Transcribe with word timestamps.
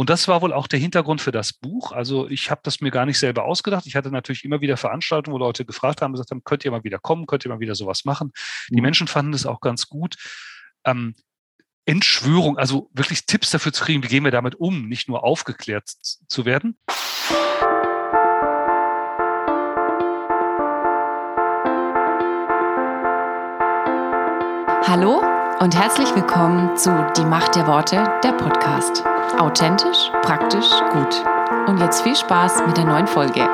Und 0.00 0.08
das 0.08 0.28
war 0.28 0.40
wohl 0.40 0.54
auch 0.54 0.66
der 0.66 0.78
Hintergrund 0.78 1.20
für 1.20 1.30
das 1.30 1.52
Buch. 1.52 1.92
Also 1.92 2.26
ich 2.26 2.50
habe 2.50 2.62
das 2.64 2.80
mir 2.80 2.90
gar 2.90 3.04
nicht 3.04 3.18
selber 3.18 3.44
ausgedacht. 3.44 3.86
Ich 3.86 3.96
hatte 3.96 4.10
natürlich 4.10 4.46
immer 4.46 4.62
wieder 4.62 4.78
Veranstaltungen, 4.78 5.34
wo 5.34 5.38
Leute 5.38 5.66
gefragt 5.66 6.00
haben, 6.00 6.12
gesagt 6.12 6.30
haben, 6.30 6.42
könnt 6.42 6.64
ihr 6.64 6.70
mal 6.70 6.84
wieder 6.84 6.98
kommen, 6.98 7.26
könnt 7.26 7.44
ihr 7.44 7.50
mal 7.50 7.60
wieder 7.60 7.74
sowas 7.74 8.06
machen. 8.06 8.32
Die 8.70 8.76
mhm. 8.76 8.82
Menschen 8.84 9.08
fanden 9.08 9.34
es 9.34 9.44
auch 9.44 9.60
ganz 9.60 9.88
gut. 9.88 10.16
Ähm, 10.86 11.14
Entschwörung, 11.84 12.56
also 12.56 12.88
wirklich 12.94 13.26
Tipps 13.26 13.50
dafür 13.50 13.74
zu 13.74 13.84
kriegen, 13.84 14.02
wie 14.02 14.08
gehen 14.08 14.24
wir 14.24 14.30
damit 14.30 14.54
um, 14.54 14.88
nicht 14.88 15.06
nur 15.06 15.22
aufgeklärt 15.22 15.90
zu 15.90 16.46
werden. 16.46 16.78
Hallo 24.86 25.20
und 25.60 25.76
herzlich 25.76 26.08
willkommen 26.14 26.74
zu 26.74 26.88
Die 27.18 27.26
Macht 27.26 27.54
der 27.54 27.66
Worte, 27.66 28.18
der 28.24 28.32
Podcast. 28.32 29.04
Authentisch, 29.38 30.10
praktisch, 30.22 30.68
gut. 30.92 31.24
Und 31.66 31.78
jetzt 31.78 32.02
viel 32.02 32.16
Spaß 32.16 32.66
mit 32.66 32.76
der 32.76 32.84
neuen 32.84 33.06
Folge. 33.06 33.48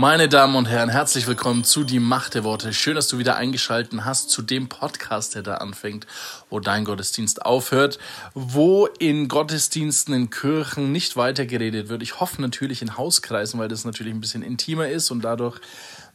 Meine 0.00 0.28
Damen 0.28 0.54
und 0.54 0.68
Herren, 0.68 0.90
herzlich 0.90 1.26
willkommen 1.26 1.64
zu 1.64 1.82
Die 1.82 1.98
Macht 1.98 2.34
der 2.34 2.44
Worte. 2.44 2.72
Schön, 2.72 2.94
dass 2.94 3.08
du 3.08 3.18
wieder 3.18 3.34
eingeschaltet 3.34 4.04
hast 4.04 4.30
zu 4.30 4.42
dem 4.42 4.68
Podcast, 4.68 5.34
der 5.34 5.42
da 5.42 5.54
anfängt, 5.54 6.06
wo 6.50 6.60
dein 6.60 6.84
Gottesdienst 6.84 7.44
aufhört, 7.44 7.98
wo 8.32 8.86
in 8.86 9.26
Gottesdiensten 9.26 10.14
in 10.14 10.30
Kirchen 10.30 10.92
nicht 10.92 11.16
weitergeredet 11.16 11.88
wird. 11.88 12.04
Ich 12.04 12.20
hoffe 12.20 12.40
natürlich 12.40 12.80
in 12.80 12.96
Hauskreisen, 12.96 13.58
weil 13.58 13.66
das 13.66 13.84
natürlich 13.84 14.14
ein 14.14 14.20
bisschen 14.20 14.42
intimer 14.42 14.88
ist 14.88 15.10
und 15.10 15.22
dadurch 15.22 15.58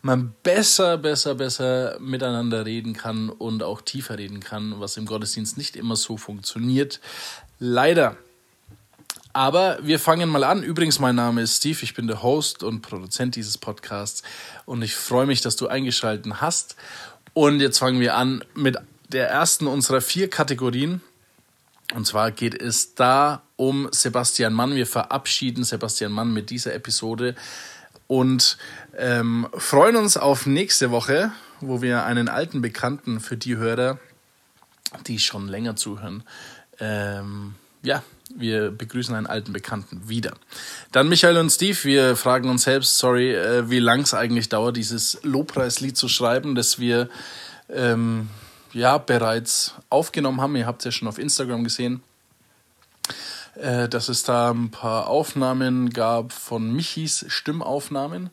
man 0.02 0.34
besser, 0.44 0.98
besser, 0.98 1.36
besser 1.36 1.98
miteinander 2.00 2.66
reden 2.66 2.94
kann 2.94 3.28
und 3.28 3.64
auch 3.64 3.82
tiefer 3.82 4.18
reden 4.18 4.40
kann, 4.40 4.80
was 4.80 4.96
im 4.96 5.06
Gottesdienst 5.06 5.58
nicht 5.58 5.76
immer 5.76 5.98
so 5.98 6.16
funktioniert. 6.16 7.02
Leider. 7.60 8.16
Aber 9.34 9.80
wir 9.82 10.00
fangen 10.00 10.30
mal 10.30 10.44
an. 10.44 10.62
Übrigens, 10.62 11.00
mein 11.00 11.16
Name 11.16 11.42
ist 11.42 11.58
Steve, 11.58 11.80
ich 11.82 11.96
bin 11.96 12.06
der 12.06 12.22
Host 12.22 12.62
und 12.62 12.82
Produzent 12.82 13.36
dieses 13.36 13.58
Podcasts 13.58 14.22
und 14.66 14.84
ich 14.84 14.96
freue 14.96 15.26
mich, 15.26 15.42
dass 15.42 15.56
du 15.56 15.68
eingeschaltet 15.68 16.32
hast. 16.40 16.76
Und 17.34 17.60
jetzt 17.60 17.80
fangen 17.80 18.00
wir 18.00 18.16
an 18.16 18.46
mit 18.54 18.78
der 19.10 19.30
ersten 19.30 19.66
unserer 19.66 20.02
vier 20.02 20.30
Kategorien. 20.30 21.02
Und 21.96 22.06
zwar 22.06 22.30
geht 22.30 22.60
es 22.60 22.94
da 22.94 23.42
um 23.56 23.90
Sebastian 23.92 24.54
Mann. 24.54 24.76
Wir 24.76 24.86
verabschieden 24.86 25.64
Sebastian 25.64 26.12
Mann 26.12 26.32
mit 26.32 26.52
dieser 26.52 26.76
Episode 26.76 27.36
und 28.06 28.58
ähm, 28.96 29.48
freuen 29.58 29.96
uns 29.96 30.16
auf 30.16 30.46
nächste 30.46 30.92
Woche, 30.92 31.32
wo 31.60 31.82
wir 31.82 32.06
einen 32.06 32.30
alten 32.30 32.62
Bekannten 32.62 33.20
für 33.20 33.38
die 33.38 33.58
Hörer, 33.58 33.98
die 35.08 35.18
schon 35.18 35.48
länger 35.48 35.76
zuhören, 35.76 36.24
ähm, 36.80 37.56
ja, 37.82 38.04
wir 38.36 38.72
begrüßen 38.72 39.16
einen 39.16 39.28
alten 39.28 39.54
Bekannten 39.54 40.08
wieder. 40.08 40.34
Dann 40.92 41.10
Michael 41.10 41.38
und 41.38 41.50
Steve, 41.50 41.78
wir 41.84 42.16
fragen 42.16 42.50
uns 42.50 42.64
selbst, 42.64 42.98
sorry, 42.98 43.34
äh, 43.34 43.70
wie 43.70 43.80
lang 43.80 44.02
es 44.02 44.14
eigentlich 44.14 44.50
dauert, 44.50 44.78
dieses 44.78 45.20
Lobpreislied 45.24 45.98
zu 45.98 46.08
schreiben, 46.08 46.56
das 46.56 46.80
wir 46.80 47.10
ähm, 47.70 48.30
ja 48.74 48.98
bereits 48.98 49.76
aufgenommen 49.90 50.42
haben. 50.42 50.56
Ihr 50.56 50.66
habt 50.66 50.82
es 50.82 50.86
ja 50.86 50.92
schon 50.92 51.08
auf 51.08 51.20
Instagram 51.20 51.64
gesehen, 51.64 52.02
äh, 53.56 53.88
dass 53.88 54.10
es 54.10 54.24
da 54.24 54.52
ein 54.52 54.72
paar 54.72 55.08
Aufnahmen 55.08 55.92
gab 55.92 56.34
von 56.34 56.74
Michis 56.74 57.26
Stimmaufnahmen. 57.28 58.30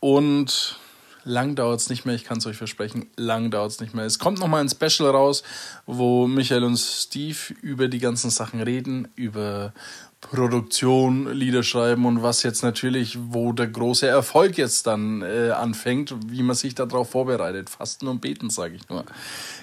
Und 0.00 0.78
Lang 1.24 1.54
dauert 1.54 1.80
es 1.80 1.88
nicht 1.88 2.04
mehr, 2.04 2.14
ich 2.14 2.24
kann 2.24 2.38
es 2.38 2.46
euch 2.46 2.56
versprechen, 2.56 3.06
lang 3.16 3.50
dauert 3.50 3.72
es 3.72 3.80
nicht 3.80 3.94
mehr. 3.94 4.04
Es 4.04 4.18
kommt 4.18 4.38
nochmal 4.38 4.60
ein 4.60 4.68
Special 4.68 5.10
raus, 5.10 5.42
wo 5.86 6.26
Michael 6.26 6.64
und 6.64 6.76
Steve 6.76 7.38
über 7.62 7.88
die 7.88 7.98
ganzen 7.98 8.30
Sachen 8.30 8.60
reden, 8.60 9.08
über 9.16 9.72
Produktion, 10.20 11.32
Lieder 11.32 11.62
schreiben 11.62 12.06
und 12.06 12.22
was 12.22 12.42
jetzt 12.42 12.62
natürlich, 12.62 13.18
wo 13.20 13.52
der 13.52 13.66
große 13.66 14.06
Erfolg 14.06 14.56
jetzt 14.56 14.86
dann 14.86 15.22
äh, 15.22 15.50
anfängt, 15.50 16.14
wie 16.26 16.42
man 16.42 16.56
sich 16.56 16.74
darauf 16.74 17.10
vorbereitet. 17.10 17.68
Fasten 17.68 18.08
und 18.08 18.20
beten, 18.20 18.50
sage 18.50 18.74
ich 18.74 18.88
nur. 18.88 19.04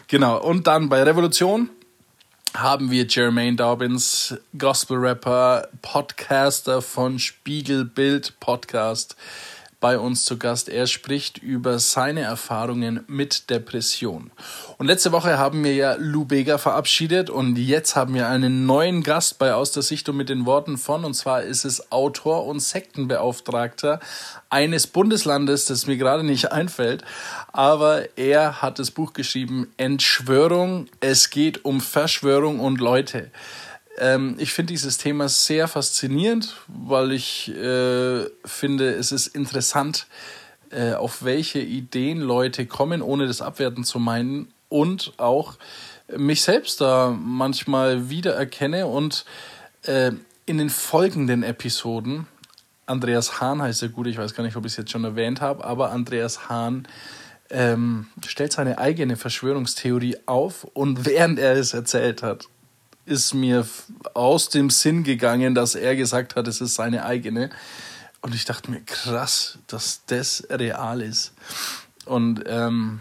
Genau, 0.07 0.41
und 0.41 0.67
dann 0.67 0.89
bei 0.89 1.03
Revolution 1.03 1.69
haben 2.53 2.91
wir 2.91 3.05
Jermaine 3.07 3.55
Dobbins, 3.55 4.35
Gospel-Rapper, 4.57 5.69
Podcaster 5.81 6.81
von 6.81 7.17
Spiegelbild 7.17 8.39
Podcast 8.39 9.15
bei 9.81 9.99
uns 9.99 10.23
zu 10.23 10.37
Gast. 10.37 10.69
Er 10.69 10.87
spricht 10.87 11.39
über 11.39 11.79
seine 11.79 12.21
Erfahrungen 12.21 13.03
mit 13.07 13.49
Depression. 13.49 14.31
Und 14.77 14.85
letzte 14.85 15.11
Woche 15.11 15.37
haben 15.37 15.63
wir 15.63 15.75
ja 15.75 15.95
Lou 15.97 16.23
Bega 16.23 16.57
verabschiedet 16.57 17.29
und 17.29 17.57
jetzt 17.57 17.97
haben 17.97 18.13
wir 18.13 18.29
einen 18.29 18.65
neuen 18.65 19.03
Gast 19.03 19.39
bei 19.39 19.53
Aus 19.53 19.71
der 19.71 19.83
Sichtung 19.83 20.15
mit 20.15 20.29
den 20.29 20.45
Worten 20.45 20.77
von. 20.77 21.03
Und 21.03 21.15
zwar 21.15 21.41
ist 21.41 21.65
es 21.65 21.91
Autor 21.91 22.45
und 22.45 22.61
Sektenbeauftragter 22.61 23.99
eines 24.49 24.87
Bundeslandes, 24.87 25.65
das 25.65 25.87
mir 25.87 25.97
gerade 25.97 26.23
nicht 26.23 26.51
einfällt. 26.51 27.03
Aber 27.51 28.17
er 28.17 28.61
hat 28.61 28.79
das 28.79 28.91
Buch 28.91 29.13
geschrieben, 29.13 29.67
Entschwörung. 29.77 30.87
Es 30.99 31.31
geht 31.31 31.65
um 31.65 31.81
Verschwörung 31.81 32.59
und 32.59 32.79
Leute. 32.79 33.31
Ähm, 34.01 34.35
ich 34.39 34.51
finde 34.51 34.73
dieses 34.73 34.97
Thema 34.97 35.29
sehr 35.29 35.67
faszinierend, 35.67 36.55
weil 36.67 37.11
ich 37.11 37.49
äh, 37.49 38.25
finde, 38.43 38.93
es 38.95 39.11
ist 39.11 39.27
interessant, 39.27 40.07
äh, 40.71 40.93
auf 40.93 41.23
welche 41.23 41.59
Ideen 41.59 42.19
Leute 42.19 42.65
kommen, 42.65 43.03
ohne 43.03 43.27
das 43.27 43.41
abwerten 43.41 43.83
zu 43.83 43.99
meinen. 43.99 44.51
Und 44.69 45.13
auch 45.17 45.57
mich 46.17 46.41
selbst 46.41 46.81
da 46.81 47.15
manchmal 47.15 48.09
wiedererkenne 48.09 48.87
und 48.87 49.23
äh, 49.83 50.11
in 50.47 50.57
den 50.57 50.71
folgenden 50.71 51.43
Episoden, 51.43 52.25
Andreas 52.87 53.39
Hahn 53.39 53.61
heißt 53.61 53.83
er 53.83 53.89
gut, 53.89 54.07
ich 54.07 54.17
weiß 54.17 54.33
gar 54.33 54.43
nicht, 54.43 54.55
ob 54.55 54.65
ich 54.65 54.71
es 54.71 54.77
jetzt 54.77 54.91
schon 54.91 55.03
erwähnt 55.03 55.41
habe, 55.41 55.63
aber 55.63 55.91
Andreas 55.91 56.49
Hahn 56.49 56.87
ähm, 57.51 58.07
stellt 58.25 58.51
seine 58.51 58.79
eigene 58.79 59.15
Verschwörungstheorie 59.15 60.17
auf 60.25 60.63
und 60.63 61.05
während 61.05 61.37
er 61.37 61.53
es 61.53 61.75
erzählt 61.75 62.23
hat, 62.23 62.47
ist 63.05 63.33
mir 63.33 63.67
aus 64.13 64.49
dem 64.49 64.69
Sinn 64.69 65.03
gegangen, 65.03 65.55
dass 65.55 65.75
er 65.75 65.95
gesagt 65.95 66.35
hat, 66.35 66.47
es 66.47 66.61
ist 66.61 66.75
seine 66.75 67.05
eigene. 67.05 67.49
Und 68.21 68.35
ich 68.35 68.45
dachte 68.45 68.69
mir, 68.69 68.81
krass, 68.81 69.57
dass 69.67 70.01
das 70.05 70.45
real 70.49 71.01
ist. 71.01 71.33
Und 72.05 72.43
ähm, 72.45 72.99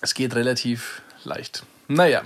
es 0.00 0.14
geht 0.14 0.34
relativ 0.34 1.02
leicht. 1.24 1.64
Naja, 1.86 2.22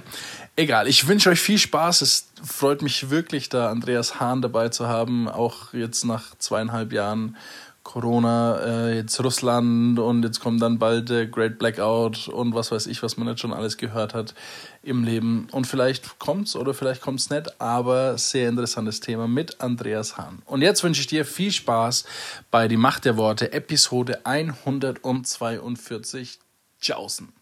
egal. 0.56 0.88
Ich 0.88 1.06
wünsche 1.06 1.30
euch 1.30 1.40
viel 1.40 1.58
Spaß. 1.58 2.02
Es 2.02 2.28
freut 2.42 2.80
mich 2.80 3.10
wirklich, 3.10 3.48
da 3.48 3.70
Andreas 3.70 4.20
Hahn 4.20 4.40
dabei 4.40 4.68
zu 4.68 4.88
haben. 4.88 5.28
Auch 5.28 5.74
jetzt 5.74 6.04
nach 6.04 6.36
zweieinhalb 6.38 6.92
Jahren 6.92 7.36
Corona, 7.82 8.58
äh, 8.60 8.96
jetzt 8.96 9.22
Russland 9.22 9.98
und 9.98 10.22
jetzt 10.22 10.40
kommt 10.40 10.60
dann 10.60 10.78
bald 10.78 11.08
der 11.08 11.26
Great 11.26 11.58
Blackout 11.58 12.28
und 12.28 12.54
was 12.54 12.70
weiß 12.70 12.86
ich, 12.86 13.02
was 13.02 13.16
man 13.16 13.28
jetzt 13.28 13.40
schon 13.40 13.52
alles 13.52 13.78
gehört 13.78 14.12
hat 14.12 14.34
im 14.82 15.04
Leben. 15.04 15.48
Und 15.52 15.66
vielleicht 15.66 16.18
kommt's 16.18 16.56
oder 16.56 16.74
vielleicht 16.74 17.00
kommt's 17.00 17.30
nicht, 17.30 17.60
aber 17.60 18.18
sehr 18.18 18.48
interessantes 18.48 19.00
Thema 19.00 19.28
mit 19.28 19.60
Andreas 19.60 20.16
Hahn. 20.16 20.42
Und 20.44 20.62
jetzt 20.62 20.82
wünsche 20.84 21.00
ich 21.00 21.06
dir 21.06 21.24
viel 21.24 21.52
Spaß 21.52 22.04
bei 22.50 22.68
Die 22.68 22.76
Macht 22.76 23.04
der 23.04 23.16
Worte, 23.16 23.52
Episode 23.52 24.20
142. 24.24 26.38
Tschaußen. 26.80 27.32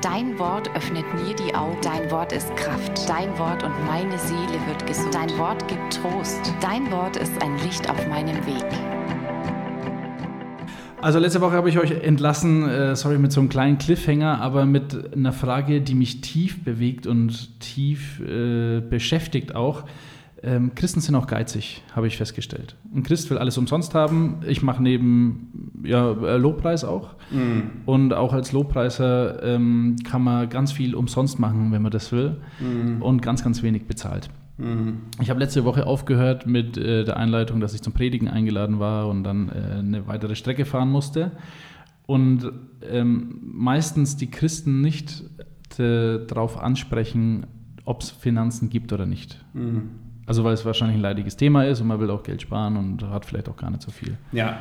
Dein 0.00 0.38
Wort 0.38 0.68
öffnet 0.76 1.04
mir 1.14 1.34
die 1.34 1.54
Augen. 1.54 1.80
Dein 1.82 2.10
Wort 2.10 2.32
ist 2.32 2.54
Kraft. 2.56 3.08
Dein 3.08 3.36
Wort 3.38 3.64
und 3.64 3.86
meine 3.86 4.18
Seele 4.18 4.66
wird 4.66 4.86
gesund. 4.86 5.14
Dein 5.14 5.36
Wort 5.38 5.66
gibt 5.68 5.94
Trost. 5.94 6.40
Dein 6.60 6.90
Wort 6.90 7.16
ist 7.16 7.32
ein 7.42 7.58
Licht 7.58 7.88
auf 7.90 8.06
meinem 8.06 8.44
Weg. 8.46 8.97
Also 11.00 11.20
letzte 11.20 11.40
Woche 11.40 11.52
habe 11.52 11.68
ich 11.68 11.78
euch 11.78 11.92
entlassen, 11.92 12.68
äh, 12.68 12.96
sorry, 12.96 13.18
mit 13.18 13.30
so 13.30 13.40
einem 13.40 13.48
kleinen 13.48 13.78
Cliffhanger, 13.78 14.40
aber 14.40 14.66
mit 14.66 15.14
einer 15.14 15.32
Frage, 15.32 15.80
die 15.80 15.94
mich 15.94 16.20
tief 16.20 16.64
bewegt 16.64 17.06
und 17.06 17.60
tief 17.60 18.20
äh, 18.20 18.80
beschäftigt 18.80 19.54
auch. 19.54 19.84
Ähm, 20.42 20.74
Christen 20.74 21.00
sind 21.00 21.14
auch 21.14 21.26
geizig, 21.26 21.82
habe 21.94 22.06
ich 22.06 22.16
festgestellt. 22.16 22.76
Ein 22.94 23.02
Christ 23.02 23.30
will 23.30 23.38
alles 23.38 23.58
umsonst 23.58 23.94
haben. 23.94 24.40
Ich 24.46 24.62
mache 24.62 24.82
neben 24.82 25.82
ja, 25.84 26.12
äh, 26.12 26.36
Lobpreis 26.36 26.84
auch. 26.84 27.14
Mhm. 27.30 27.70
Und 27.86 28.12
auch 28.12 28.32
als 28.32 28.52
Lobpreiser 28.52 29.42
ähm, 29.42 29.96
kann 30.04 30.22
man 30.22 30.48
ganz 30.48 30.72
viel 30.72 30.94
umsonst 30.94 31.38
machen, 31.38 31.72
wenn 31.72 31.82
man 31.82 31.90
das 31.90 32.12
will. 32.12 32.40
Mhm. 32.60 33.02
Und 33.02 33.22
ganz, 33.22 33.42
ganz 33.42 33.62
wenig 33.62 33.86
bezahlt. 33.86 34.30
Mhm. 34.58 35.02
Ich 35.20 35.30
habe 35.30 35.40
letzte 35.40 35.64
Woche 35.64 35.86
aufgehört 35.86 36.46
mit 36.46 36.76
äh, 36.76 37.04
der 37.04 37.16
Einleitung, 37.16 37.60
dass 37.60 37.74
ich 37.74 37.82
zum 37.82 37.92
Predigen 37.92 38.28
eingeladen 38.28 38.78
war 38.80 39.08
und 39.08 39.24
dann 39.24 39.48
äh, 39.48 39.78
eine 39.78 40.06
weitere 40.06 40.34
Strecke 40.34 40.64
fahren 40.64 40.90
musste. 40.90 41.32
und 42.06 42.50
ähm, 42.82 43.38
meistens 43.42 44.16
die 44.16 44.30
Christen 44.30 44.80
nicht 44.80 45.24
äh, 45.78 46.26
darauf 46.26 46.58
ansprechen, 46.58 47.46
ob 47.84 48.02
es 48.02 48.10
Finanzen 48.10 48.70
gibt 48.70 48.92
oder 48.92 49.06
nicht. 49.06 49.44
Mhm. 49.52 49.90
Also 50.26 50.44
weil 50.44 50.54
es 50.54 50.64
wahrscheinlich 50.64 50.98
ein 50.98 51.02
leidiges 51.02 51.36
Thema 51.36 51.64
ist 51.64 51.80
und 51.80 51.86
man 51.86 52.00
will 52.00 52.10
auch 52.10 52.22
Geld 52.22 52.42
sparen 52.42 52.76
und 52.76 53.02
hat 53.02 53.24
vielleicht 53.24 53.48
auch 53.48 53.56
gar 53.56 53.70
nicht 53.70 53.82
so 53.82 53.90
viel. 53.90 54.16
Ja. 54.32 54.58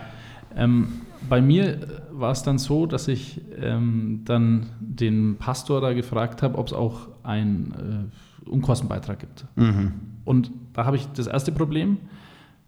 Ähm, 0.55 1.01
bei 1.29 1.41
mir 1.41 1.79
war 2.11 2.31
es 2.31 2.43
dann 2.43 2.57
so, 2.57 2.85
dass 2.85 3.07
ich 3.07 3.41
ähm, 3.59 4.21
dann 4.23 4.67
den 4.79 5.37
Pastor 5.37 5.81
da 5.81 5.93
gefragt 5.93 6.41
habe, 6.41 6.57
ob 6.57 6.67
es 6.67 6.73
auch 6.73 7.09
einen 7.23 8.09
äh, 8.11 8.15
Unkostenbeitrag 8.47 9.19
gibt. 9.19 9.45
Mhm. 9.55 9.93
Und 10.25 10.51
da 10.73 10.85
habe 10.85 10.97
ich 10.97 11.07
das 11.07 11.27
erste 11.27 11.51
Problem. 11.51 11.97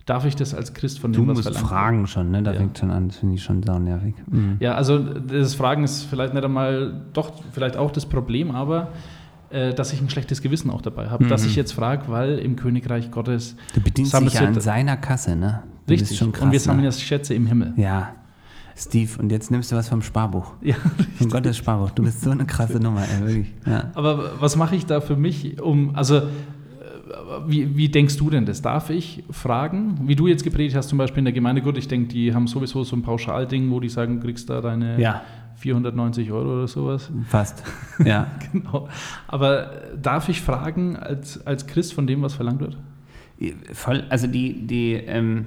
Darf 0.06 0.26
ich 0.26 0.36
das 0.36 0.56
als 0.56 0.74
Christ 0.74 1.00
von 1.00 1.14
dem 1.14 1.28
du 1.28 1.32
was 1.32 1.42
verlangen? 1.42 1.56
Du 1.56 1.62
musst 1.62 1.72
fragen 1.72 2.08
schon, 2.08 2.32
ne? 2.32 2.42
Da 2.42 2.54
ja. 2.54 2.58
fängt 2.58 2.78
schon 2.80 2.90
an, 2.90 3.10
das 3.10 3.18
finde 3.18 3.36
ich 3.36 3.44
schon 3.44 3.62
sau 3.62 3.78
nervig. 3.78 4.16
Mhm. 4.28 4.58
Ja, 4.60 4.74
also 4.74 4.98
das 4.98 5.54
Fragen 5.54 5.84
ist 5.84 6.04
vielleicht 6.04 6.34
nicht 6.34 6.44
einmal, 6.44 7.06
doch 7.14 7.32
vielleicht 7.52 7.78
auch 7.78 7.92
das 7.92 8.08
Problem, 8.08 8.52
aber 8.52 8.90
äh, 9.52 9.74
dass 9.74 9.94
ich 9.94 10.02
ein 10.02 10.10
schlechtes 10.10 10.42
Gewissen 10.42 10.72
auch 10.72 10.82
dabei 10.82 11.10
habe. 11.10 11.26
Mhm. 11.26 11.30
Dass 11.30 11.46
ich 11.46 11.56
jetzt 11.56 11.74
frage, 11.74 12.04
weil 12.08 12.40
im 12.40 12.56
Königreich 12.56 13.12
Gottes. 13.12 13.56
Du 13.74 13.82
bedienst 13.82 14.14
dich 14.20 14.34
ja 14.34 14.42
an 14.42 14.60
seiner 14.60 14.98
Kasse, 14.98 15.36
ne? 15.36 15.64
Du 15.86 15.94
Richtig. 15.94 16.18
Schon 16.18 16.32
krass, 16.32 16.44
und 16.44 16.52
wir 16.52 16.60
sammeln 16.60 16.82
ne? 16.82 16.88
jetzt 16.88 17.02
Schätze 17.02 17.34
im 17.34 17.46
Himmel. 17.46 17.74
Ja. 17.76 18.16
Steve, 18.80 19.22
und 19.22 19.30
jetzt 19.32 19.52
nimmst 19.52 19.72
du 19.72 19.76
was 19.76 19.90
vom 19.90 20.02
Sparbuch. 20.02 20.54
Ja, 20.62 20.76
Von 21.18 21.30
Gottes 21.30 21.58
Sparbuch. 21.58 21.92
Du 21.92 22.04
bist 22.04 22.22
so 22.22 22.32
eine 22.32 22.46
krasse 22.46 22.80
Nummer, 22.80 23.02
ey, 23.02 23.28
wirklich. 23.28 23.54
Ja. 23.66 23.92
Aber 23.94 24.40
was 24.40 24.56
mache 24.56 24.76
ich 24.76 24.86
da 24.86 25.02
für 25.02 25.18
mich, 25.18 25.62
um, 25.62 25.96
also 25.96 26.22
wie, 27.46 27.76
wie, 27.76 27.90
denkst 27.90 28.18
du 28.18 28.30
denn 28.30 28.46
das? 28.46 28.62
Darf 28.62 28.90
ich 28.90 29.24
fragen, 29.30 30.00
wie 30.04 30.16
du 30.16 30.28
jetzt 30.28 30.44
gepredigt 30.44 30.76
hast, 30.76 30.90
zum 30.90 30.98
Beispiel 30.98 31.20
in 31.20 31.26
der 31.26 31.34
Gemeinde, 31.34 31.62
gut, 31.62 31.78
ich 31.78 31.88
denke, 31.88 32.08
die 32.08 32.34
haben 32.34 32.48
sowieso 32.48 32.84
so 32.84 32.96
ein 32.96 33.02
Pauschalding, 33.02 33.70
wo 33.72 33.80
die 33.80 33.90
sagen, 33.90 34.20
kriegst 34.20 34.50
da 34.50 34.62
deine 34.62 35.00
ja. 35.00 35.22
490 35.56 36.32
Euro 36.32 36.54
oder 36.54 36.68
sowas? 36.68 37.12
Fast, 37.28 37.64
ja. 38.06 38.28
genau. 38.52 38.88
Aber 39.28 39.72
darf 40.02 40.30
ich 40.30 40.42
fragen 40.42 40.96
als, 40.96 41.46
als 41.46 41.68
Christ 41.68 41.94
von 41.94 42.08
dem, 42.08 42.22
was 42.22 42.34
verlangt 42.34 42.62
wird? 42.62 42.78
Voll, 43.74 44.04
also 44.10 44.28
die, 44.28 44.68
die 44.68 44.94
ähm, 44.94 45.46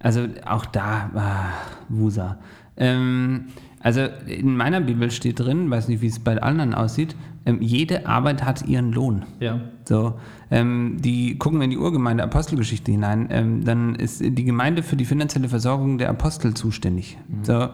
also 0.00 0.26
auch 0.46 0.64
da, 0.64 1.10
ah, 1.14 1.52
Wusa. 1.90 2.38
Ähm, 2.76 3.46
also 3.80 4.02
in 4.26 4.56
meiner 4.56 4.80
Bibel 4.80 5.10
steht 5.10 5.40
drin, 5.40 5.70
weiß 5.70 5.88
nicht, 5.88 6.02
wie 6.02 6.06
es 6.06 6.18
bei 6.18 6.40
anderen 6.42 6.74
aussieht, 6.74 7.16
ähm, 7.46 7.62
jede 7.62 8.06
Arbeit 8.06 8.44
hat 8.44 8.66
ihren 8.68 8.92
Lohn. 8.92 9.24
Ja. 9.40 9.60
So, 9.84 10.20
ähm, 10.50 10.98
die 11.00 11.38
gucken 11.38 11.58
wir 11.58 11.64
in 11.64 11.70
die 11.70 11.78
Urgemeinde 11.78 12.22
Apostelgeschichte 12.22 12.92
hinein, 12.92 13.28
ähm, 13.30 13.64
dann 13.64 13.94
ist 13.94 14.20
die 14.22 14.44
Gemeinde 14.44 14.82
für 14.82 14.96
die 14.96 15.06
finanzielle 15.06 15.48
Versorgung 15.48 15.96
der 15.96 16.10
Apostel 16.10 16.52
zuständig. 16.52 17.16
Mhm. 17.28 17.44
So, 17.44 17.68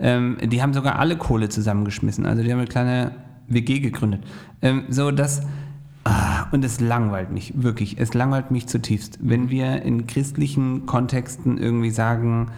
ähm, 0.00 0.38
die 0.42 0.60
haben 0.60 0.72
sogar 0.72 0.98
alle 0.98 1.16
Kohle 1.16 1.48
zusammengeschmissen, 1.48 2.26
also 2.26 2.42
die 2.42 2.50
haben 2.50 2.58
eine 2.58 2.68
kleine 2.68 3.12
WG 3.46 3.78
gegründet. 3.78 4.22
Ähm, 4.60 4.84
so, 4.88 5.12
dass 5.12 5.42
ah, 6.02 6.46
und 6.50 6.64
es 6.64 6.80
langweilt 6.80 7.30
mich, 7.30 7.52
wirklich. 7.56 7.98
Es 7.98 8.14
langweilt 8.14 8.50
mich 8.50 8.66
zutiefst. 8.66 9.18
Wenn 9.22 9.50
wir 9.50 9.82
in 9.82 10.08
christlichen 10.08 10.86
Kontexten 10.86 11.58
irgendwie 11.58 11.90
sagen, 11.90 12.48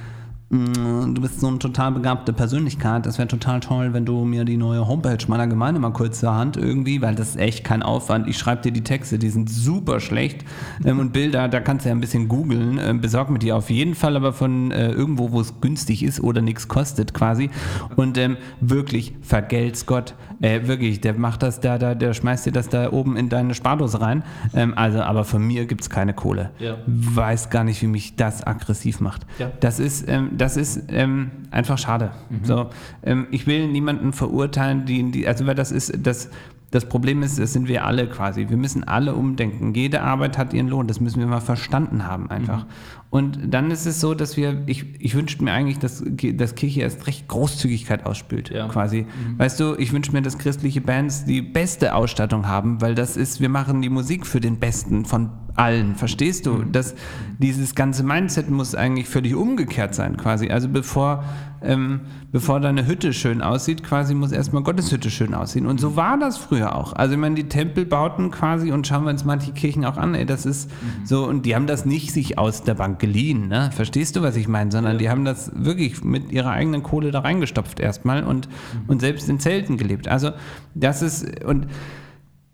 du 0.55 1.21
bist 1.21 1.41
so 1.41 1.49
eine 1.49 1.59
total 1.59 1.93
begabte 1.93 2.33
Persönlichkeit. 2.33 3.07
Das 3.07 3.19
wäre 3.19 3.29
total 3.29 3.61
toll, 3.61 3.93
wenn 3.93 4.05
du 4.05 4.25
mir 4.25 4.45
die 4.45 4.57
neue 4.57 4.87
Homepage 4.87 5.19
meiner 5.29 5.47
Gemeinde 5.47 5.81
mal 5.81 5.93
kurz 5.93 6.21
zur 6.21 6.35
Hand 6.35 6.57
irgendwie, 6.57 7.03
weil 7.03 7.15
das 7.15 7.31
ist 7.31 7.39
echt 7.39 7.65
kein 7.65 7.83
Aufwand. 7.83 8.29
Ich 8.29 8.39
schreibe 8.39 8.63
dir 8.63 8.73
die 8.73 8.85
Texte, 8.85 9.19
die 9.19 9.31
sind 9.31 9.51
super 9.51 10.01
schlecht. 10.01 10.45
Ähm, 10.85 10.99
und 10.99 11.13
Bilder, 11.13 11.49
da 11.49 11.61
kannst 11.61 11.85
du 11.85 11.89
ja 11.89 11.95
ein 11.95 12.01
bisschen 12.01 12.27
googeln. 12.27 12.81
Ähm, 12.83 13.01
besorg 13.01 13.31
mir 13.31 13.39
die 13.39 13.53
auf 13.53 13.71
jeden 13.71 13.95
Fall 13.95 14.17
aber 14.17 14.33
von 14.33 14.71
äh, 14.71 14.91
irgendwo, 14.91 15.31
wo 15.31 15.41
es 15.41 15.61
günstig 15.61 16.03
ist 16.03 16.21
oder 16.21 16.43
nichts 16.43 16.69
kostet 16.69 17.15
quasi. 17.15 17.49
Und 17.97 18.19
ähm, 18.19 18.37
wirklich, 18.61 19.15
vergelt's 19.23 19.87
Gott. 19.87 20.15
Äh, 20.41 20.67
wirklich, 20.67 21.01
der 21.01 21.15
macht 21.15 21.43
das 21.43 21.61
da, 21.61 21.79
da, 21.79 21.95
der 21.95 22.13
schmeißt 22.13 22.47
dir 22.47 22.53
das 22.53 22.69
da 22.69 22.93
oben 22.93 23.17
in 23.17 23.29
deine 23.29 23.55
Spardose 23.55 24.01
rein. 24.01 24.25
Ähm, 24.53 24.75
also, 24.77 25.01
aber 25.01 25.25
von 25.25 25.47
mir 25.47 25.65
gibt 25.67 25.83
es 25.83 25.91
keine 25.91 26.13
Kohle. 26.13 26.51
Ja. 26.59 26.77
Weiß 26.87 27.51
gar 27.51 27.65
nicht, 27.65 27.81
wie 27.83 27.87
mich 27.87 28.17
das 28.17 28.47
aggressiv 28.47 29.01
macht. 29.01 29.23
Ja. 29.39 29.51
Das 29.61 29.79
ist, 29.79 30.07
ähm, 30.09 30.31
das 30.37 30.44
ist 30.57 30.83
ähm, 30.89 31.31
einfach 31.51 31.79
schade. 31.79 32.13
Mhm. 32.31 32.45
So, 32.45 32.71
ähm, 33.03 33.27
ich 33.31 33.47
will 33.47 33.69
niemanden 33.69 34.13
verurteilen, 34.13 34.85
die, 34.85 35.11
die, 35.11 35.27
also 35.27 35.47
weil 35.47 35.55
das 35.55 35.73
ist, 35.73 35.93
das, 36.07 36.31
das 36.71 36.89
Problem 36.89 37.23
ist, 37.23 37.39
das 37.39 37.53
sind 37.53 37.69
wir 37.69 37.85
alle 37.85 38.09
quasi. 38.09 38.49
Wir 38.49 38.57
müssen 38.57 38.83
alle 38.83 39.15
umdenken. 39.15 39.75
Jede 39.75 40.03
Arbeit 40.03 40.37
hat 40.37 40.53
ihren 40.53 40.69
Lohn. 40.69 40.89
Das 40.89 41.01
müssen 41.01 41.21
wir 41.21 41.27
mal 41.27 41.41
verstanden 41.41 42.07
haben 42.07 42.31
einfach. 42.31 42.65
Mhm. 42.65 42.71
Und 43.15 43.39
dann 43.55 43.71
ist 43.71 43.87
es 43.87 44.01
so, 44.01 44.13
dass 44.13 44.37
wir, 44.37 44.65
ich, 44.67 44.87
ich 44.99 45.15
wünschte 45.15 45.45
mir 45.45 45.53
eigentlich, 45.53 45.79
dass, 45.79 46.03
dass 46.05 46.57
Kirche 46.57 46.81
erst 46.81 47.07
recht 47.07 47.29
Großzügigkeit 47.29 48.07
ausspült, 48.07 48.51
ja. 48.51 48.67
quasi. 48.67 49.03
Mhm. 49.03 49.39
Weißt 49.39 49.61
du, 49.61 49.77
ich 49.79 49.93
wünsche 49.93 50.11
mir, 50.11 50.21
dass 50.21 50.37
christliche 50.37 50.81
Bands 50.81 51.25
die 51.25 51.41
beste 51.41 51.95
Ausstattung 51.95 52.49
haben, 52.49 52.81
weil 52.81 52.97
das 52.97 53.17
ist, 53.17 53.41
wir 53.41 53.49
machen 53.49 53.83
die 53.83 53.89
Musik 53.89 54.27
für 54.27 54.41
den 54.41 54.59
Besten 54.59 55.05
von 55.05 55.31
allen. 55.55 55.95
Verstehst 55.95 56.47
du? 56.47 56.55
Mhm. 56.55 56.73
Dass 56.73 56.95
dieses 57.39 57.75
ganze 57.75 58.03
Mindset 58.03 58.51
muss 58.51 58.75
eigentlich 58.75 59.09
völlig 59.09 59.35
umgekehrt 59.35 59.95
sein, 59.95 60.17
quasi. 60.17 60.51
Also 60.51 60.69
bevor, 60.69 61.25
ähm, 61.63 62.01
bevor 62.33 62.61
deine 62.61 62.87
Hütte 62.87 63.13
schön 63.13 63.43
aussieht, 63.43 63.85
quasi 63.85 64.15
muss 64.15 64.33
erstmal 64.33 64.63
Gottes 64.63 64.91
Hütte 64.91 65.11
schön 65.11 65.35
aussehen. 65.35 65.67
Und 65.67 65.81
so 65.81 65.97
war 65.97 66.19
das 66.19 66.37
früher 66.37 66.75
auch. 66.75 66.93
Also 66.95 67.15
ich 67.15 67.21
meine, 67.21 67.37
die 67.37 67.49
Tempelbauten 67.49 68.31
quasi 68.31 68.73
und 68.73 68.87
schauen 68.87 69.05
wir 69.05 69.11
uns 69.11 69.25
manche 69.25 69.53
Kirchen 69.53 69.85
auch 69.85 69.97
an, 69.97 70.15
ey, 70.15 70.27
das 70.27 70.47
ist 70.47 70.71
mhm. 70.71 71.07
so, 71.07 71.27
und 71.27 71.47
die 71.47 71.55
haben 71.55 71.67
das 71.67 71.85
nicht 71.85 72.13
sich 72.13 72.39
aus 72.39 72.65
der 72.65 72.75
Bank 72.75 72.99
geliehen, 73.05 73.49
ne? 73.49 73.71
Verstehst 73.71 74.17
du, 74.17 74.23
was 74.23 74.35
ich 74.35 74.49
meine? 74.49 74.73
Sondern 74.73 74.95
ja. 74.95 74.99
die 74.99 75.11
haben 75.11 75.27
das 75.27 75.53
wirklich 75.55 76.03
mit 76.03 76.33
ihrer 76.33 76.51
eigenen 76.51 76.83
Kohle 76.83 77.11
da 77.11 77.21
reingestopft 77.21 77.79
erstmal 77.79 78.25
und, 78.25 78.49
mhm. 78.49 78.85
und 78.87 79.01
selbst 79.01 79.29
in 79.29 79.39
Zelten 79.41 79.77
gelebt. 79.77 80.09
Also 80.09 80.31
das 80.75 81.03
ist, 81.03 81.45
und 81.45 81.67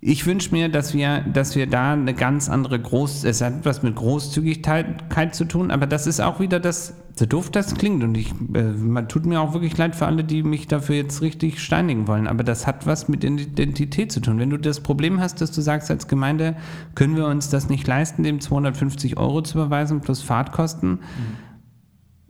ich 0.02 0.24
wünsche 0.24 0.52
mir, 0.52 0.70
dass 0.70 0.94
wir, 0.94 1.20
dass 1.20 1.56
wir 1.56 1.66
da 1.66 1.92
eine 1.92 2.14
ganz 2.14 2.48
andere 2.48 2.80
Groß, 2.80 3.24
es 3.24 3.42
hat 3.42 3.64
was 3.64 3.82
mit 3.82 3.96
Großzügigkeit 3.96 5.34
zu 5.34 5.44
tun, 5.44 5.70
aber 5.70 5.86
das 5.86 6.06
ist 6.06 6.20
auch 6.20 6.40
wieder 6.40 6.58
das, 6.58 6.94
so 7.18 7.26
doof 7.26 7.50
das 7.50 7.74
klingt. 7.74 8.02
Und 8.02 8.16
ich, 8.16 8.32
äh, 8.54 8.62
man 8.62 9.08
tut 9.08 9.26
mir 9.26 9.42
auch 9.42 9.52
wirklich 9.52 9.76
leid 9.76 9.94
für 9.94 10.06
alle, 10.06 10.24
die 10.24 10.42
mich 10.42 10.68
dafür 10.68 10.96
jetzt 10.96 11.20
richtig 11.20 11.62
steinigen 11.62 12.08
wollen, 12.08 12.28
aber 12.28 12.44
das 12.44 12.66
hat 12.66 12.86
was 12.86 13.08
mit 13.08 13.24
Identität 13.24 14.10
zu 14.10 14.20
tun. 14.20 14.38
Wenn 14.38 14.48
du 14.48 14.56
das 14.56 14.80
Problem 14.80 15.20
hast, 15.20 15.42
dass 15.42 15.52
du 15.52 15.60
sagst 15.60 15.90
als 15.90 16.08
Gemeinde, 16.08 16.56
können 16.94 17.16
wir 17.16 17.26
uns 17.26 17.50
das 17.50 17.68
nicht 17.68 17.86
leisten, 17.86 18.22
dem 18.22 18.40
250 18.40 19.18
Euro 19.18 19.42
zu 19.42 19.58
überweisen 19.58 20.00
plus 20.00 20.22
Fahrtkosten, 20.22 20.92
mhm 20.92 21.49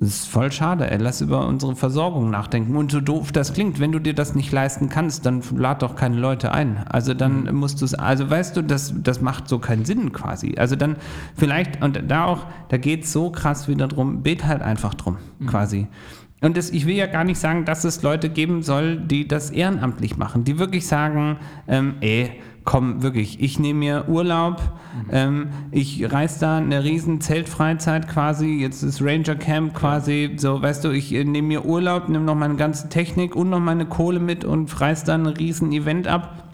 das 0.00 0.08
ist 0.08 0.28
voll 0.28 0.50
schade, 0.50 0.90
ey. 0.90 0.96
Lass 0.96 1.20
über 1.20 1.46
unsere 1.46 1.76
Versorgung 1.76 2.30
nachdenken. 2.30 2.74
Und 2.74 2.90
so 2.90 3.02
doof 3.02 3.32
das 3.32 3.52
klingt, 3.52 3.80
wenn 3.80 3.92
du 3.92 3.98
dir 3.98 4.14
das 4.14 4.34
nicht 4.34 4.50
leisten 4.50 4.88
kannst, 4.88 5.26
dann 5.26 5.42
lad 5.54 5.82
doch 5.82 5.94
keine 5.94 6.16
Leute 6.16 6.52
ein. 6.52 6.82
Also 6.88 7.12
dann 7.12 7.44
mhm. 7.44 7.56
musst 7.56 7.82
du 7.82 7.84
es, 7.84 7.92
also 7.92 8.30
weißt 8.30 8.56
du, 8.56 8.62
das, 8.62 8.94
das 8.96 9.20
macht 9.20 9.46
so 9.46 9.58
keinen 9.58 9.84
Sinn 9.84 10.12
quasi. 10.12 10.54
Also 10.56 10.74
dann 10.74 10.96
vielleicht, 11.36 11.82
und 11.82 12.10
da 12.10 12.24
auch, 12.24 12.46
da 12.70 12.78
geht 12.78 13.04
es 13.04 13.12
so 13.12 13.30
krass 13.30 13.68
wieder 13.68 13.88
drum, 13.88 14.22
bet 14.22 14.46
halt 14.46 14.62
einfach 14.62 14.94
drum, 14.94 15.18
mhm. 15.38 15.46
quasi. 15.46 15.86
Und 16.40 16.56
das, 16.56 16.70
ich 16.70 16.86
will 16.86 16.96
ja 16.96 17.06
gar 17.06 17.24
nicht 17.24 17.38
sagen, 17.38 17.66
dass 17.66 17.84
es 17.84 18.00
Leute 18.00 18.30
geben 18.30 18.62
soll, 18.62 18.96
die 18.96 19.28
das 19.28 19.50
ehrenamtlich 19.50 20.16
machen, 20.16 20.44
die 20.44 20.58
wirklich 20.58 20.86
sagen, 20.86 21.36
ähm, 21.68 21.96
ey, 22.00 22.40
komm, 22.64 23.02
wirklich, 23.02 23.40
ich 23.40 23.58
nehme 23.58 23.78
mir 23.78 24.08
Urlaub, 24.08 24.60
mhm. 24.94 25.10
ähm, 25.12 25.48
ich 25.70 26.10
reise 26.12 26.40
da 26.40 26.58
eine 26.58 26.84
riesen 26.84 27.20
Zeltfreizeit 27.20 28.08
quasi, 28.08 28.60
jetzt 28.60 28.82
ist 28.82 29.02
Ranger 29.02 29.34
Camp 29.34 29.74
quasi, 29.74 30.34
so, 30.36 30.60
weißt 30.60 30.84
du, 30.84 30.90
ich 30.90 31.12
äh, 31.14 31.24
nehme 31.24 31.48
mir 31.48 31.64
Urlaub, 31.64 32.08
nehme 32.08 32.24
noch 32.24 32.34
meine 32.34 32.56
ganze 32.56 32.88
Technik 32.88 33.34
und 33.34 33.50
noch 33.50 33.60
meine 33.60 33.86
Kohle 33.86 34.20
mit 34.20 34.44
und 34.44 34.80
reise 34.80 35.06
da 35.06 35.14
ein 35.14 35.26
riesen 35.26 35.72
Event 35.72 36.06
ab. 36.06 36.48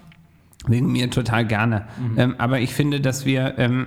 Wegen 0.68 0.90
mir 0.90 1.10
total 1.10 1.46
gerne. 1.46 1.86
Mhm. 2.00 2.18
Ähm, 2.18 2.34
aber 2.38 2.60
ich 2.60 2.75
finde, 2.75 3.00
dass 3.00 3.25
wir, 3.25 3.58
ähm, 3.58 3.86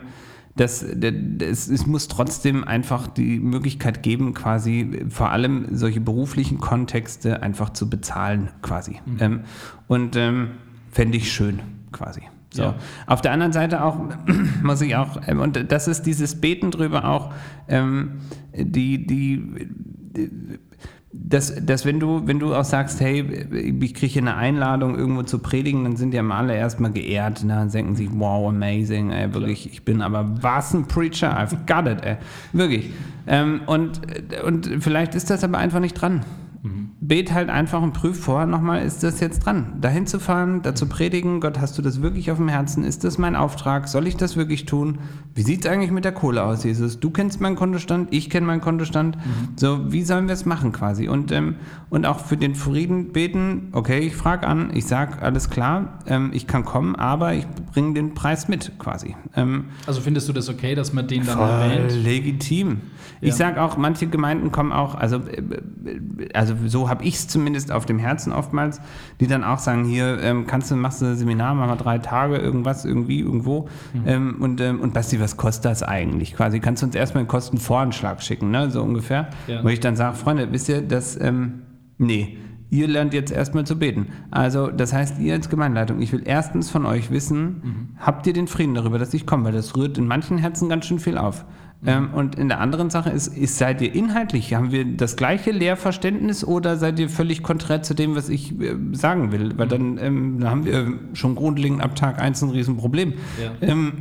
das, 0.55 0.85
das, 0.93 1.67
es 1.69 1.85
muss 1.85 2.07
trotzdem 2.09 2.65
einfach 2.65 3.07
die 3.07 3.39
Möglichkeit 3.39 4.03
geben, 4.03 4.33
quasi 4.33 5.05
vor 5.09 5.29
allem 5.31 5.67
solche 5.71 6.01
beruflichen 6.01 6.59
Kontexte 6.59 7.41
einfach 7.43 7.71
zu 7.71 7.89
bezahlen, 7.89 8.49
quasi. 8.61 8.99
Mhm. 9.05 9.17
Ähm, 9.19 9.39
und 9.87 10.15
ähm, 10.15 10.51
fände 10.91 11.17
ich 11.17 11.31
schön 11.31 11.59
quasi. 11.91 12.21
So. 12.51 12.63
Ja. 12.63 12.75
Auf 13.05 13.21
der 13.21 13.31
anderen 13.31 13.53
Seite 13.53 13.83
auch 13.83 13.97
muss 14.63 14.81
ich 14.81 14.95
auch, 14.95 15.19
ähm, 15.27 15.39
und 15.39 15.71
das 15.71 15.87
ist 15.87 16.03
dieses 16.03 16.39
Beten 16.39 16.71
drüber 16.71 17.05
auch, 17.05 17.31
ähm, 17.67 18.21
die, 18.53 19.05
die, 19.05 19.69
dass, 21.11 21.53
dass 21.63 21.85
wenn 21.85 21.99
du, 21.99 22.25
wenn 22.25 22.39
du 22.39 22.53
auch 22.53 22.63
sagst, 22.63 23.01
hey, 23.01 23.21
ich 23.81 23.93
kriege 23.93 24.13
hier 24.13 24.21
eine 24.21 24.35
Einladung, 24.35 24.95
irgendwo 24.95 25.23
zu 25.23 25.39
predigen, 25.39 25.83
dann 25.83 25.95
sind 25.95 26.13
ja 26.13 26.21
mal 26.21 26.37
alle 26.37 26.55
erstmal 26.55 26.91
geehrt, 26.91 27.43
ne? 27.43 27.55
dann 27.55 27.69
denken 27.69 27.95
sich, 27.95 28.09
wow, 28.11 28.49
amazing, 28.49 29.11
ey, 29.11 29.33
wirklich, 29.33 29.71
ich 29.71 29.83
bin 29.83 30.01
aber 30.01 30.41
was 30.41 30.73
ein 30.73 30.87
Preacher, 30.87 31.37
I've 31.37 31.65
got 31.67 31.91
it, 31.91 32.03
ey. 32.03 32.17
Wirklich. 32.53 32.91
Ähm, 33.27 33.61
und, 33.65 34.01
und 34.43 34.69
vielleicht 34.79 35.15
ist 35.15 35.29
das 35.29 35.43
aber 35.43 35.57
einfach 35.57 35.79
nicht 35.79 35.93
dran. 35.93 36.21
Bet 36.99 37.31
halt 37.33 37.49
einfach 37.49 37.81
und 37.81 37.93
prüf 37.93 38.19
vorher 38.19 38.45
nochmal, 38.45 38.83
ist 38.83 39.01
das 39.03 39.21
jetzt 39.21 39.45
dran? 39.45 39.77
Dahin 39.79 40.05
zu 40.07 40.19
fahren, 40.19 40.61
da 40.61 40.75
zu 40.75 40.87
predigen, 40.87 41.39
Gott, 41.39 41.59
hast 41.61 41.77
du 41.77 41.81
das 41.81 42.01
wirklich 42.01 42.31
auf 42.31 42.37
dem 42.37 42.49
Herzen? 42.49 42.83
Ist 42.83 43.05
das 43.05 43.17
mein 43.17 43.37
Auftrag? 43.37 43.87
Soll 43.87 44.07
ich 44.07 44.17
das 44.17 44.35
wirklich 44.35 44.65
tun? 44.65 44.97
Wie 45.35 45.41
sieht 45.43 45.63
es 45.63 45.71
eigentlich 45.71 45.91
mit 45.91 46.03
der 46.03 46.11
Kohle 46.11 46.43
aus, 46.43 46.65
Jesus? 46.65 46.99
Du 46.99 47.11
kennst 47.11 47.39
meinen 47.39 47.55
Kontostand, 47.55 48.09
ich 48.11 48.29
kenne 48.29 48.45
meinen 48.45 48.59
Kontostand. 48.59 49.17
So, 49.55 49.91
wie 49.93 50.01
sollen 50.03 50.27
wir 50.27 50.33
es 50.33 50.45
machen 50.45 50.73
quasi? 50.73 51.07
Und, 51.07 51.31
ähm, 51.31 51.55
und 51.89 52.05
auch 52.05 52.19
für 52.19 52.35
den 52.35 52.55
Frieden 52.55 53.13
beten, 53.13 53.69
okay, 53.71 53.99
ich 53.99 54.15
frage 54.17 54.45
an, 54.45 54.71
ich 54.73 54.85
sage, 54.85 55.21
alles 55.21 55.49
klar, 55.49 55.99
ähm, 56.07 56.31
ich 56.33 56.45
kann 56.45 56.65
kommen, 56.65 56.95
aber 56.97 57.33
ich 57.35 57.47
bringe 57.73 57.93
den 57.93 58.13
Preis 58.13 58.49
mit 58.49 58.73
quasi. 58.79 59.15
Ähm, 59.35 59.65
Also 59.85 60.01
findest 60.01 60.27
du 60.27 60.33
das 60.33 60.49
okay, 60.49 60.75
dass 60.75 60.91
man 60.91 61.07
den 61.07 61.25
dann 61.25 61.39
erwähnt? 61.39 62.03
legitim. 62.03 62.77
Ich 63.21 63.29
Ja. 63.29 63.35
sage 63.35 63.61
auch, 63.61 63.77
manche 63.77 64.07
Gemeinden 64.07 64.51
kommen 64.51 64.71
auch, 64.73 64.95
also, 64.95 65.17
äh, 65.17 65.41
also 66.49 66.67
so 66.67 66.89
habe 66.89 67.03
ich 67.03 67.15
es 67.15 67.27
zumindest 67.27 67.71
auf 67.71 67.85
dem 67.85 67.99
Herzen 67.99 68.33
oftmals, 68.33 68.81
die 69.19 69.27
dann 69.27 69.43
auch 69.43 69.59
sagen, 69.59 69.85
hier 69.85 70.19
ähm, 70.21 70.47
kannst 70.47 70.71
du, 70.71 70.75
machst 70.75 71.01
du 71.01 71.05
ein 71.05 71.15
Seminar, 71.15 71.55
mach 71.55 71.67
mal 71.67 71.75
drei 71.75 71.99
Tage, 71.99 72.37
irgendwas, 72.37 72.85
irgendwie, 72.85 73.19
irgendwo. 73.19 73.67
Mhm. 73.93 74.03
Ähm, 74.05 74.35
und, 74.39 74.61
ähm, 74.61 74.79
und 74.81 74.93
Basti, 74.93 75.19
was 75.19 75.37
kostet 75.37 75.65
das 75.65 75.83
eigentlich? 75.83 76.35
Quasi 76.35 76.59
kannst 76.59 76.81
du 76.81 76.87
uns 76.87 76.95
erstmal 76.95 77.21
einen 77.21 77.27
Kostenvoranschlag 77.27 78.21
schicken, 78.21 78.51
ne? 78.51 78.69
so 78.71 78.81
ungefähr. 78.81 79.29
Ja. 79.47 79.63
Wo 79.63 79.69
ich 79.69 79.79
dann 79.79 79.95
sage, 79.95 80.15
Freunde, 80.15 80.51
wisst 80.51 80.69
ihr, 80.69 80.81
dass, 80.81 81.19
ähm, 81.19 81.61
nee, 81.97 82.37
ihr 82.69 82.87
lernt 82.87 83.13
jetzt 83.13 83.31
erstmal 83.31 83.65
zu 83.65 83.77
beten. 83.77 84.07
Also 84.31 84.67
das 84.67 84.93
heißt, 84.93 85.19
ihr 85.19 85.33
als 85.33 85.49
Gemeinleitung, 85.49 86.01
ich 86.01 86.11
will 86.11 86.21
erstens 86.25 86.69
von 86.69 86.85
euch 86.85 87.11
wissen, 87.11 87.95
habt 87.97 88.27
ihr 88.27 88.33
den 88.33 88.47
Frieden 88.47 88.75
darüber, 88.75 88.99
dass 88.99 89.13
ich 89.13 89.25
komme? 89.25 89.45
Weil 89.45 89.53
das 89.53 89.75
rührt 89.75 89.97
in 89.97 90.07
manchen 90.07 90.37
Herzen 90.37 90.69
ganz 90.69 90.85
schön 90.85 90.99
viel 90.99 91.17
auf. 91.17 91.45
Ähm, 91.85 92.13
und 92.13 92.35
in 92.35 92.49
der 92.49 92.59
anderen 92.59 92.89
Sache 92.89 93.09
ist, 93.09 93.27
ist, 93.27 93.57
seid 93.57 93.81
ihr 93.81 93.95
inhaltlich, 93.95 94.53
haben 94.53 94.71
wir 94.71 94.83
das 94.83 95.15
gleiche 95.15 95.51
Lehrverständnis 95.51 96.43
oder 96.43 96.75
seid 96.75 96.99
ihr 96.99 97.07
völlig 97.07 97.41
konträr 97.41 97.81
zu 97.81 97.93
dem, 97.93 98.15
was 98.15 98.27
ich 98.27 98.59
äh, 98.59 98.75
sagen 98.91 99.31
will? 99.31 99.57
Weil 99.57 99.69
dann 99.69 99.97
ähm, 99.97 100.39
da 100.41 100.49
haben 100.49 100.65
wir 100.65 100.93
schon 101.13 101.35
grundlegend 101.35 101.81
ab 101.81 101.95
Tag 101.95 102.19
1 102.19 102.43
ein 102.43 102.49
Riesenproblem. 102.49 103.13
Ja. 103.41 103.67
Ähm, 103.69 103.93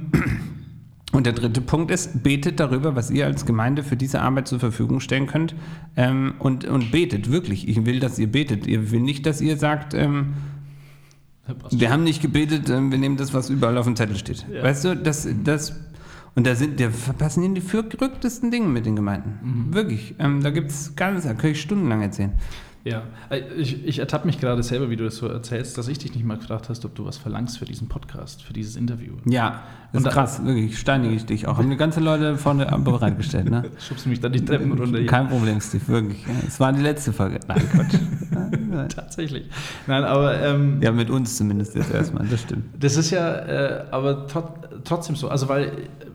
und 1.13 1.25
der 1.25 1.33
dritte 1.33 1.61
Punkt 1.61 1.91
ist, 1.91 2.23
betet 2.23 2.59
darüber, 2.59 2.97
was 2.97 3.11
ihr 3.11 3.27
als 3.27 3.47
Gemeinde 3.47 3.83
für 3.83 3.97
diese 3.97 4.21
Arbeit 4.21 4.49
zur 4.49 4.59
Verfügung 4.59 4.99
stellen 5.01 5.27
könnt. 5.27 5.55
Ähm, 5.97 6.35
und, 6.41 6.65
und 6.65 6.91
betet, 6.91 7.31
wirklich. 7.31 7.69
Ich 7.69 7.87
will, 7.87 8.01
dass 8.01 8.19
ihr 8.19 8.31
betet. 8.31 8.67
Ihr 8.67 8.91
will 8.91 9.01
nicht, 9.01 9.25
dass 9.25 9.41
ihr 9.41 9.57
sagt, 9.57 9.95
ähm, 9.95 10.35
wir 11.71 11.91
haben 11.91 12.05
nicht 12.05 12.21
gebetet, 12.21 12.69
ähm, 12.69 12.91
wir 12.91 12.99
nehmen 12.99 13.17
das, 13.17 13.33
was 13.33 13.49
überall 13.49 13.79
auf 13.79 13.87
dem 13.87 13.97
Zettel 13.97 14.17
steht. 14.17 14.47
Ja. 14.53 14.63
Weißt 14.63 14.85
du, 14.85 14.97
das, 14.97 15.27
das, 15.45 15.81
und 16.35 16.47
da 16.47 16.55
sind, 16.55 16.81
da 16.81 16.89
passieren 17.19 17.55
die 17.55 17.61
verrücktesten 17.61 18.51
Dinge 18.51 18.69
mit 18.69 18.87
den 18.87 18.97
Gemeinden. 18.97 19.73
Wirklich. 19.73 20.15
Ähm, 20.19 20.43
da 20.43 20.51
gibt 20.51 20.71
es 20.71 20.95
ganz, 20.97 21.25
da 21.25 21.35
kann 21.35 21.51
ich 21.51 21.61
stundenlang 21.61 22.03
erzählen. 22.03 22.33
Ja, 22.85 23.03
Äh, 23.31 23.41
ich, 23.57 23.85
ich 23.87 23.99
ertappe 23.99 24.27
mich 24.27 24.41
gerade 24.41 24.63
selber, 24.63 24.89
wie 24.91 24.97
du 24.97 25.05
das 25.05 25.17
so 25.17 25.27
erzählst, 25.27 25.77
dass 25.77 25.89
ich 25.89 25.99
dich 25.99 26.15
nicht 26.15 26.25
mal 26.25 26.37
gefragt 26.39 26.69
hast, 26.69 26.85
ob 26.85 26.95
du 26.95 27.05
was 27.05 27.17
verlangst 27.19 27.59
für 27.59 27.65
diesen 27.65 27.89
Podcast, 27.89 28.43
für 28.43 28.53
dieses 28.53 28.77
Interview. 28.77 29.15
Ja, 29.27 29.63
das 29.93 30.03
Und 30.03 30.09
ist 30.09 30.15
krass, 30.15 30.45
wirklich, 30.45 30.79
steinige 30.79 31.15
ich 31.15 31.27
dich 31.27 31.47
auch. 31.47 31.59
Haben 31.59 31.71
die 31.71 31.77
ganze 31.77 32.01
Leute 32.01 32.37
vorne 32.39 32.67
bereitgestellt, 32.85 33.51
ne? 33.51 33.65
Schubst 33.79 34.05
du 34.07 34.11
mich 34.11 34.21
dann 34.21 34.33
die 34.33 34.45
Treppen 34.45 34.73
runter? 34.73 34.99
hier? 34.99 35.07
Kein 35.07 35.29
Problem, 35.29 35.61
Steve, 35.61 35.87
wirklich. 35.89 36.25
Es 36.47 36.61
war 36.61 36.73
die 36.73 36.83
letzte 36.83 37.13
Folge. 37.13 37.41
Nein, 37.49 37.63
Quatsch. 37.73 37.95
Tatsächlich. 38.95 39.47
Nein, 39.87 40.05
aber 40.05 40.41
ähm, 40.43 40.81
Ja, 40.83 40.93
mit 40.93 41.11
uns 41.11 41.37
zumindest 41.37 41.75
jetzt 41.75 41.93
erstmal, 41.93 42.27
das 42.27 42.43
stimmt. 42.43 42.65
das 42.79 42.97
ist 42.97 43.11
ja 43.11 43.35
äh, 43.35 43.85
aber 43.91 44.27
trotzdem 44.85 45.17
so. 45.17 45.29
Also, 45.29 45.49
weil 45.49 45.65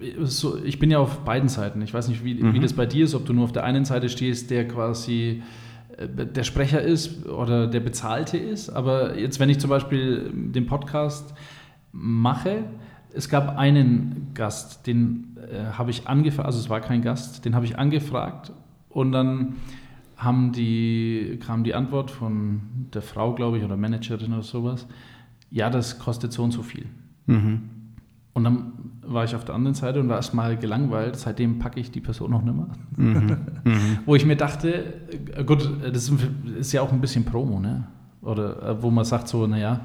äh, 0.02 0.26
so, 0.26 0.58
ich 0.64 0.80
bin 0.80 0.90
ja 0.92 1.00
auf 1.00 1.20
beiden 1.20 1.50
Seiten. 1.50 1.82
Ich 1.82 1.94
weiß 1.94 2.08
nicht, 2.08 2.24
wie, 2.24 2.42
wie 2.54 2.60
das 2.60 2.74
bei 2.74 2.86
dir 2.86 3.06
ist, 3.06 3.16
ob 3.16 3.26
du 3.26 3.34
nur 3.34 3.44
auf 3.46 3.52
der 3.52 3.64
einen 3.64 3.86
Seite 3.86 4.10
stehst, 4.10 4.50
der 4.50 4.68
quasi 4.68 5.44
der 6.08 6.44
Sprecher 6.44 6.82
ist 6.82 7.28
oder 7.28 7.68
der 7.68 7.80
Bezahlte 7.80 8.38
ist. 8.38 8.70
Aber 8.70 9.18
jetzt, 9.18 9.40
wenn 9.40 9.50
ich 9.50 9.60
zum 9.60 9.70
Beispiel 9.70 10.32
den 10.34 10.66
Podcast 10.66 11.34
mache, 11.92 12.64
es 13.14 13.30
gab 13.30 13.58
einen 13.58 14.32
Gast, 14.34 14.88
den 14.88 15.38
äh, 15.38 15.74
habe 15.78 15.92
ich 15.92 16.08
angefragt, 16.08 16.48
also 16.48 16.60
es 16.60 16.70
war 16.70 16.82
kein 16.82 17.02
Gast, 17.02 17.46
den 17.46 17.56
habe 17.56 17.66
ich 17.66 17.78
angefragt 17.78 18.52
und 18.90 19.12
dann 19.12 19.58
haben 20.18 20.52
die, 20.52 21.40
kam 21.46 21.64
die 21.64 21.76
Antwort 21.76 22.10
von 22.12 22.62
der 22.94 23.02
Frau, 23.02 23.34
glaube 23.34 23.58
ich, 23.58 23.64
oder 23.64 23.78
Managerin 23.78 24.34
oder 24.34 24.42
sowas, 24.42 24.88
ja, 25.52 25.70
das 25.70 26.00
kostet 26.00 26.34
so 26.34 26.44
und 26.44 26.52
so 26.52 26.64
viel. 26.64 26.86
Und 28.34 28.44
dann 28.46 28.74
war 29.06 29.24
ich 29.26 29.36
auf 29.36 29.46
der 29.46 29.54
anderen 29.54 29.76
Seite 29.76 30.00
und 30.00 30.10
war 30.10 30.16
erstmal 30.16 30.58
gelangweilt. 30.58 31.16
Seitdem 31.18 31.60
packe 31.60 31.80
ich 31.80 31.92
die 31.92 32.02
Person 32.02 32.32
noch 32.32 32.42
nicht 32.42 32.56
mehr. 32.56 33.38
Wo 34.06 34.16
ich 34.16 34.26
mir 34.26 34.36
dachte, 34.36 34.94
äh, 35.36 35.44
gut, 35.44 35.70
das 35.84 36.12
ist, 36.58 36.72
ja 36.72 36.82
auch 36.82 36.92
ein 36.92 37.00
bisschen 37.00 37.26
Promo, 37.26 37.60
ne? 37.60 37.88
Oder 38.22 38.64
äh, 38.64 38.82
wo 38.82 38.90
man 38.90 39.04
sagt 39.04 39.28
so, 39.28 39.46
naja, 39.46 39.82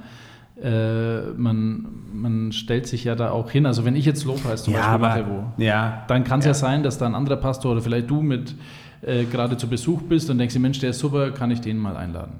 äh, 0.63 1.31
man, 1.37 1.89
man 2.13 2.53
stellt 2.53 2.87
sich 2.87 3.05
ja 3.05 3.15
da 3.17 3.31
auch 3.31 3.51
hin. 3.51 3.67
Also 3.67 3.85
wenn 3.85 3.97
ich 3.97 4.05
jetzt 4.05 4.25
Lobpreis 4.25 4.65
zum 4.65 4.75
Beispiel 4.75 4.99
mache, 4.99 5.27
wo, 5.29 5.63
ja, 5.63 6.05
dann 6.09 6.25
kann 6.25 6.41
es 6.41 6.47
ja. 6.47 6.55
sein, 6.55 6.83
dass 6.83 6.99
da 6.99 7.07
ein 7.07 7.15
anderer 7.15 7.37
Pastor 7.37 7.73
oder 7.73 7.83
vielleicht 7.83 8.09
du 8.09 8.23
mit 8.23 8.55
äh, 9.03 9.25
gerade 9.25 9.57
zu 9.57 9.69
Besuch 9.69 10.03
bist 10.03 10.31
und 10.31 10.39
denkst, 10.39 10.57
Mensch, 10.59 10.79
der 10.79 10.91
ist 10.91 11.01
super, 11.01 11.33
kann 11.33 11.51
ich 11.51 11.61
den 11.61 11.79
mal 11.79 11.97
einladen. 11.97 12.33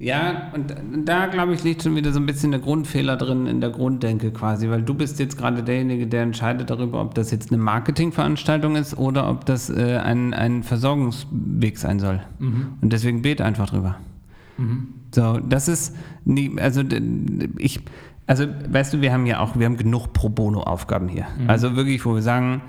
Ja, 0.00 0.52
und 0.54 0.74
da, 1.04 1.26
glaube 1.26 1.54
ich, 1.54 1.64
liegt 1.64 1.82
schon 1.82 1.96
wieder 1.96 2.12
so 2.12 2.20
ein 2.20 2.26
bisschen 2.26 2.52
der 2.52 2.60
Grundfehler 2.60 3.16
drin 3.16 3.46
in 3.46 3.60
der 3.60 3.70
Grunddenke 3.70 4.30
quasi, 4.30 4.70
weil 4.70 4.82
du 4.82 4.94
bist 4.94 5.18
jetzt 5.18 5.36
gerade 5.36 5.64
derjenige, 5.64 6.06
der 6.06 6.22
entscheidet 6.22 6.70
darüber, 6.70 7.00
ob 7.00 7.14
das 7.14 7.32
jetzt 7.32 7.50
eine 7.50 7.60
Marketingveranstaltung 7.60 8.76
ist 8.76 8.96
oder 8.96 9.28
ob 9.28 9.44
das 9.44 9.70
äh, 9.70 9.96
ein, 9.96 10.34
ein 10.34 10.62
Versorgungsweg 10.62 11.78
sein 11.78 11.98
soll. 11.98 12.20
Und 12.80 12.92
deswegen 12.92 13.22
bet 13.22 13.40
einfach 13.40 13.70
drüber. 13.70 13.96
So, 15.14 15.38
das 15.38 15.66
ist, 15.68 15.96
nie, 16.24 16.56
also 16.60 16.82
ich, 17.58 17.80
also 18.26 18.44
weißt 18.68 18.94
du, 18.94 19.00
wir 19.00 19.12
haben 19.12 19.26
ja 19.26 19.40
auch, 19.40 19.58
wir 19.58 19.66
haben 19.66 19.78
genug 19.78 20.12
Pro 20.12 20.28
Bono-Aufgaben 20.28 21.08
hier. 21.08 21.26
Also 21.48 21.74
wirklich, 21.74 22.04
wo 22.04 22.14
wir 22.14 22.22
sagen, 22.22 22.62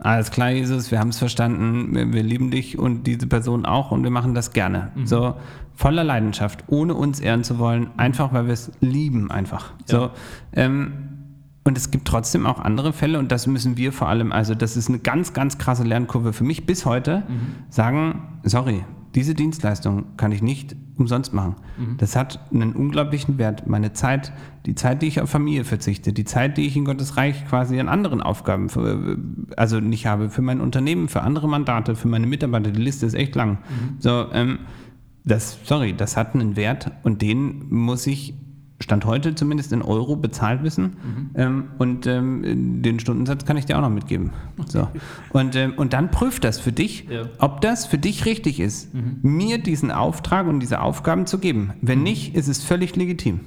alles 0.00 0.30
klar, 0.30 0.50
Jesus, 0.50 0.90
wir 0.90 0.98
haben 0.98 1.08
es 1.08 1.18
verstanden, 1.18 1.94
wir, 1.94 2.12
wir 2.12 2.22
lieben 2.22 2.50
dich 2.50 2.78
und 2.78 3.04
diese 3.04 3.26
Person 3.26 3.64
auch 3.64 3.90
und 3.90 4.02
wir 4.02 4.10
machen 4.10 4.34
das 4.34 4.52
gerne. 4.52 4.92
So 5.04 5.34
voller 5.74 6.04
Leidenschaft, 6.04 6.64
ohne 6.68 6.94
uns 6.94 7.20
ehren 7.20 7.44
zu 7.44 7.58
wollen, 7.58 7.90
einfach 7.96 8.32
weil 8.32 8.46
wir 8.46 8.52
es 8.54 8.70
lieben 8.80 9.30
einfach. 9.30 9.72
So, 9.84 10.10
ähm, 10.52 10.92
und 11.64 11.76
es 11.76 11.90
gibt 11.90 12.06
trotzdem 12.06 12.46
auch 12.46 12.60
andere 12.60 12.92
Fälle 12.92 13.18
und 13.18 13.32
das 13.32 13.46
müssen 13.46 13.76
wir 13.76 13.92
vor 13.92 14.08
allem, 14.08 14.32
also 14.32 14.54
das 14.54 14.76
ist 14.76 14.88
eine 14.88 15.00
ganz, 15.00 15.32
ganz 15.32 15.58
krasse 15.58 15.82
Lernkurve 15.82 16.32
für 16.32 16.44
mich 16.44 16.64
bis 16.64 16.86
heute, 16.86 17.24
sagen, 17.70 18.22
sorry, 18.44 18.84
diese 19.16 19.34
Dienstleistung 19.34 20.16
kann 20.16 20.30
ich 20.30 20.42
nicht 20.42 20.76
umsonst 20.96 21.32
machen. 21.32 21.56
Das 21.96 22.14
hat 22.16 22.40
einen 22.52 22.74
unglaublichen 22.74 23.38
Wert. 23.38 23.66
Meine 23.66 23.92
Zeit, 23.92 24.32
die 24.66 24.74
Zeit, 24.74 25.02
die 25.02 25.06
ich 25.06 25.20
auf 25.20 25.30
Familie 25.30 25.64
verzichte, 25.64 26.12
die 26.12 26.24
Zeit, 26.24 26.56
die 26.58 26.66
ich 26.66 26.76
in 26.76 26.84
Gottes 26.84 27.16
Reich 27.16 27.46
quasi 27.48 27.80
an 27.80 27.88
anderen 27.88 28.20
Aufgaben, 28.20 28.68
für, 28.68 29.18
also 29.56 29.80
nicht 29.80 30.06
habe, 30.06 30.30
für 30.30 30.42
mein 30.42 30.60
Unternehmen, 30.60 31.08
für 31.08 31.22
andere 31.22 31.48
Mandate, 31.48 31.96
für 31.96 32.08
meine 32.08 32.26
Mitarbeiter, 32.26 32.70
die 32.70 32.80
Liste 32.80 33.06
ist 33.06 33.14
echt 33.14 33.34
lang. 33.34 33.58
So, 33.98 34.26
ähm, 34.32 34.60
das, 35.24 35.58
sorry, 35.64 35.94
das 35.94 36.16
hat 36.16 36.34
einen 36.34 36.54
Wert 36.54 36.92
und 37.02 37.20
den 37.20 37.68
muss 37.70 38.06
ich 38.06 38.34
Stand 38.78 39.06
heute 39.06 39.34
zumindest 39.34 39.72
in 39.72 39.80
Euro 39.80 40.16
bezahlt 40.16 40.62
wissen. 40.62 41.30
Ähm, 41.34 41.64
und 41.78 42.06
ähm, 42.06 42.82
den 42.82 43.00
Stundensatz 43.00 43.46
kann 43.46 43.56
ich 43.56 43.64
dir 43.64 43.78
auch 43.78 43.80
noch 43.80 43.88
mitgeben. 43.90 44.32
So. 44.66 44.88
Und, 45.32 45.56
ähm, 45.56 45.72
und 45.76 45.94
dann 45.94 46.10
prüf 46.10 46.40
das 46.40 46.60
für 46.60 46.72
dich, 46.72 47.06
Ja. 47.08 47.22
ob 47.38 47.62
das 47.62 47.86
für 47.86 47.96
dich 47.98 48.26
richtig 48.26 48.60
ist, 48.60 48.90
mir 49.22 49.58
diesen 49.58 49.90
Auftrag 49.90 50.46
und 50.46 50.60
diese 50.60 50.80
Aufgaben 50.82 51.26
zu 51.26 51.38
geben. 51.38 51.72
Wenn 51.80 52.02
nicht, 52.02 52.34
ist 52.34 52.48
es 52.48 52.62
völlig 52.62 52.94
legitim. 52.96 53.40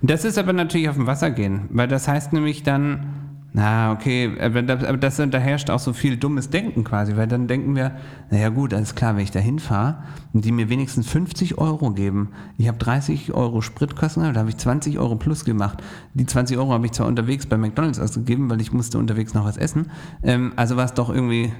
Und 0.00 0.10
das 0.10 0.24
ist 0.24 0.38
aber 0.38 0.52
natürlich 0.52 0.88
auf 0.88 0.96
dem 0.96 1.06
Wasser 1.08 1.30
gehen, 1.32 1.62
weil 1.70 1.88
das 1.88 2.06
heißt 2.06 2.32
nämlich 2.32 2.62
dann, 2.62 3.06
na, 3.52 3.90
okay, 3.92 4.30
aber 4.40 4.62
das, 4.62 4.84
aber 4.84 4.96
das, 4.96 5.16
da 5.16 5.38
herrscht 5.38 5.70
auch 5.70 5.80
so 5.80 5.92
viel 5.92 6.16
dummes 6.16 6.50
Denken 6.50 6.84
quasi, 6.84 7.16
weil 7.16 7.26
dann 7.26 7.48
denken 7.48 7.74
wir, 7.74 7.96
naja 8.30 8.48
gut, 8.48 8.72
alles 8.72 8.94
klar, 8.94 9.16
wenn 9.16 9.24
ich 9.24 9.32
da 9.32 9.40
hinfahre 9.40 10.04
und 10.32 10.44
die 10.44 10.52
mir 10.52 10.68
wenigstens 10.68 11.08
50 11.10 11.58
Euro 11.58 11.90
geben, 11.90 12.28
ich 12.58 12.68
habe 12.68 12.78
30 12.78 13.34
Euro 13.34 13.60
Spritkosten, 13.60 14.32
da 14.32 14.40
habe 14.40 14.50
ich 14.50 14.56
20 14.56 15.00
Euro 15.00 15.16
plus 15.16 15.44
gemacht. 15.44 15.82
Die 16.14 16.26
20 16.26 16.58
Euro 16.58 16.72
habe 16.72 16.86
ich 16.86 16.92
zwar 16.92 17.08
unterwegs 17.08 17.46
bei 17.46 17.56
McDonalds 17.56 17.98
ausgegeben, 17.98 18.48
weil 18.50 18.60
ich 18.60 18.72
musste 18.72 18.98
unterwegs 18.98 19.34
noch 19.34 19.44
was 19.44 19.56
essen, 19.56 19.90
ähm, 20.22 20.52
also 20.54 20.76
war 20.76 20.84
es 20.84 20.94
doch 20.94 21.10
irgendwie, 21.10 21.52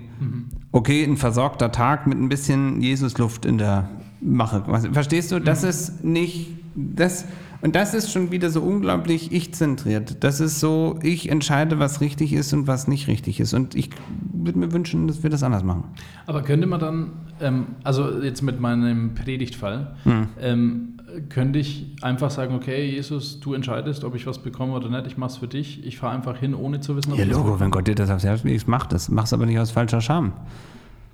okay, 0.70 1.02
ein 1.02 1.16
versorgter 1.16 1.72
Tag 1.72 2.06
mit 2.06 2.20
ein 2.20 2.28
bisschen 2.28 2.80
Jesusluft 2.82 3.44
in 3.44 3.58
der 3.58 3.88
Mache. 4.20 4.62
Verstehst 4.92 5.32
du, 5.32 5.40
das 5.40 5.64
ist 5.64 6.04
nicht, 6.04 6.50
das... 6.76 7.24
Und 7.62 7.76
das 7.76 7.92
ist 7.92 8.10
schon 8.10 8.30
wieder 8.30 8.50
so 8.50 8.62
unglaublich 8.62 9.32
ich-zentriert. 9.32 10.24
Das 10.24 10.40
ist 10.40 10.60
so, 10.60 10.98
ich 11.02 11.28
entscheide, 11.30 11.78
was 11.78 12.00
richtig 12.00 12.32
ist 12.32 12.52
und 12.52 12.66
was 12.66 12.88
nicht 12.88 13.06
richtig 13.06 13.38
ist. 13.38 13.52
Und 13.52 13.74
ich 13.74 13.90
würde 14.32 14.58
mir 14.58 14.72
wünschen, 14.72 15.06
dass 15.06 15.22
wir 15.22 15.30
das 15.30 15.42
anders 15.42 15.62
machen. 15.62 15.84
Aber 16.26 16.42
könnte 16.42 16.66
man 16.66 16.80
dann, 16.80 17.12
ähm, 17.40 17.66
also 17.84 18.22
jetzt 18.22 18.42
mit 18.42 18.60
meinem 18.60 19.14
Predigtfall, 19.14 19.94
ähm, 20.40 21.00
könnte 21.28 21.58
ich 21.58 21.96
einfach 22.02 22.30
sagen, 22.30 22.54
okay, 22.54 22.88
Jesus, 22.88 23.40
du 23.40 23.52
entscheidest, 23.54 24.04
ob 24.04 24.14
ich 24.14 24.26
was 24.26 24.38
bekomme 24.38 24.72
oder 24.72 24.88
nicht, 24.88 25.06
ich 25.06 25.16
mache 25.16 25.32
es 25.32 25.36
für 25.38 25.48
dich, 25.48 25.84
ich 25.84 25.98
fahre 25.98 26.14
einfach 26.14 26.36
hin, 26.38 26.54
ohne 26.54 26.80
zu 26.80 26.96
wissen, 26.96 27.12
ob 27.12 27.18
Ja, 27.18 27.24
ich 27.24 27.30
Logo, 27.30 27.58
wenn 27.60 27.70
Gott 27.70 27.86
dir 27.88 27.94
das 27.94 28.10
aufs 28.10 28.24
Herz 28.24 28.44
legt, 28.44 28.68
mach 28.68 28.86
das. 28.86 29.08
Mach's 29.08 29.32
aber 29.32 29.46
nicht 29.46 29.58
aus 29.58 29.70
falscher 29.70 30.00
Scham. 30.00 30.32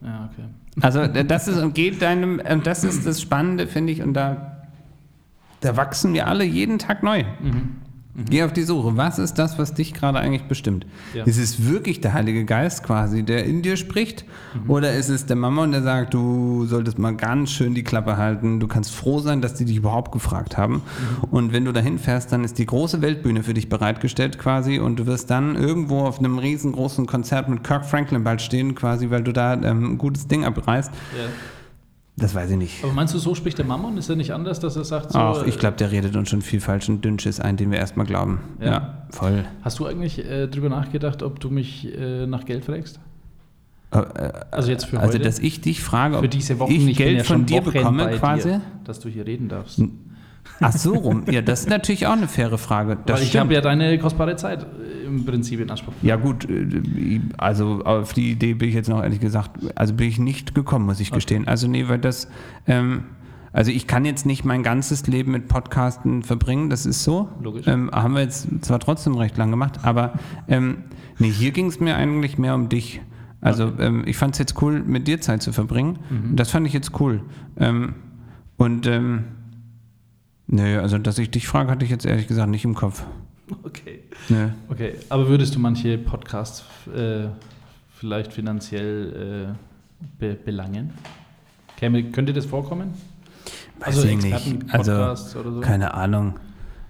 Ja, 0.03 0.29
okay. 0.31 0.47
Also 0.83 1.07
das 1.07 1.49
ist 1.49 1.63
und 1.63 1.75
geht 1.75 2.03
deinem, 2.03 2.41
das 2.63 2.85
ist 2.85 3.07
das 3.07 3.21
Spannende, 3.21 3.67
finde 3.67 3.93
ich, 3.95 4.03
und 4.03 4.13
da, 4.13 4.56
da 5.61 5.77
wachsen 5.77 6.13
wir 6.15 6.27
alle 6.27 6.45
jeden 6.45 6.79
Tag 6.79 7.03
neu. 7.03 7.25
Geh 8.31 8.45
auf 8.45 8.53
die 8.53 8.63
Suche. 8.63 8.97
Was 8.97 9.19
ist 9.19 9.35
das, 9.35 9.59
was 9.59 9.75
dich 9.75 9.93
gerade 9.93 10.19
eigentlich 10.19 10.45
bestimmt? 10.45 10.87
Ja. 11.13 11.25
Ist 11.25 11.37
es 11.39 11.67
wirklich 11.67 12.01
der 12.01 12.15
Heilige 12.15 12.47
Geist 12.47 12.83
quasi, 12.83 13.23
der 13.23 13.45
in 13.45 13.61
dir 13.61 13.77
spricht? 13.77 14.25
Oder 14.69 14.95
ist 14.95 15.11
es 15.11 15.27
der 15.27 15.37
Mammon, 15.37 15.73
der 15.73 15.83
sagt, 15.83 16.15
du 16.15 16.65
solltest 16.65 16.99
mal 16.99 17.15
ganz 17.15 17.51
schön 17.51 17.75
die 17.75 17.85
Klappe 17.85 18.17
halten, 18.17 18.59
du 18.59 18.69
kannst 18.69 18.95
froh 18.95 19.19
sein, 19.19 19.43
dass 19.43 19.53
die 19.53 19.67
dich 19.67 19.77
überhaupt 19.77 20.13
gefragt 20.13 20.57
haben. 20.57 20.81
Und 21.31 21.53
wenn 21.53 21.67
du 21.67 21.73
dahin 21.73 21.99
fährst, 21.99 22.33
dann 22.33 22.43
ist 22.43 22.59
die 22.59 22.65
große 22.65 23.03
Weltbühne 23.03 23.43
für 23.43 23.53
dich 23.53 23.69
bereitgestellt 23.69 24.39
quasi 24.39 24.79
und 24.79 24.99
du 24.99 25.07
wirst 25.07 25.29
dann 25.29 25.55
irgendwo 25.55 26.01
auf 26.01 26.19
einem 26.19 26.39
riesengroßen 26.39 27.05
Konzert 27.05 27.51
mit 27.51 27.65
Kirk 27.65 27.85
Franklin 27.85 28.25
bald 28.25 28.41
stehen 28.41 28.75
quasi, 28.75 29.11
weil 29.11 29.25
du 29.25 29.33
da 29.33 29.53
ähm, 29.55 29.93
ein 29.93 29.99
gutes 29.99 30.27
Ding 30.27 30.47
abreißt. 30.47 30.91
Ja. 30.91 31.29
Das 32.19 32.35
weiß 32.35 32.51
ich 32.53 32.57
nicht. 32.57 32.83
Aber 32.83 32.95
meinst 32.95 33.13
du, 33.13 33.19
so 33.19 33.35
spricht 33.35 33.59
der 33.59 33.67
Mammon? 33.67 33.99
Ist 33.99 34.09
er 34.09 34.17
nicht 34.17 34.33
anders, 34.33 34.59
dass 34.59 34.75
er 34.75 34.85
sagt, 34.85 35.13
so, 35.13 35.19
Ach, 35.19 35.47
ich 35.47 35.59
glaube, 35.59 35.77
der 35.77 35.91
redet 35.91 36.17
uns 36.17 36.31
schon 36.31 36.41
viel 36.41 36.61
falschen 36.61 37.03
Dünnschiss 37.03 37.41
ein, 37.41 37.59
den 37.59 37.71
wir 37.71 37.79
erstmal 37.79 38.07
glauben. 38.07 38.41
Ja. 38.59 38.67
Ja, 38.67 39.03
voll. 39.11 39.45
Hast 39.63 39.79
du 39.79 39.87
eigentlich 39.87 40.25
äh, 40.25 40.47
drüber 40.49 40.71
nachgedacht, 40.71 41.23
ob 41.23 41.41
du 41.41 41.51
mich 41.51 41.87
äh, 41.95 42.27
nach 42.27 42.47
Geld 42.47 42.65
fragst? 42.65 43.01
Äh, 43.91 43.99
Also 44.51 44.71
jetzt 44.71 44.87
für 44.87 44.99
also, 44.99 45.13
heute? 45.13 45.25
dass 45.25 45.39
ich 45.39 45.61
dich 45.61 45.83
frage, 45.83 46.17
ob 46.17 46.25
ich 46.25 46.97
Geld 46.97 47.19
ja 47.19 47.25
von 47.25 47.45
dir 47.45 47.61
bekomme 47.61 48.11
quasi? 48.13 48.49
Dir, 48.49 48.61
dass 48.85 48.99
du 48.99 49.11
hier 49.11 49.27
reden 49.27 49.49
darfst. 49.49 49.83
Ach 50.61 50.73
so 50.73 50.95
rum. 50.95 51.25
Ja, 51.31 51.43
das 51.43 51.61
ist 51.61 51.69
natürlich 51.69 52.07
auch 52.07 52.13
eine 52.13 52.29
faire 52.29 52.59
Frage. 52.59 52.97
Das 53.07 53.21
Weil 53.21 53.27
ich 53.27 53.37
habe 53.37 53.53
ja 53.55 53.61
deine 53.61 53.99
kostbare 53.99 54.37
Zeit 54.37 54.63
äh, 54.63 55.07
im 55.07 55.25
Prinzip 55.25 55.61
in 55.61 55.71
Anspruch. 55.71 55.93
Ja 56.03 56.17
gut, 56.17 56.49
äh, 56.49 57.21
also 57.37 57.83
auf 57.85 58.13
die 58.13 58.31
Idee 58.31 58.55
bin 58.55 58.69
ich 58.69 58.75
jetzt 58.75 58.89
noch 58.89 59.03
ehrlich 59.03 59.21
gesagt, 59.21 59.51
also 59.75 59.95
bin 59.95 60.09
ich 60.09 60.19
nicht 60.19 60.55
gekommen, 60.55 60.87
muss 60.87 61.01
ich 61.01 61.11
gestehen. 61.11 61.47
Also 61.47 61.69
nee, 61.69 61.89
weil 61.89 61.99
das, 61.99 62.29
ähm, 62.67 63.05
also 63.53 63.71
ich 63.71 63.87
kann 63.87 64.05
jetzt 64.05 64.27
nicht 64.27 64.45
mein 64.45 64.63
ganzes 64.63 65.07
Leben 65.07 65.33
mit 65.33 65.49
Podcasten 65.49 66.23
verbringen, 66.23 66.71
das 66.71 66.87
ist 66.87 67.05
so. 67.05 67.29
Logisch. 67.43 67.67
Ähm, 67.67 67.91
haben 67.93 68.15
wir 68.15 68.23
jetzt 68.23 68.49
zwar 68.63 68.81
trotzdem 68.81 69.15
recht 69.17 69.37
lang 69.37 69.51
gemacht, 69.51 69.81
aber 69.83 70.15
ähm, 70.49 70.85
nee, 71.19 71.31
hier 71.31 71.51
ging 71.51 71.67
es 71.67 71.81
mir 71.81 71.97
eigentlich 71.97 72.39
mehr 72.39 72.55
um 72.55 72.69
dich. 72.69 73.01
Also 73.43 73.73
ähm, 73.79 74.05
ich 74.07 74.17
fand 74.17 74.35
es 74.35 74.39
jetzt 74.39 74.61
cool, 74.63 74.83
mit 74.85 75.07
dir 75.07 75.21
Zeit 75.21 75.43
zu 75.43 75.53
verbringen. 75.53 75.99
Das 76.35 76.51
fand 76.51 76.67
ich 76.67 76.73
jetzt 76.73 76.99
cool. 76.99 77.21
Ähm, 77.59 77.95
und 78.57 78.89
nö, 80.47 80.81
also 80.81 80.99
dass 80.99 81.19
ich 81.19 81.31
dich 81.31 81.47
frage, 81.47 81.71
hatte 81.71 81.85
ich 81.85 81.91
jetzt 81.91 82.07
ehrlich 82.07 82.27
gesagt 82.27 82.51
nicht 82.51 82.65
im 82.65 82.75
Kopf. 82.75 83.05
Okay. 83.63 84.01
Nö. 84.29 84.49
Okay, 84.69 84.95
aber 85.09 85.29
würdest 85.29 85.55
du 85.55 85.61
manche 85.61 85.99
Podcasts 85.99 86.65
äh, 86.95 87.29
vielleicht 87.95 88.33
finanziell 88.33 89.55
äh, 89.55 90.07
be 90.19 90.35
belangen? 90.35 90.93
Käme, 91.77 92.05
könnte 92.11 92.33
das 92.33 92.47
vorkommen? 92.47 92.95
Weiß 93.79 94.03
ich 94.05 94.23
nicht. 94.23 94.73
Also, 94.73 95.15
so? 95.15 95.61
keine 95.61 95.95
Ahnung. 95.95 96.39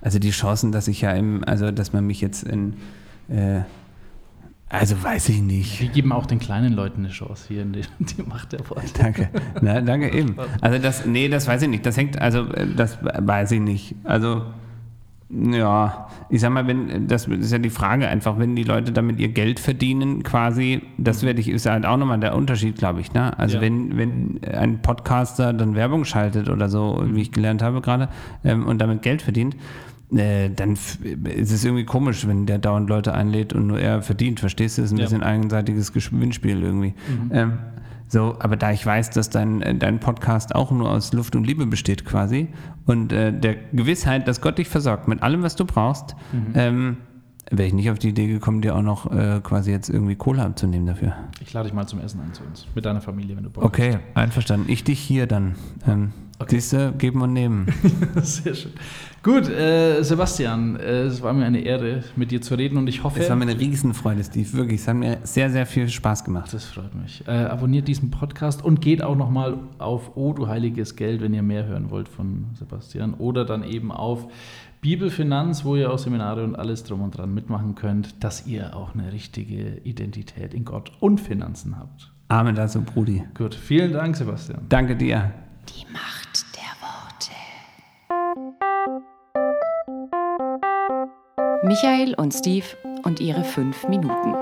Also 0.01 0.19
die 0.19 0.31
Chancen, 0.31 0.73
dass 0.73 0.89
ich 0.89 1.01
ja 1.01 1.13
im, 1.13 1.43
also 1.45 1.73
dass 1.73 1.93
man 1.93 2.07
mich 2.07 2.21
jetzt 2.21 2.45
in, 2.45 2.75
äh, 3.29 3.63
also 4.69 5.03
weiß 5.03 5.29
ich 5.29 5.41
nicht. 5.43 5.81
Wir 5.81 5.89
geben 5.89 6.13
auch 6.13 6.27
den 6.27 6.39
kleinen 6.39 6.73
Leuten 6.73 7.01
eine 7.05 7.11
Chance 7.11 7.45
hier 7.49 7.63
in 7.63 7.73
die, 7.73 7.83
die 8.01 8.23
Macht 8.23 8.53
der 8.53 8.69
Worte. 8.69 8.87
Danke. 8.99 9.29
Na, 9.61 9.81
danke 9.81 10.13
eben. 10.13 10.37
Also 10.61 10.79
das, 10.79 11.07
nee, 11.07 11.29
das 11.29 11.47
weiß 11.47 11.63
ich 11.63 11.69
nicht. 11.69 11.87
Das 11.87 11.97
hängt, 11.97 12.21
also 12.21 12.41
äh, 12.53 12.67
das 12.77 12.99
weiß 13.03 13.53
ich 13.53 13.61
nicht. 13.61 13.95
Also 14.05 14.43
ja, 15.29 16.07
ich 16.29 16.41
sag 16.41 16.51
mal, 16.53 16.69
wenn 16.69 17.09
das 17.09 17.27
ist 17.27 17.51
ja 17.51 17.59
die 17.59 17.71
Frage 17.71 18.07
einfach, 18.07 18.39
wenn 18.39 18.55
die 18.55 18.63
Leute 18.63 18.93
damit 18.93 19.19
ihr 19.19 19.29
Geld 19.29 19.59
verdienen, 19.59 20.23
quasi, 20.23 20.83
das 20.99 21.25
werde 21.25 21.41
ich 21.41 21.49
ist 21.49 21.67
halt 21.67 21.85
auch 21.85 21.97
nochmal 21.97 22.21
der 22.21 22.37
Unterschied, 22.37 22.77
glaube 22.77 23.01
ich. 23.01 23.13
Ne? 23.13 23.37
Also 23.37 23.57
Ja. 23.57 23.63
wenn 23.63 23.97
wenn 23.97 24.41
ein 24.45 24.83
Podcaster 24.83 25.53
dann 25.53 25.75
Werbung 25.75 26.05
schaltet 26.05 26.49
oder 26.49 26.69
so, 26.69 27.03
wie 27.07 27.23
ich 27.23 27.33
gelernt 27.33 27.61
habe 27.61 27.81
gerade, 27.81 28.09
ähm, 28.45 28.67
und 28.67 28.79
damit 28.79 29.03
Geld 29.03 29.21
verdient. 29.23 29.57
Äh, 30.15 30.51
dann 30.51 30.73
ist 30.73 31.51
es 31.53 31.65
irgendwie 31.65 31.85
komisch, 31.85 32.27
wenn 32.29 32.47
der 32.47 32.59
dauernd 32.59 32.89
Leute 32.89 33.13
einlädt 33.15 33.53
und 33.53 33.67
nur 33.67 33.81
er 33.81 34.03
verdient, 34.03 34.39
verstehst 34.41 34.79
du? 34.79 34.83
Das 34.83 34.91
ist 34.91 34.95
ein 34.97 34.99
Ja. 35.01 35.05
bisschen 35.07 35.23
einseitiges 35.25 35.93
Gewinnspiel 35.93 36.63
irgendwie. 36.63 36.95
Ähm, 37.33 37.59
so, 38.09 38.37
aber 38.39 38.57
da 38.57 38.71
ich 38.71 38.87
weiß, 38.87 39.11
dass 39.11 39.31
dein, 39.31 39.63
äh, 39.63 39.75
dein 39.75 39.99
Podcast 39.99 40.55
auch 40.55 40.71
nur 40.71 40.89
aus 40.91 41.13
Luft 41.13 41.35
und 41.35 41.45
Liebe 41.45 41.67
besteht 41.67 42.05
quasi 42.05 42.49
und 42.85 43.13
äh, 43.13 43.33
der 43.33 43.57
Gewissheit, 43.73 44.29
dass 44.29 44.41
Gott 44.41 44.59
dich 44.59 44.69
versorgt 44.69 45.09
mit 45.09 45.23
allem, 45.25 45.43
was 45.43 45.57
du 45.57 45.65
brauchst, 45.65 46.15
ähm, 46.55 46.99
wäre 47.51 47.67
ich 47.67 47.75
nicht 47.75 47.91
auf 47.91 47.99
die 47.99 48.11
Idee 48.11 48.29
gekommen, 48.29 48.63
dir 48.63 48.77
auch 48.77 48.83
noch 48.83 49.11
äh, 49.11 49.41
quasi 49.43 49.73
jetzt 49.73 49.89
irgendwie 49.89 50.15
Kohle 50.15 50.43
abzunehmen 50.43 50.87
dafür. 50.87 51.15
Ich 51.41 51.53
lade 51.53 51.67
dich 51.69 51.75
mal 51.75 51.87
zum 51.89 51.99
Essen 51.99 52.21
ein 52.21 52.33
zu 52.33 52.45
uns. 52.45 52.67
Mit 52.77 52.85
deiner 52.85 53.01
Familie, 53.01 53.37
wenn 53.37 53.43
du 53.45 53.51
Bock 53.51 53.65
Okay, 53.65 53.99
einverstanden. 54.15 54.67
Ich 54.71 54.85
dich 54.85 55.01
hier 55.01 55.27
dann. 55.27 55.57
Ähm, 55.87 56.13
Siehst 56.49 56.73
du, 56.73 56.93
geben 56.93 57.23
und 57.23 57.33
nehmen. 57.33 57.67
Sehr 58.23 58.55
schön. 58.55 58.73
Gut, 59.23 59.49
äh, 59.49 60.03
Sebastian, 60.03 60.77
äh, 60.77 61.03
es 61.03 61.21
war 61.21 61.33
mir 61.33 61.47
eine 61.47 61.61
Ehre, 61.61 62.05
mit 62.15 62.31
dir 62.31 62.41
zu 62.41 62.55
reden 62.55 62.77
und 62.77 62.87
ich 62.87 63.03
hoffe. 63.03 63.21
Es 63.21 63.29
war 63.29 63.37
mir 63.37 63.49
eine 63.49 63.59
Riesenfreude, 63.59 64.23
Steve. 64.23 64.53
Wirklich, 64.53 64.83
es 64.83 64.89
hat 64.89 64.95
mir 64.95 65.19
sehr, 65.25 65.51
sehr 65.51 65.67
viel 65.67 65.89
Spaß 65.89 66.23
gemacht. 66.23 66.53
Das 66.53 66.67
freut 66.67 66.95
mich. 66.95 67.27
Äh, 67.27 67.33
abonniert 67.33 67.89
diesen 67.89 68.11
Podcast 68.11 68.65
und 68.65 68.81
geht 68.81 69.03
auch 69.03 69.17
nochmal 69.17 69.59
auf 69.79 70.13
Oh, 70.15 70.33
du 70.33 70.47
heiliges 70.47 70.95
Geld, 70.95 71.23
wenn 71.23 71.35
ihr 71.35 71.43
mehr 71.43 71.67
hören 71.67 71.91
wollt 71.91 72.09
von 72.09 72.47
Sebastian. 72.55 73.15
Oder 73.15 73.45
dann 73.45 73.65
eben 73.65 73.91
auf 73.91 74.29
Bibelfinanz, 74.81 75.65
wo 75.65 75.75
ihr 75.75 75.93
auch 75.93 75.99
Seminare 75.99 76.45
und 76.45 76.55
alles 76.55 76.85
drum 76.85 77.01
und 77.01 77.19
dran 77.19 77.35
mitmachen 77.35 77.75
könnt, 77.75 78.23
dass 78.23 78.47
ihr 78.47 78.77
auch 78.77 78.95
eine 78.95 79.13
richtige 79.13 79.79
Identität 79.83 80.55
in 80.55 80.65
Gott 80.65 80.93
und 81.01 81.21
Finanzen 81.21 81.77
habt. 81.77 82.13
Amen 82.29 82.55
dazu, 82.55 82.83
Brudi. 82.83 83.25
Gut, 83.37 83.57
vielen 83.57 83.93
Dank, 83.93 84.15
Sebastian. 84.15 84.67
Danke 84.69 84.95
dir. 84.95 85.33
Die 85.69 85.93
Macht. 85.93 86.26
Michael 91.63 92.15
und 92.19 92.35
Steve 92.35 92.67
und 93.03 93.19
ihre 93.21 93.45
fünf 93.45 93.89
Minuten. 93.89 94.35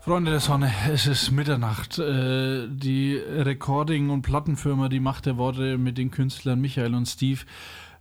Freunde 0.00 0.30
der 0.30 0.40
Sonne, 0.40 0.72
es 0.92 1.06
ist 1.08 1.32
Mitternacht. 1.32 1.98
Äh, 1.98 2.68
Die 2.68 3.16
Recording- 3.16 4.10
und 4.10 4.22
Plattenfirma, 4.22 4.88
die 4.88 5.00
Macht 5.00 5.26
der 5.26 5.36
Worte 5.36 5.78
mit 5.78 5.98
den 5.98 6.12
Künstlern 6.12 6.60
Michael 6.60 6.94
und 6.94 7.06
Steve 7.06 7.40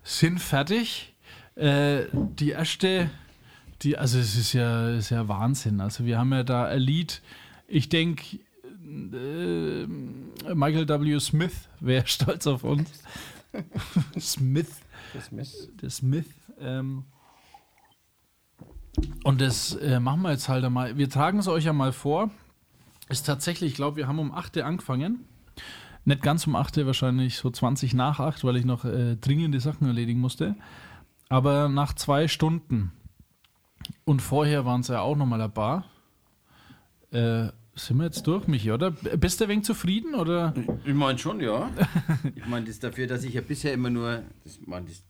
sind 0.04 0.40
fertig. 0.40 1.16
Äh, 1.56 2.04
Die 2.14 2.52
erste, 2.52 3.10
die, 3.82 3.98
also 3.98 4.20
es 4.20 4.36
ist 4.36 4.54
ja, 4.54 4.90
ist 4.90 5.10
ja 5.10 5.28
Wahnsinn. 5.28 5.82
Also 5.82 6.06
wir 6.06 6.20
haben 6.20 6.32
ja 6.32 6.44
da 6.44 6.66
ein 6.66 6.80
Lied, 6.80 7.24
ich 7.68 7.90
denke, 7.90 8.38
äh, 8.68 9.88
Michael 10.54 10.88
W. 10.88 11.20
Smith 11.20 11.70
wäre 11.80 12.06
stolz 12.06 12.46
auf 12.46 12.64
uns. 12.64 12.88
Smith. 14.20 14.82
Der 15.82 15.90
Smith. 15.90 16.28
Ähm, 16.60 17.06
und 19.24 19.42
das 19.42 19.76
äh, 19.76 20.00
machen 20.00 20.22
wir 20.22 20.32
jetzt 20.32 20.50
halt 20.50 20.64
einmal. 20.64 20.98
Wir 20.98 21.10
tragen 21.10 21.40
es 21.40 21.48
euch 21.48 21.66
ja 21.66 21.74
mal 21.74 21.92
vor. 21.92 22.30
Ist 23.10 23.26
tatsächlich, 23.26 23.72
ich 23.72 23.76
glaube, 23.76 23.98
wir 23.98 24.08
haben 24.08 24.20
um 24.20 24.32
8 24.32 24.58
Uhr 24.58 24.66
angefangen. 24.66 25.26
Nicht 26.06 26.22
ganz 26.22 26.48
um 26.48 26.56
8 26.56 26.78
Uhr, 26.78 26.86
wahrscheinlich 26.86 27.38
so 27.38 27.50
20 27.50 27.94
nach 27.94 28.20
8, 28.20 28.44
weil 28.44 28.58
ich 28.58 28.66
noch 28.66 28.86
äh, 28.86 29.16
dringende 29.18 29.60
Sachen 29.60 29.88
erledigen 29.88 30.20
musste. 30.20 30.56
Aber 31.30 31.70
nach 31.70 31.94
zwei 31.94 32.28
Stunden 32.28 32.92
und 34.06 34.22
vorher 34.22 34.66
waren 34.66 34.82
es 34.82 34.88
ja 34.88 35.02
auch 35.02 35.16
nochmal 35.16 35.42
ein 35.42 35.54
paar. 35.54 35.86
Äh, 37.12 37.50
sind 37.76 37.98
wir 37.98 38.06
jetzt 38.06 38.28
durch, 38.28 38.48
Michi, 38.48 38.72
oder? 38.72 38.92
Bist 38.92 39.40
du 39.40 39.46
ein 39.46 39.50
wenig 39.50 39.66
zufrieden, 39.66 40.16
oder? 40.16 40.54
Ich 40.86 40.94
meine 40.94 41.18
schon, 41.18 41.40
ja. 41.40 41.70
Ich 42.36 42.46
meine, 42.46 42.66
das 42.66 42.80
dafür, 42.80 43.08
dass 43.08 43.24
ich 43.24 43.34
ja 43.34 43.42
bisher 43.42 43.74
immer 43.74 43.90
nur, 43.90 44.24
das, 44.44 44.60
mein, 44.66 44.86
das, 44.86 45.04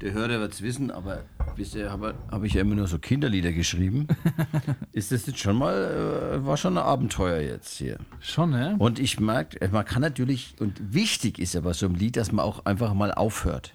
der 0.00 0.12
Hörer 0.12 0.40
wird 0.40 0.52
es 0.54 0.62
wissen, 0.62 0.90
aber 0.90 1.24
bisher 1.56 1.90
habe 1.90 2.14
hab 2.30 2.42
ich 2.42 2.54
ja 2.54 2.62
immer 2.62 2.74
nur 2.74 2.86
so 2.86 2.98
Kinderlieder 2.98 3.52
geschrieben. 3.52 4.08
Ist 4.92 5.12
das 5.12 5.26
jetzt 5.26 5.38
schon 5.38 5.56
mal, 5.56 6.36
äh, 6.42 6.46
war 6.46 6.56
schon 6.56 6.76
ein 6.78 6.84
Abenteuer 6.84 7.40
jetzt 7.40 7.76
hier. 7.78 7.98
Schon, 8.20 8.50
ne? 8.50 8.76
Und 8.78 8.98
ich 8.98 9.20
merke, 9.20 9.66
man 9.68 9.84
kann 9.84 10.02
natürlich, 10.02 10.56
und 10.58 10.94
wichtig 10.94 11.38
ist 11.38 11.54
ja 11.54 11.60
bei 11.60 11.72
so 11.72 11.86
einem 11.86 11.94
Lied, 11.94 12.16
dass 12.16 12.32
man 12.32 12.44
auch 12.44 12.64
einfach 12.64 12.94
mal 12.94 13.12
aufhört. 13.12 13.74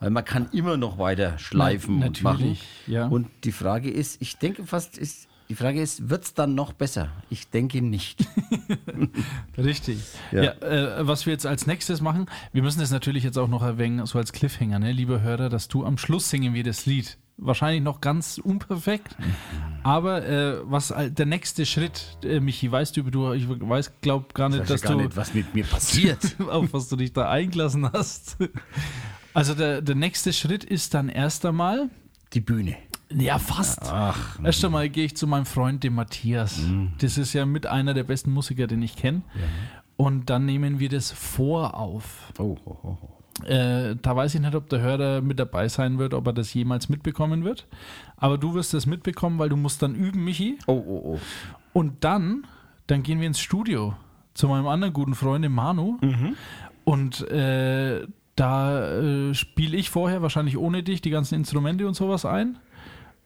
Weil 0.00 0.10
man 0.10 0.24
kann 0.24 0.48
immer 0.52 0.76
noch 0.76 0.98
weiter 0.98 1.38
schleifen 1.38 1.98
Na, 2.00 2.06
und 2.06 2.22
machen. 2.22 2.56
ja. 2.86 3.06
Und 3.08 3.28
die 3.44 3.52
Frage 3.52 3.90
ist, 3.90 4.20
ich 4.22 4.38
denke 4.38 4.64
fast, 4.64 4.96
ist, 4.96 5.28
die 5.48 5.54
Frage 5.54 5.80
ist, 5.80 6.10
wird 6.10 6.24
es 6.24 6.34
dann 6.34 6.54
noch 6.54 6.72
besser? 6.72 7.08
Ich 7.30 7.48
denke 7.50 7.80
nicht. 7.82 8.26
Richtig. 9.58 9.98
Ja. 10.32 10.42
Ja, 10.42 10.50
äh, 10.62 11.06
was 11.06 11.26
wir 11.26 11.32
jetzt 11.32 11.46
als 11.46 11.66
nächstes 11.66 12.00
machen, 12.00 12.26
wir 12.52 12.62
müssen 12.62 12.80
das 12.80 12.90
natürlich 12.90 13.22
jetzt 13.24 13.38
auch 13.38 13.48
noch 13.48 13.62
erwähnen, 13.62 14.04
so 14.06 14.18
als 14.18 14.32
Cliffhanger, 14.32 14.78
ne, 14.78 14.92
lieber 14.92 15.20
Hörer, 15.20 15.48
dass 15.48 15.68
du 15.68 15.84
am 15.84 15.98
Schluss 15.98 16.30
singen 16.30 16.54
wir 16.54 16.64
das 16.64 16.86
Lied. 16.86 17.18
Wahrscheinlich 17.38 17.82
noch 17.82 18.00
ganz 18.00 18.38
unperfekt, 18.38 19.14
aber 19.82 20.26
äh, 20.26 20.58
was 20.64 20.92
der 20.96 21.26
nächste 21.26 21.66
Schritt, 21.66 22.16
äh, 22.24 22.40
Michi, 22.40 22.72
weißt 22.72 22.96
du, 22.96 23.02
du 23.02 23.32
ich 23.34 23.46
weiß, 23.48 24.00
glaub 24.00 24.32
gar 24.32 24.48
nicht, 24.48 24.62
Ich 24.62 24.62
weiß 24.62 24.68
dass 24.68 24.82
gar 24.82 24.92
du 24.92 25.02
nicht, 25.02 25.16
was 25.16 25.34
mit 25.34 25.54
mir 25.54 25.64
passiert. 25.64 26.36
auf 26.48 26.72
was 26.72 26.88
du 26.88 26.96
dich 26.96 27.12
da 27.12 27.28
eingelassen 27.28 27.92
hast. 27.92 28.38
Also 29.34 29.54
der, 29.54 29.82
der 29.82 29.94
nächste 29.96 30.32
Schritt 30.32 30.64
ist 30.64 30.94
dann 30.94 31.10
erst 31.10 31.44
einmal 31.44 31.90
Die 32.36 32.42
Bühne. 32.42 32.76
Ja, 33.08 33.38
fast. 33.38 33.80
Ach, 33.84 34.38
Erst 34.44 34.62
einmal 34.62 34.90
gehe 34.90 35.06
ich 35.06 35.16
zu 35.16 35.26
meinem 35.26 35.46
Freund, 35.46 35.82
dem 35.82 35.94
Matthias. 35.94 36.60
Das 36.98 37.16
ist 37.16 37.32
ja 37.32 37.46
mit 37.46 37.66
einer 37.66 37.94
der 37.94 38.04
besten 38.04 38.30
Musiker, 38.30 38.66
den 38.66 38.82
ich 38.82 38.94
kenne. 38.94 39.22
Und 39.96 40.28
dann 40.28 40.44
nehmen 40.44 40.78
wir 40.78 40.90
das 40.90 41.12
vor 41.12 41.72
auf. 41.78 42.30
oh, 42.38 42.58
oh, 42.66 42.76
oh. 42.82 42.98
Äh, 43.46 43.96
da 44.02 44.14
weiß 44.16 44.34
ich 44.34 44.42
nicht, 44.42 44.54
ob 44.54 44.68
der 44.68 44.80
Hörer 44.80 45.22
mit 45.22 45.38
dabei 45.38 45.68
sein 45.68 45.98
wird, 45.98 46.12
ob 46.12 46.26
er 46.26 46.34
das 46.34 46.52
jemals 46.52 46.90
mitbekommen 46.90 47.42
wird. 47.42 47.66
Aber 48.18 48.36
du 48.36 48.52
wirst 48.52 48.74
das 48.74 48.84
mitbekommen, 48.84 49.38
weil 49.38 49.48
du 49.48 49.56
musst 49.56 49.80
dann 49.82 49.94
üben, 49.94 50.22
Michi. 50.22 50.58
Oh, 50.66 50.72
oh, 50.74 51.14
oh. 51.14 51.20
Und 51.72 52.04
dann, 52.04 52.46
dann 52.86 53.02
gehen 53.02 53.18
wir 53.18 53.28
ins 53.28 53.40
Studio 53.40 53.94
zu 54.34 54.46
meinem 54.48 54.66
anderen 54.66 54.92
guten 54.92 55.14
Freund, 55.14 55.42
dem 55.42 55.54
Manu. 55.54 55.96
Und 56.84 57.30
äh, 57.30 58.06
da 58.36 59.00
äh, 59.00 59.34
spiele 59.34 59.76
ich 59.76 59.90
vorher, 59.90 60.22
wahrscheinlich 60.22 60.56
ohne 60.58 60.82
dich, 60.82 61.00
die 61.00 61.10
ganzen 61.10 61.34
Instrumente 61.34 61.86
und 61.88 61.94
sowas 61.94 62.24
ein. 62.24 62.58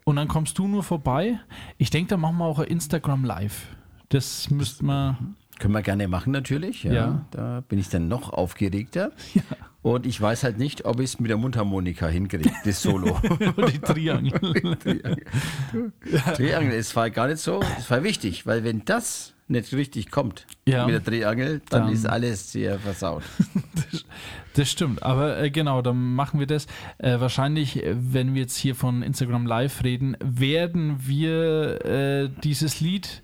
Und 0.05 0.17
dann 0.17 0.29
kommst 0.29 0.57
du 0.59 0.67
nur 0.67 0.83
vorbei. 0.83 1.39
Ich 1.79 1.91
denke, 1.91 2.11
da 2.11 2.17
machen 2.17 2.39
wir 2.39 2.45
auch 2.45 2.59
ein 2.59 2.69
Instagram 2.69 3.25
Live. 3.25 3.67
Das 4.09 4.51
müsste 4.51 4.85
man. 4.85 5.37
Können 5.59 5.75
wir 5.75 5.83
gerne 5.83 6.09
machen 6.09 6.33
natürlich. 6.33 6.85
Ja, 6.85 6.93
Ja. 6.93 7.27
Da 7.33 7.63
bin 7.69 7.79
ich 7.79 7.91
dann 7.91 8.09
noch 8.09 8.33
aufgeregter. 8.33 9.13
Und 9.83 10.05
ich 10.07 10.21
weiß 10.21 10.45
halt 10.45 10.59
nicht, 10.59 10.85
ob 10.85 11.01
ich 11.01 11.07
es 11.07 11.21
mit 11.21 11.31
der 11.31 11.39
Mundharmonika 11.39 12.07
hinkriege, 12.07 12.51
das 12.65 12.83
Solo. 12.83 13.19
die 13.73 13.79
Triangel. 13.79 14.33
Triangel 16.35 16.73
ist 16.73 16.91
zwar 16.91 17.09
gar 17.09 17.29
nicht 17.29 17.39
so, 17.39 17.61
ist 17.79 17.87
zwar 17.87 18.03
wichtig, 18.03 18.45
weil 18.45 18.63
wenn 18.63 18.85
das 18.85 19.33
nicht 19.51 19.73
richtig 19.75 20.11
kommt 20.11 20.47
Ja. 20.67 20.87
mit 20.87 20.95
der 20.95 21.05
Triangel, 21.05 21.61
dann, 21.69 21.85
Dann- 21.85 21.93
ist 21.93 22.07
alles 22.07 22.53
sehr 22.53 22.79
versaut. 22.79 23.23
Das 24.55 24.69
stimmt, 24.69 25.05
aber 25.05 25.39
äh, 25.41 25.49
genau, 25.51 25.81
dann 25.81 26.15
machen 26.17 26.41
wir 26.41 26.47
das. 26.49 26.67
Äh, 26.99 27.21
wahrscheinlich, 27.21 27.85
äh, 27.85 27.95
wenn 27.97 28.35
wir 28.35 28.43
jetzt 28.43 28.57
hier 28.57 28.75
von 28.75 29.03
Instagram 29.03 29.47
Live 29.47 29.85
reden, 29.85 30.17
werden 30.21 30.97
wir 31.07 31.85
äh, 31.85 32.31
dieses 32.43 32.81
Lied 32.81 33.23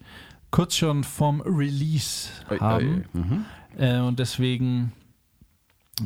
kurz 0.53 0.77
schon 0.77 1.03
vom 1.03 1.41
Release 1.41 2.29
Oi, 2.49 2.59
haben. 2.59 3.05
oi, 3.13 3.19
mhm. 3.21 3.45
Äh, 3.77 3.99
und 3.99 4.21
deswegen 4.21 4.93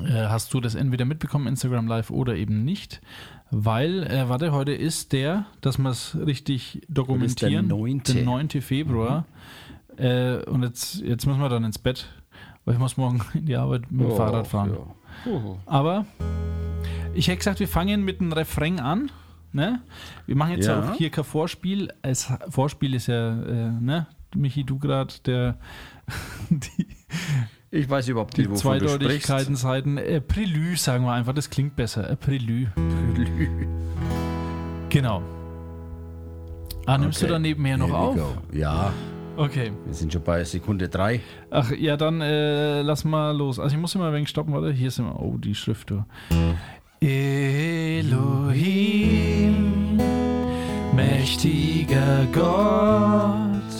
äh, 0.03 0.11
hast 0.29 0.55
du 0.55 0.61
das 0.61 0.75
entweder 0.75 1.05
mitbekommen, 1.05 1.47
Instagram 1.49 1.87
Live 1.87 2.11
oder 2.11 2.35
eben 2.37 2.65
nicht. 2.65 3.03
Weil, 3.51 4.05
äh, 4.05 4.29
warte, 4.31 4.53
heute 4.53 4.73
ist 4.73 5.13
der, 5.13 5.45
dass 5.61 5.77
wir 5.77 5.91
es 5.91 6.17
richtig 6.17 6.81
dokumentieren, 6.89 7.69
neunte. 7.69 8.15
der 8.15 8.25
9. 8.25 8.49
Februar. 8.63 9.27
Äh, 10.01 10.43
und 10.47 10.63
jetzt, 10.63 11.01
jetzt 11.03 11.27
müssen 11.27 11.41
wir 11.41 11.49
dann 11.49 11.65
ins 11.65 11.79
Bett, 11.79 12.07
weil 12.65 12.75
ich 12.75 12.81
muss 12.81 12.97
morgen 12.97 13.21
in 13.35 13.47
die 13.47 13.57
Arbeit 13.57 13.91
mit 13.93 14.01
dem 14.01 14.11
Oh, 14.13 14.17
Fahrrad 14.17 14.47
fahren. 14.47 14.77
ja. 15.27 15.57
Aber 15.67 16.07
ich 17.15 17.29
hätte 17.29 17.39
gesagt, 17.39 17.61
wir 17.61 17.69
fangen 17.69 18.05
mit 18.05 18.21
einem 18.21 18.33
Refrain 18.33 18.81
an. 18.81 19.11
Ne? 19.53 19.81
Wir 20.27 20.37
machen 20.37 20.53
jetzt 20.53 20.67
Ja. 20.67 20.81
auch 20.81 20.95
hier 20.95 21.11
kein 21.11 21.25
Vorspiel. 21.25 21.93
Das 22.03 22.33
Vorspiel 22.49 22.95
ist 22.95 23.09
ja, 23.09 23.31
äh, 23.43 23.71
ne? 23.81 24.07
Michi, 24.37 24.63
du 24.63 24.79
gerade, 24.79 25.13
der 25.27 25.57
die, 26.51 26.87
Ich 27.73 27.91
weiß 27.91 28.07
überhaupt 28.09 28.37
die 28.37 28.43
nicht, 28.43 28.51
wovon 28.53 28.79
du 28.79 28.89
sprichst. 28.89 29.27
Zweideutigkeiten, 29.27 29.57
Seiten. 29.57 29.99
Äh, 29.99 30.21
Prelü, 30.21 30.77
sagen 30.77 31.05
wir 31.05 31.13
einfach, 31.13 31.35
das 31.35 31.51
klingt 31.51 31.75
besser. 31.75 32.09
Äh, 32.09 32.15
Prelü. 32.17 32.69
Genau. 34.89 35.23
Ah, 36.87 36.97
nimmst 36.99 37.19
Okay. 37.19 37.27
du 37.27 37.33
dann 37.35 37.43
nebenher 37.43 37.77
noch 37.77 37.89
Here 37.89 37.97
auf? 37.99 38.19
Ja, 38.53 38.93
Okay. 39.41 39.73
wir 39.87 39.95
sind 39.95 40.13
schon 40.13 40.23
bei 40.23 40.45
Sekunde 40.45 40.91
drei. 40.91 41.21
Ach 41.51 41.71
ja, 41.73 41.97
dann 41.97 42.21
äh, 42.21 42.83
lass 42.83 43.05
mal 43.05 43.35
los. 43.35 43.59
Also 43.59 43.75
ich 43.75 43.81
muss 43.81 43.95
immer 43.95 44.09
ein 44.09 44.13
wenig 44.13 44.29
stoppen, 44.29 44.53
warte. 44.53 44.71
Hier 44.71 44.91
sind 44.91 45.07
wir. 45.07 45.19
Oh, 45.19 45.39
die 45.39 45.55
Schrift. 45.55 45.89
Du. 45.89 46.05
Elohim, 47.01 48.77
mächtiger 50.95 52.27
Gott, 52.31 53.73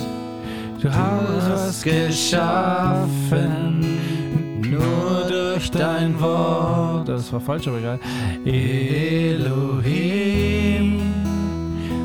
du 0.81 0.91
hast 0.91 1.51
was 1.51 1.83
geschaffen, 1.83 3.21
nur 4.63 5.27
durch 5.29 5.71
dein 5.71 6.19
Wort. 6.19 7.07
Das 7.11 7.31
war 7.31 7.41
falsch, 7.41 7.69
aber 7.69 7.77
egal. 7.77 8.01
Elohim, 8.47 9.83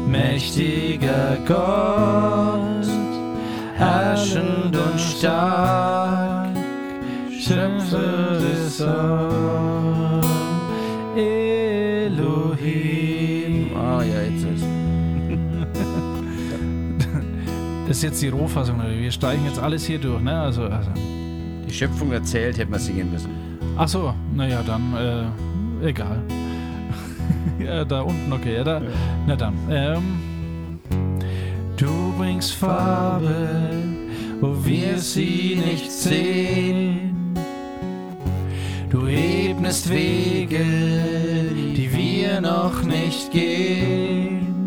mächtiger 0.10 1.38
Gott, 1.48 2.75
herrschend 3.78 4.76
und 4.76 5.00
stark, 5.00 6.50
Schöpfer 7.30 8.40
des. 8.40 8.82
Elohim. 12.36 13.72
Ah, 13.76 14.02
ja, 14.04 14.22
jetzt 14.22 14.44
ist 14.44 14.66
Das 17.88 17.98
ist 17.98 18.04
jetzt 18.04 18.22
die 18.22 18.30
Rohfassung. 18.30 18.80
oder? 18.80 18.90
Wir 18.90 19.12
steigen 19.12 19.46
jetzt 19.46 19.60
alles 19.60 19.86
hier 19.86 20.00
durch, 20.00 20.22
ne? 20.22 20.40
Also, 20.40 20.64
also. 20.64 20.90
Die 21.68 21.74
Schöpfung 21.74 22.12
erzählt, 22.12 22.58
hätte 22.58 22.72
man 22.72 22.80
singen 22.80 23.12
müssen. 23.12 23.30
Ach 23.78 23.88
so, 23.88 24.14
naja, 24.34 24.62
dann, 24.66 25.32
äh, 25.82 25.90
egal. 25.90 26.20
ja, 27.60 27.86
da 27.86 28.02
unten, 28.02 28.32
okay, 28.34 28.56
ja, 28.56 28.64
da. 28.64 28.82
Na 29.28 29.36
dann. 29.36 29.54
Ähm, 29.70 30.20
du 31.78 32.14
bringst 32.18 32.54
Farbe, 32.54 33.70
wo 34.42 34.56
wir 34.66 34.98
sie 34.98 35.62
nicht 35.64 35.92
sehen. 35.92 37.36
Du 38.90 39.08
ebnest 39.08 39.90
Wege, 39.90 40.64
die 41.76 41.90
wir 41.92 42.40
noch 42.42 42.82
nicht 42.84 43.32
gehen. 43.32 44.66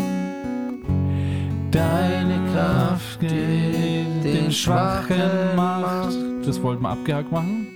Deine 1.70 2.40
Kraft 2.52 3.20
gibt 3.20 4.24
den 4.24 4.50
Schwachen 4.52 5.56
Macht. 5.56 6.16
Das 6.44 6.60
wollten 6.62 6.82
wir 6.82 6.90
abgehakt 6.90 7.30
machen. 7.30 7.66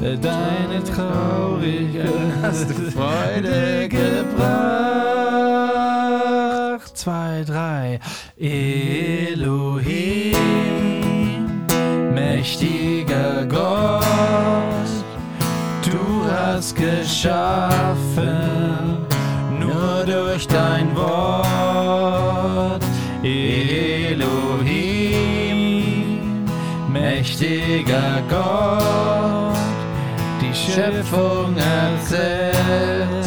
Äh, 0.00 0.16
Deine 0.16 0.82
du 2.70 2.74
Freude 2.90 3.88
gebracht. 3.88 5.69
Zwei, 6.94 7.44
drei. 7.46 8.00
Elohim, 8.38 10.36
mächtiger 12.12 13.46
Gott, 13.46 14.04
du 15.84 16.30
hast 16.30 16.74
geschaffen, 16.76 18.38
nur 19.58 20.04
durch 20.04 20.46
dein 20.46 20.94
Wort. 20.96 22.84
Elohim, 23.22 24.24
mächtiger 26.90 28.22
Gott, 28.28 29.56
die 30.40 30.54
Schöpfung 30.54 31.56
erzählt 31.56 33.20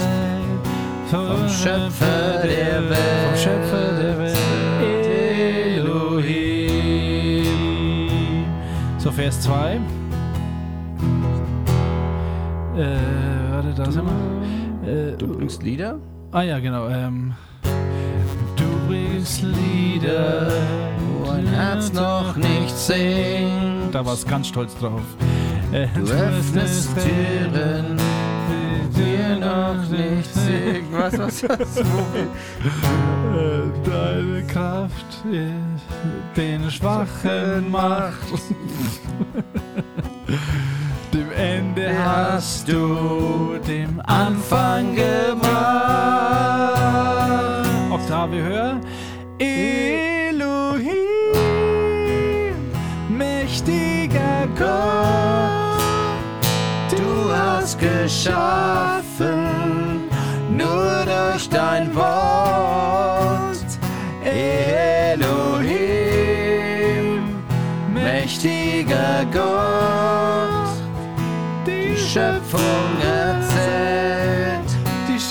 vom 1.13 1.47
Schöpfer 1.47 2.41
der 2.43 2.89
Welt. 2.89 3.22
Vers 9.23 9.39
2. 9.39 9.75
Äh, 9.75 9.79
warte, 13.51 13.73
da 13.73 13.89
sind 13.89 14.03
wir. 14.05 14.91
Äh, 14.91 15.15
Du 15.15 15.27
bringst 15.37 15.63
Lieder? 15.63 15.97
Ah 16.33 16.41
ja, 16.41 16.59
genau. 16.59 16.89
Ähm, 16.89 17.33
du 18.57 18.65
bringst 18.89 19.41
Lieder, 19.43 20.51
wo 21.23 21.29
ein 21.29 21.47
Herz 21.47 21.93
noch 21.93 22.35
nicht 22.35 22.77
singt. 22.77 23.93
Da 23.95 24.05
war 24.05 24.13
es 24.15 24.27
ganz 24.27 24.49
stolz 24.49 24.75
drauf. 24.75 24.99
Äh, 25.71 25.87
Du 25.95 26.01
öffnest 26.01 26.89
Türen, 26.97 27.97
die 28.91 29.05
wir 29.05 29.37
noch 29.37 29.89
nicht 29.89 30.33
sehen. 30.33 30.83
Was, 30.91 31.17
was, 31.17 31.43
was? 31.43 31.77
Äh, 31.77 31.83
Deine 33.85 34.43
Kraft 34.47 35.23
ist 35.31 36.35
den 36.35 36.69
Schwachen 36.69 37.71
Macht. 37.71 38.19
Dem 41.13 41.31
Ende 41.31 41.91
hast 42.03 42.67
du 42.67 43.57
dem 43.67 44.01
Anfang 44.05 44.95
gemacht. 44.95 45.53
Oktave 47.91 48.35
höher. 48.35 48.81
Elohim, 49.39 50.93
mächtiger 53.09 54.47
Gott, 54.57 55.81
du 56.91 57.33
hast 57.33 57.79
geschaffen, 57.79 59.47
nur 60.49 61.05
durch 61.05 61.49
dein 61.49 61.93
Wort. 61.95 63.22
Schöpfung 72.53 73.01
erzählt, 73.01 74.69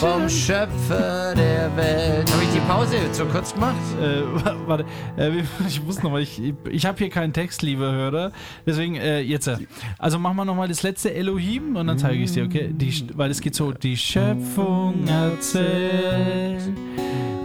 vom 0.00 0.28
Schöpfer 0.28 1.34
der 1.36 1.70
Welt. 1.76 2.28
Habe 2.32 2.42
ich 2.42 2.48
die 2.52 2.58
Pause 2.66 2.96
zu 3.12 3.24
kurz 3.26 3.54
gemacht? 3.54 3.76
Äh, 4.00 4.22
wa- 4.44 4.56
warte, 4.66 4.84
äh, 5.16 5.30
ich 5.68 5.80
muss 5.84 6.02
nochmal, 6.02 6.22
ich, 6.22 6.42
ich 6.68 6.84
habe 6.84 6.98
hier 6.98 7.10
keinen 7.10 7.32
Text, 7.32 7.62
lieber 7.62 7.92
Hörer. 7.92 8.32
Deswegen, 8.66 8.96
äh, 8.96 9.20
jetzt. 9.20 9.46
äh, 9.46 9.58
Also 9.98 10.18
machen 10.18 10.34
wir 10.36 10.44
nochmal 10.44 10.66
das 10.66 10.82
letzte 10.82 11.14
Elohim 11.14 11.76
und 11.76 11.86
dann 11.86 11.96
zeige 11.98 12.18
ich 12.18 12.24
es 12.30 12.32
dir, 12.32 12.44
okay? 12.44 12.70
Die, 12.72 12.92
weil 13.14 13.30
es 13.30 13.40
geht 13.40 13.54
so, 13.54 13.70
die 13.70 13.96
Schöpfung 13.96 15.06
erzählt 15.06 16.62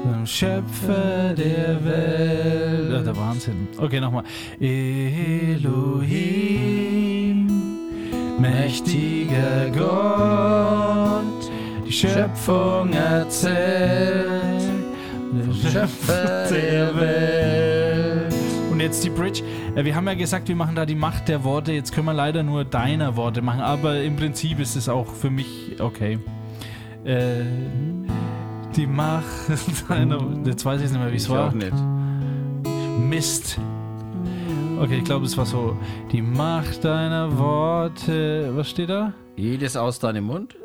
vom 0.04 0.26
Schöpfer 0.26 1.36
der 1.38 1.86
Welt. 1.86 2.92
Ja, 2.92 3.02
der 3.04 3.16
Wahnsinn. 3.16 3.68
Okay, 3.78 4.00
nochmal. 4.00 4.24
Elohim, 4.60 5.68
mächtiger 8.40 9.70
Gott, 9.76 11.52
die 11.88 11.92
Schöpfung 11.92 12.94
erzählt. 12.94 14.62
Der 15.34 15.70
Schöpfer 15.70 16.48
der 16.50 16.96
Welt. 17.00 18.34
und 18.72 18.80
jetzt 18.80 19.04
die 19.04 19.10
Bridge. 19.10 19.42
Äh, 19.76 19.84
Wir 19.86 19.96
haben 19.96 20.08
ja 20.08 20.14
gesagt, 20.14 20.48
wir 20.48 20.56
machen 20.56 20.76
da 20.76 20.86
die 20.86 20.96
Macht 20.96 21.28
der 21.28 21.44
Worte. 21.44 21.72
Jetzt 21.74 21.94
können 21.94 22.06
wir 22.08 22.14
leider 22.14 22.44
nur 22.44 22.64
deiner 22.64 23.16
Worte 23.16 23.42
machen, 23.42 23.62
aber 23.62 24.02
im 24.02 24.16
Prinzip 24.16 24.60
ist 24.60 24.76
es 24.76 24.88
auch 24.90 25.08
für 25.14 25.30
mich 25.30 25.76
okay. 25.80 26.20
Äh, 27.04 27.44
die 28.76 28.88
Macht 28.88 29.24
deiner. 29.90 30.20
Jetzt 30.46 30.64
weiß 30.66 30.82
ich 30.82 30.90
nicht 30.92 31.00
mehr, 31.00 31.12
wie 31.12 31.18
es 31.18 31.24
Ich 31.24 31.30
war. 31.30 31.50
auch 31.50 31.54
nicht. 31.54 31.74
Mist. 33.00 33.60
Okay, 34.80 35.00
ich 35.00 35.04
glaube, 35.04 35.26
es 35.26 35.36
war 35.36 35.46
so. 35.46 35.76
Die 36.12 36.22
Macht 36.22 36.86
deiner 36.86 37.36
Worte. 37.38 38.52
Was 38.56 38.70
steht 38.70 38.90
da? 38.90 39.12
Jedes 39.36 39.76
aus 39.76 39.98
deinem 39.98 40.26
Mund? 40.26 40.56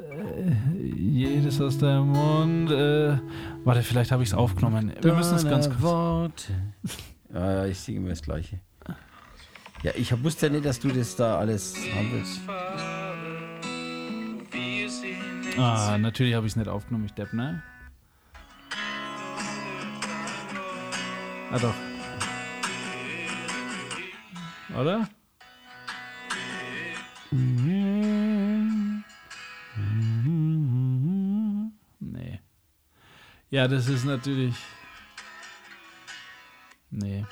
Jedes 0.79 1.61
aus 1.61 1.79
deinem 1.79 2.09
Mund. 2.09 2.71
Äh, 2.71 3.17
warte, 3.65 3.83
vielleicht 3.83 4.13
habe 4.13 4.23
ich 4.23 4.29
es 4.29 4.35
aufgenommen. 4.35 4.93
Wir 5.01 5.15
müssen 5.15 5.37
es 5.37 5.45
ganz 5.45 5.67
kurz. 5.69 5.81
Worte. 5.81 6.53
Ja, 7.33 7.53
ja, 7.53 7.67
ich 7.67 7.81
singe 7.81 8.01
immer 8.01 8.11
das 8.11 8.21
Gleiche. 8.21 8.61
Ja, 9.83 9.93
ich 9.97 10.23
wusste 10.23 10.47
ja 10.47 10.53
nicht, 10.53 10.67
dass 10.67 10.79
du 10.79 10.89
das 10.89 11.17
da 11.17 11.39
alles 11.39 11.75
haben 11.97 12.11
willst. 12.13 12.41
Ah, 15.59 15.97
natürlich 15.99 16.35
habe 16.35 16.47
ich 16.47 16.53
es 16.53 16.57
nicht 16.57 16.69
aufgenommen, 16.69 17.07
ich 17.07 17.13
Depp, 17.13 17.33
ne? 17.33 17.63
Ah, 21.51 21.59
doch. 21.59 21.75
Oder? 24.79 25.09
Nee. 32.01 32.41
Ja, 33.51 33.69
das 33.69 33.89
ist 33.89 34.05
natürlich. 34.05 34.55
Nee. 36.91 37.25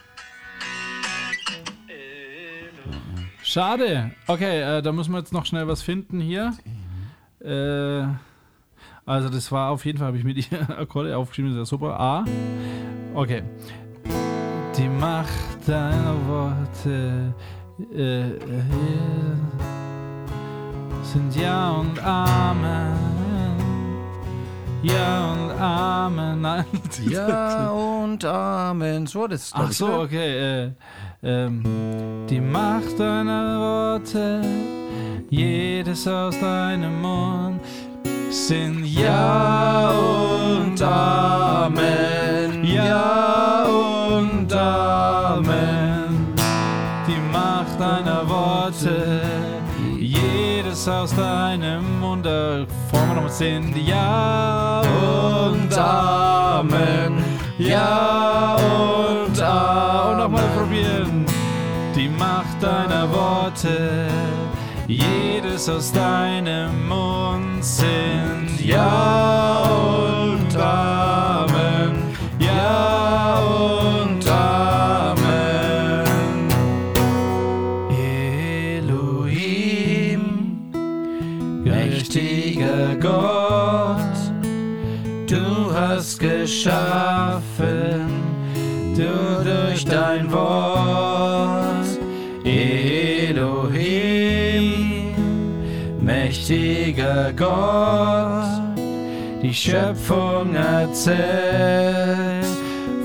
Schade. 3.42 4.12
Okay, 4.26 4.60
äh, 4.60 4.82
da 4.82 4.92
müssen 4.92 5.12
wir 5.12 5.18
jetzt 5.18 5.32
noch 5.32 5.44
schnell 5.44 5.66
was 5.66 5.82
finden 5.82 6.20
hier. 6.20 6.54
Äh, 7.42 8.06
also 9.06 9.28
das 9.28 9.50
war 9.50 9.70
auf 9.70 9.84
jeden 9.84 9.98
Fall, 9.98 10.08
habe 10.08 10.18
ich 10.18 10.24
mir 10.24 10.34
die 10.34 10.46
Akkorde 10.68 11.16
aufgeschrieben, 11.16 11.50
das 11.50 11.62
ist 11.62 11.72
ja 11.72 11.78
super. 11.78 11.98
A. 11.98 12.24
Okay. 13.14 13.42
Die 14.76 14.88
Macht 14.88 15.49
deiner 15.66 16.14
Worte 16.26 17.34
äh, 17.94 18.30
äh, 18.30 18.38
sind 21.02 21.34
Ja 21.34 21.70
und 21.72 21.98
Amen. 22.04 22.94
Ja 24.82 25.32
und 25.32 25.50
Amen. 25.60 26.40
Nein. 26.42 26.64
Ja 27.08 27.70
und 27.70 28.24
Amen. 28.24 29.06
So, 29.06 29.26
das 29.26 29.44
ist, 29.44 29.52
Ach 29.54 29.70
ich, 29.70 29.76
so, 29.76 29.86
oder? 29.86 30.00
okay. 30.02 30.66
Äh, 30.66 30.70
ähm, 31.22 31.62
die 32.28 32.40
Macht 32.40 32.98
deiner 32.98 33.60
Worte, 33.60 34.40
jedes 35.28 36.06
aus 36.06 36.38
deinem 36.40 37.02
Mund, 37.02 37.60
sind 38.30 38.84
Ja 38.84 39.90
und 39.90 40.80
Amen. 40.80 42.64
Ja 42.64 43.64
und 43.64 44.52
Amen. 44.52 45.29
Jedes 50.80 50.88
aus 50.88 51.14
deinem 51.14 52.00
Mund, 52.00 52.24
wir 52.24 52.66
nochmal 53.14 53.30
sind 53.30 53.76
Ja 53.76 54.80
und 54.80 55.76
Amen. 55.76 57.22
Ja 57.58 58.56
und 58.56 59.42
Amen. 59.42 60.10
Und 60.10 60.18
nochmal 60.18 60.48
probieren. 60.56 61.26
Die 61.94 62.08
Macht 62.08 62.62
deiner 62.62 63.10
Worte, 63.12 64.08
jedes 64.86 65.68
aus 65.68 65.92
deinem 65.92 66.88
Mund 66.88 67.62
sind 67.62 68.58
Ja 68.64 69.64
und 69.68 69.99
Gott, 97.40 98.60
die 99.42 99.54
Schöpfung 99.54 100.54
erzählt 100.54 102.44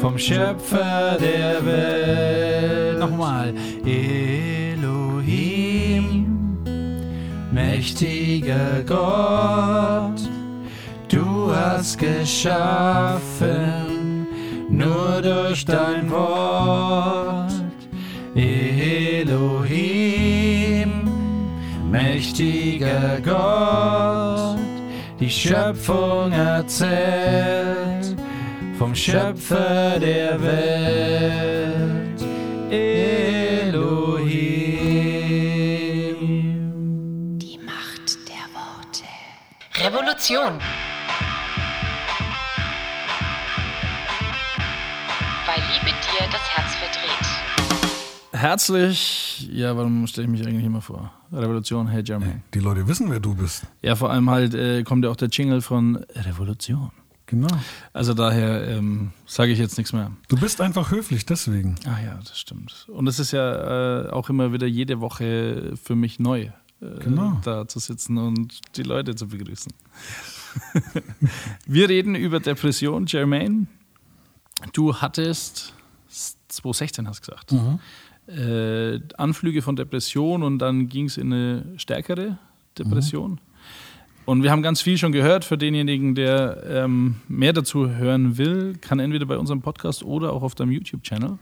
vom 0.02 0.17
Schöpfer 0.17 1.17
der 1.21 1.65
Welt. 1.65 3.00
Nochmal. 3.00 3.54
Elohim, 3.86 4.67
mächtiger 7.54 8.84
Gott, 8.86 10.19
du 11.08 11.56
hast 11.56 11.98
geschaffen, 11.98 13.48
nur 14.69 15.21
durch 15.21 15.63
dein 15.63 16.12
Wort. 16.12 17.54
Elohim, 18.36 19.86
mächtiger 21.89 23.21
Gott, 23.24 24.25
die 25.19 25.30
Schöpfung 25.30 26.32
erzählt 26.32 28.15
vom 28.78 28.93
Schöpfer 28.93 29.99
der 29.99 30.41
Welt. 30.41 32.21
Elohim. 32.69 33.80
Die 37.39 37.58
Macht 37.60 38.17
der 38.28 38.45
Worte. 38.54 39.06
Revolution. 39.82 40.60
Herzlich, 48.36 49.48
ja, 49.50 49.78
warum 49.78 50.06
stelle 50.08 50.26
ich 50.26 50.32
mich 50.32 50.45
eigentlich 50.45 50.65
immer 50.65 50.82
vor? 50.82 51.10
Revolution, 51.32 51.88
hey 51.88 52.04
Jermaine. 52.06 52.41
Die 52.54 52.60
Leute 52.60 52.86
wissen, 52.86 53.10
wer 53.10 53.21
du 53.21 53.34
bist. 53.34 53.65
Ja, 53.82 53.95
vor 53.95 54.12
allem 54.12 54.30
halt 54.30 54.54
äh, 54.54 54.84
kommt 54.84 55.06
ja 55.06 55.10
auch 55.12 55.15
der 55.15 55.30
Jingle 55.30 55.62
von 55.62 55.95
Revolution. 56.15 56.91
Genau. 57.28 57.48
Also 57.93 58.13
daher 58.13 58.67
ähm, 58.67 59.12
sage 59.26 59.54
ich 59.54 59.58
jetzt 59.60 59.78
nichts 59.78 59.93
mehr. 59.93 60.12
Du 60.28 60.38
bist 60.38 60.60
einfach 60.60 60.91
höflich, 60.91 61.26
deswegen. 61.26 61.76
Ah 61.86 61.98
ja, 62.04 62.15
das 62.15 62.38
stimmt. 62.38 62.88
Und 62.89 63.08
es 63.08 63.19
ist 63.19 63.32
ja 63.32 64.04
äh, 64.06 64.10
auch 64.10 64.30
immer 64.30 64.52
wieder 64.52 64.67
jede 64.67 65.00
Woche 65.00 65.71
für 65.82 65.95
mich 65.95 66.19
neu, 66.19 66.41
äh, 66.41 66.52
Genau. 67.00 67.39
da 67.45 67.67
zu 67.69 67.80
sitzen 67.80 68.17
und 68.17 68.60
die 68.76 68.84
Leute 68.84 69.15
zu 69.15 69.30
begrüßen. 69.30 69.71
Wir 71.65 71.88
reden 71.88 72.15
über 72.15 72.41
Depression, 72.41 73.06
Jermaine. 73.08 73.67
Du 74.74 74.93
hattest 74.98 75.74
2016 76.50 77.08
hast 77.08 77.26
du 77.28 77.32
gesagt. 77.32 77.54
Äh, 78.28 79.00
Anflüge 79.18 79.62
von 79.62 79.76
Depression 79.76 80.42
und 80.44 80.60
dann 80.60 80.88
ging 80.90 81.06
es 81.06 81.18
in 81.18 81.32
eine 81.32 81.66
stärkere 81.78 82.38
Depression. 82.78 83.40
Und 84.26 84.42
wir 84.42 84.50
haben 84.52 84.64
ganz 84.64 84.82
viel 84.82 84.98
schon 84.98 85.12
gehört. 85.12 85.46
Für 85.46 85.58
denjenigen, 85.58 86.16
der 86.16 86.64
ähm, 86.68 87.18
mehr 87.28 87.54
dazu 87.54 87.88
hören 87.90 88.38
will, 88.38 88.76
kann 88.82 88.98
entweder 89.00 89.28
bei 89.28 89.38
unserem 89.38 89.62
Podcast 89.62 90.02
oder 90.04 90.34
auch 90.34 90.42
auf 90.42 90.56
deinem 90.56 90.72
YouTube-Channel 90.72 91.38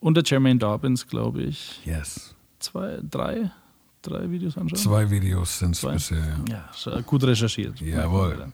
unter 0.00 0.22
Jermaine 0.24 0.58
Dobbins, 0.58 1.06
glaube 1.06 1.42
ich, 1.42 1.80
Yes. 1.84 2.34
zwei, 2.58 2.98
drei, 3.02 3.50
drei 4.00 4.30
Videos 4.30 4.56
anschauen. 4.56 4.78
Zwei 4.78 5.10
Videos 5.10 5.58
sind 5.58 5.76
es 5.76 5.82
bisher. 5.82 6.38
Ja. 6.48 6.70
Ja, 6.86 7.00
gut 7.02 7.24
recherchiert. 7.24 7.80
Jawohl. 7.80 8.52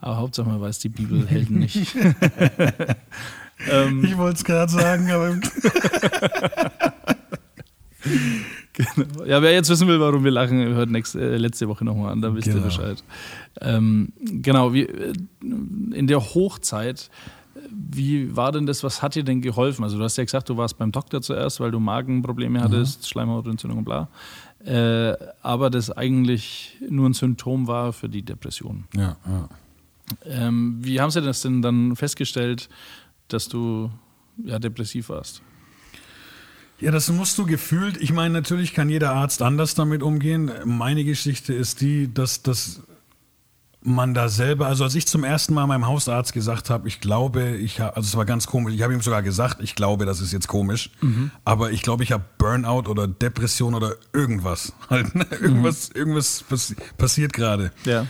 Aber 0.00 0.16
Hauptsache 0.16 0.48
man 0.48 0.60
weiß 0.60 0.78
die 0.80 0.88
Bibelhelden 0.88 1.58
nicht. 1.60 1.96
Ich 3.58 4.16
wollte 4.18 4.36
es 4.36 4.44
gerade 4.44 4.70
sagen, 4.72 5.10
aber 5.10 5.36
Genau. 8.74 9.24
Ja, 9.26 9.42
wer 9.42 9.52
jetzt 9.52 9.68
wissen 9.68 9.86
will, 9.86 10.00
warum 10.00 10.24
wir 10.24 10.30
lachen, 10.30 10.58
hört 10.74 10.88
nächste, 10.90 11.20
äh, 11.20 11.36
letzte 11.36 11.68
Woche 11.68 11.84
nochmal 11.84 12.10
an, 12.12 12.22
da 12.22 12.34
wisst 12.34 12.46
ihr 12.48 12.54
Genau. 12.54 12.64
Bescheid. 12.66 13.04
Ähm, 13.60 14.12
genau, 14.16 14.72
wie, 14.72 14.84
äh, 14.84 15.12
in 15.92 16.06
der 16.06 16.20
Hochzeit, 16.20 17.10
wie 17.70 18.34
war 18.34 18.50
denn 18.50 18.64
das, 18.66 18.82
was 18.82 19.02
hat 19.02 19.14
dir 19.14 19.24
denn 19.24 19.42
geholfen? 19.42 19.84
Also 19.84 19.98
du 19.98 20.04
hast 20.04 20.16
ja 20.16 20.24
gesagt, 20.24 20.48
du 20.48 20.56
warst 20.56 20.78
beim 20.78 20.90
Doktor 20.90 21.20
zuerst, 21.20 21.60
weil 21.60 21.70
du 21.70 21.80
Magenprobleme 21.80 22.58
Mhm. 22.58 22.62
hattest, 22.64 23.08
Schleimhautentzündung 23.08 23.80
und 23.80 23.84
bla. 23.84 24.08
Äh, 24.64 25.16
aber 25.42 25.68
das 25.68 25.90
eigentlich 25.90 26.78
nur 26.88 27.08
ein 27.10 27.12
Symptom 27.14 27.66
war 27.66 27.92
für 27.92 28.08
die 28.08 28.22
Depression. 28.22 28.84
ja, 28.96 29.16
ja. 29.26 29.48
Ähm, 30.26 30.78
wie 30.80 31.00
haben 31.00 31.10
sie 31.10 31.22
das 31.22 31.40
denn 31.42 31.62
dann 31.62 31.96
festgestellt, 31.96 32.68
dass 33.28 33.48
du 33.48 33.90
ja, 34.44 34.58
depressiv 34.58 35.08
warst? 35.08 35.42
Ja, 36.78 36.90
das 36.90 37.08
musst 37.10 37.38
du 37.38 37.46
gefühlt. 37.46 37.96
Ich 37.98 38.12
meine, 38.12 38.34
natürlich 38.34 38.74
kann 38.74 38.88
jeder 38.88 39.12
Arzt 39.12 39.40
anders 39.40 39.74
damit 39.74 40.02
umgehen. 40.02 40.50
Meine 40.64 41.04
Geschichte 41.04 41.54
ist 41.54 41.80
die, 41.80 42.12
dass, 42.12 42.42
dass 42.42 42.82
man 43.82 44.14
da 44.14 44.28
selber, 44.28 44.66
also 44.66 44.84
als 44.84 44.94
ich 44.94 45.06
zum 45.06 45.24
ersten 45.24 45.54
Mal 45.54 45.66
meinem 45.66 45.86
Hausarzt 45.86 46.32
gesagt 46.32 46.70
habe, 46.70 46.86
ich 46.88 47.00
glaube, 47.00 47.56
ich 47.56 47.80
habe, 47.80 47.96
also 47.96 48.06
es 48.06 48.16
war 48.16 48.24
ganz 48.24 48.46
komisch, 48.46 48.74
ich 48.74 48.82
habe 48.82 48.94
ihm 48.94 49.00
sogar 49.00 49.22
gesagt, 49.22 49.60
ich 49.60 49.74
glaube, 49.74 50.06
das 50.06 50.20
ist 50.20 50.32
jetzt 50.32 50.46
komisch, 50.48 50.90
aber 51.44 51.72
ich 51.72 51.82
glaube, 51.82 52.04
ich 52.04 52.12
habe 52.12 52.24
Burnout 52.38 52.88
oder 52.88 53.08
Depression 53.08 53.74
oder 53.74 53.94
irgendwas. 54.12 54.72
Halt, 54.90 55.14
ne? 55.14 55.26
irgendwas, 55.40 55.88
irgendwas 55.90 56.44
passi 56.48 56.76
passiert 56.96 57.32
gerade. 57.32 57.72
Ja. 57.84 58.06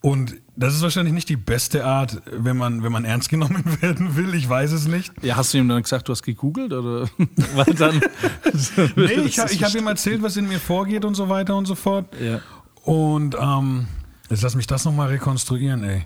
Und 0.00 0.36
das 0.54 0.74
ist 0.74 0.82
wahrscheinlich 0.82 1.14
nicht 1.14 1.28
die 1.28 1.36
beste 1.36 1.84
Art, 1.84 2.20
wenn 2.30 2.56
man, 2.56 2.82
wenn 2.82 2.92
man 2.92 3.04
ernst 3.04 3.28
genommen 3.30 3.62
werden 3.80 4.16
will. 4.16 4.34
Ich 4.34 4.48
weiß 4.48 4.72
es 4.72 4.86
nicht. 4.86 5.12
Ja, 5.22 5.36
hast 5.36 5.54
du 5.54 5.58
ihm 5.58 5.68
dann 5.68 5.82
gesagt, 5.82 6.08
du 6.08 6.12
hast 6.12 6.22
gegoogelt 6.22 6.72
oder? 6.72 7.08
Weil 7.54 7.74
dann. 7.74 8.00
Nee, 8.96 9.12
ich, 9.24 9.38
ha- 9.38 9.46
ich 9.50 9.64
habe 9.64 9.78
ihm 9.78 9.86
erzählt, 9.86 10.22
was 10.22 10.36
in 10.36 10.48
mir 10.48 10.58
vorgeht 10.60 11.04
und 11.04 11.14
so 11.14 11.28
weiter 11.28 11.56
und 11.56 11.66
so 11.66 11.74
fort. 11.74 12.06
Ja. 12.20 12.40
Und 12.82 13.36
ähm, 13.40 13.86
jetzt 14.28 14.42
lass 14.42 14.54
mich 14.54 14.66
das 14.66 14.84
nochmal 14.84 15.08
rekonstruieren, 15.08 15.84
ey. 15.84 16.04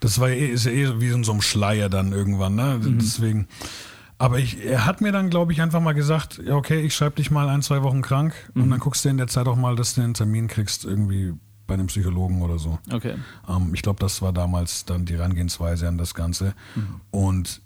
Das 0.00 0.20
war 0.20 0.28
ja 0.28 0.36
eh, 0.36 0.46
ist 0.48 0.64
ja 0.66 0.70
eh 0.72 1.00
wie 1.00 1.08
in 1.08 1.24
so 1.24 1.32
einem 1.32 1.42
Schleier 1.42 1.88
dann 1.88 2.12
irgendwann, 2.12 2.54
ne? 2.54 2.78
Deswegen. 2.82 3.48
Aber 4.18 4.38
ich, 4.38 4.64
er 4.64 4.84
hat 4.84 5.00
mir 5.00 5.10
dann, 5.12 5.30
glaube 5.30 5.52
ich, 5.52 5.60
einfach 5.62 5.80
mal 5.80 5.92
gesagt, 5.92 6.40
ja, 6.44 6.54
okay, 6.54 6.80
ich 6.80 6.94
schreibe 6.94 7.16
dich 7.16 7.30
mal 7.30 7.48
ein, 7.48 7.62
zwei 7.62 7.82
Wochen 7.82 8.02
krank 8.02 8.32
und 8.54 8.68
dann 8.70 8.78
guckst 8.80 9.04
du 9.04 9.08
in 9.08 9.16
der 9.16 9.28
Zeit 9.28 9.46
auch 9.48 9.56
mal, 9.56 9.74
dass 9.76 9.94
du 9.94 10.02
einen 10.02 10.14
Termin 10.14 10.48
kriegst, 10.48 10.84
irgendwie 10.84 11.34
bei 11.68 11.74
einem 11.74 11.86
Psychologen 11.86 12.42
oder 12.42 12.58
so. 12.58 12.80
Okay. 12.90 13.14
Ähm, 13.48 13.70
ich 13.74 13.82
glaube, 13.82 14.00
das 14.00 14.20
war 14.20 14.32
damals 14.32 14.84
dann 14.84 15.04
die 15.04 15.16
Herangehensweise 15.16 15.86
an 15.86 15.98
das 15.98 16.14
Ganze. 16.14 16.54
Und 17.12 17.60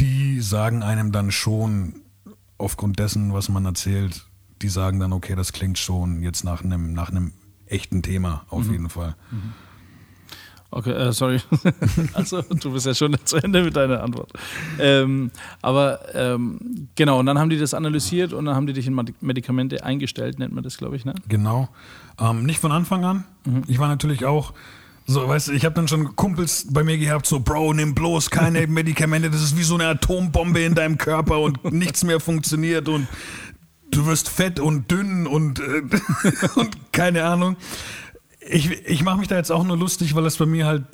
die 0.00 0.40
sagen 0.40 0.82
einem 0.82 1.12
dann 1.12 1.30
schon, 1.30 2.00
aufgrund 2.56 2.98
dessen, 2.98 3.34
was 3.34 3.50
man 3.50 3.66
erzählt, 3.66 4.24
die 4.62 4.68
sagen 4.68 4.98
dann, 5.00 5.12
okay, 5.12 5.34
das 5.34 5.52
klingt 5.52 5.78
schon 5.78 6.22
jetzt 6.22 6.44
nach 6.44 6.64
einem, 6.64 6.94
nach 6.94 7.10
einem 7.10 7.32
echten 7.66 8.02
Thema, 8.02 8.46
auf 8.48 8.70
jeden 8.70 8.88
Fall. 8.88 9.16
Okay, 10.76 10.90
äh, 10.90 11.12
sorry. 11.12 11.40
also, 12.14 12.42
du 12.42 12.72
bist 12.72 12.84
ja 12.84 12.94
schon 12.94 13.16
zu 13.24 13.36
Ende 13.36 13.62
mit 13.62 13.76
deiner 13.76 14.02
Antwort. 14.02 14.32
Ähm, 14.80 15.30
aber 15.62 16.00
ähm, 16.14 16.88
genau, 16.96 17.20
und 17.20 17.26
dann 17.26 17.38
haben 17.38 17.48
die 17.48 17.58
das 17.58 17.74
analysiert 17.74 18.32
und 18.32 18.44
dann 18.46 18.56
haben 18.56 18.66
die 18.66 18.72
dich 18.72 18.88
in 18.88 18.94
Medi- 18.94 19.14
Medikamente 19.20 19.84
eingestellt, 19.84 20.40
nennt 20.40 20.52
man 20.52 20.64
das, 20.64 20.76
glaube 20.76 20.96
ich, 20.96 21.04
ne? 21.04 21.14
Genau. 21.28 21.68
Ähm, 22.20 22.42
nicht 22.44 22.58
von 22.58 22.72
Anfang 22.72 23.04
an. 23.04 23.24
Ich 23.68 23.78
war 23.78 23.86
natürlich 23.86 24.24
auch 24.24 24.52
so, 25.06 25.28
weißt 25.28 25.48
du, 25.48 25.52
ich 25.52 25.64
habe 25.64 25.76
dann 25.76 25.86
schon 25.86 26.16
Kumpels 26.16 26.66
bei 26.68 26.82
mir 26.82 26.98
gehabt, 26.98 27.26
so, 27.26 27.38
Bro, 27.38 27.74
nimm 27.74 27.94
bloß 27.94 28.30
keine 28.30 28.66
Medikamente, 28.66 29.30
das 29.30 29.42
ist 29.42 29.56
wie 29.56 29.62
so 29.62 29.74
eine 29.74 29.86
Atombombe 29.86 30.60
in 30.60 30.74
deinem 30.74 30.98
Körper 30.98 31.38
und 31.38 31.72
nichts 31.72 32.02
mehr 32.02 32.18
funktioniert 32.18 32.88
und 32.88 33.06
du 33.92 34.06
wirst 34.06 34.28
fett 34.28 34.58
und 34.58 34.90
dünn 34.90 35.28
und, 35.28 35.60
äh, 35.60 35.82
und 36.56 36.92
keine 36.92 37.24
Ahnung. 37.24 37.56
Ich, 38.48 38.70
ich 38.86 39.02
mache 39.02 39.18
mich 39.18 39.28
da 39.28 39.36
jetzt 39.36 39.50
auch 39.50 39.64
nur 39.64 39.76
lustig, 39.76 40.14
weil 40.14 40.26
es 40.26 40.36
bei 40.36 40.46
mir 40.46 40.66
halt 40.66 40.84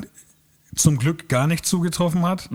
zum 0.74 0.98
Glück 0.98 1.28
gar 1.28 1.46
nicht 1.46 1.66
zugetroffen 1.66 2.22
hat. 2.22 2.48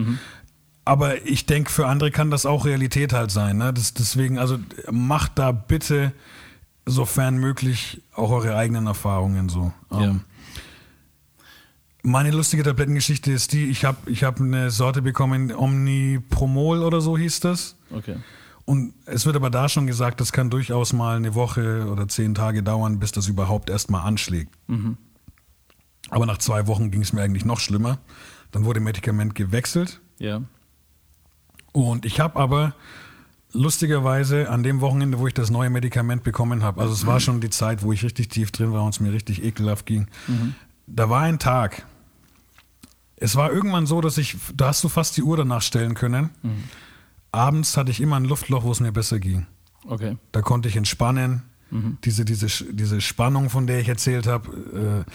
Aber 0.85 1.25
ich 1.25 1.45
denke, 1.45 1.71
für 1.71 1.87
andere 1.87 2.11
kann 2.11 2.29
das 2.29 2.45
auch 2.45 2.65
Realität 2.65 3.11
halt 3.11 3.31
sein. 3.31 3.57
Ne? 3.57 3.73
Das, 3.73 3.93
deswegen, 3.93 4.37
also 4.37 4.59
macht 4.91 5.39
da 5.39 5.51
bitte, 5.51 6.13
sofern 6.85 7.37
möglich, 7.37 8.01
auch 8.13 8.29
eure 8.29 8.55
eigenen 8.55 8.87
Erfahrungen 8.87 9.49
so. 9.49 9.73
Ja. 9.91 10.03
Ähm, 10.03 10.21
meine 12.03 12.29
lustige 12.29 12.61
Tablettengeschichte 12.61 13.31
ist 13.31 13.53
die, 13.53 13.65
ich 13.65 13.83
habe 13.83 13.97
ich 14.09 14.23
hab 14.23 14.39
eine 14.39 14.69
Sorte 14.69 15.01
bekommen, 15.01 15.51
Omnipromol 15.51 16.83
oder 16.83 17.01
so 17.01 17.17
hieß 17.17 17.39
das. 17.39 17.75
Okay. 17.89 18.17
Und 18.65 18.93
es 19.05 19.25
wird 19.27 19.35
aber 19.35 19.51
da 19.51 19.69
schon 19.69 19.85
gesagt, 19.85 20.19
das 20.19 20.31
kann 20.31 20.49
durchaus 20.49 20.91
mal 20.91 21.17
eine 21.17 21.35
Woche 21.35 21.87
oder 21.89 22.07
zehn 22.07 22.33
Tage 22.33 22.63
dauern, 22.63 22.97
bis 22.99 23.11
das 23.11 23.27
überhaupt 23.27 23.69
erstmal 23.69 24.05
anschlägt. 24.05 24.53
Aber 26.09 26.25
nach 26.25 26.39
zwei 26.39 26.65
Wochen 26.67 26.91
ging 26.91 27.01
es 27.01 27.13
mir 27.13 27.21
eigentlich 27.21 27.45
noch 27.45 27.59
schlimmer. 27.59 27.99
Dann 28.51 28.65
wurde 28.65 28.79
Medikament 28.79 29.35
gewechselt. 29.35 30.01
Ja. 30.17 30.41
Und 31.73 32.05
ich 32.05 32.19
habe 32.19 32.39
aber 32.39 32.73
lustigerweise 33.51 34.49
an 34.49 34.63
dem 34.63 34.81
Wochenende, 34.81 35.19
wo 35.19 35.27
ich 35.27 35.33
das 35.33 35.49
neue 35.49 35.69
Medikament 35.69 36.23
bekommen 36.23 36.63
habe, 36.63 36.81
also 36.81 36.93
es 36.93 37.05
war 37.05 37.19
schon 37.19 37.41
die 37.41 37.49
Zeit, 37.49 37.83
wo 37.83 37.91
ich 37.91 38.03
richtig 38.03 38.29
tief 38.29 38.51
drin 38.51 38.73
war 38.73 38.83
und 38.83 38.93
es 38.93 38.99
mir 38.99 39.13
richtig 39.13 39.43
ekelhaft 39.43 39.85
ging, 39.85 40.07
da 40.87 41.09
war 41.09 41.21
ein 41.21 41.39
Tag. 41.39 41.85
Es 43.17 43.35
war 43.35 43.51
irgendwann 43.51 43.85
so, 43.85 44.01
dass 44.01 44.17
ich, 44.17 44.35
da 44.55 44.67
hast 44.67 44.83
du 44.83 44.89
fast 44.89 45.15
die 45.17 45.23
Uhr 45.23 45.37
danach 45.37 45.61
stellen 45.61 45.93
können. 45.93 46.29
Abends 47.35 47.77
hatte 47.77 47.91
ich 47.91 48.01
immer 48.01 48.15
ein 48.15 48.25
Luftloch, 48.25 48.63
wo 48.63 48.71
es 48.71 48.79
mir 48.79 48.91
besser 48.91 49.19
ging. 49.19 49.45
Okay. 49.87 50.17
Da 50.31 50.41
konnte 50.41 50.67
ich 50.69 50.75
entspannen. 50.75 51.43
Diese, 52.03 52.25
diese, 52.25 52.47
diese 52.73 53.01
Spannung, 53.01 53.49
von 53.49 53.67
der 53.67 53.79
ich 53.79 53.89
erzählt 53.89 54.27
habe, 54.27 55.05
äh, 55.05 55.11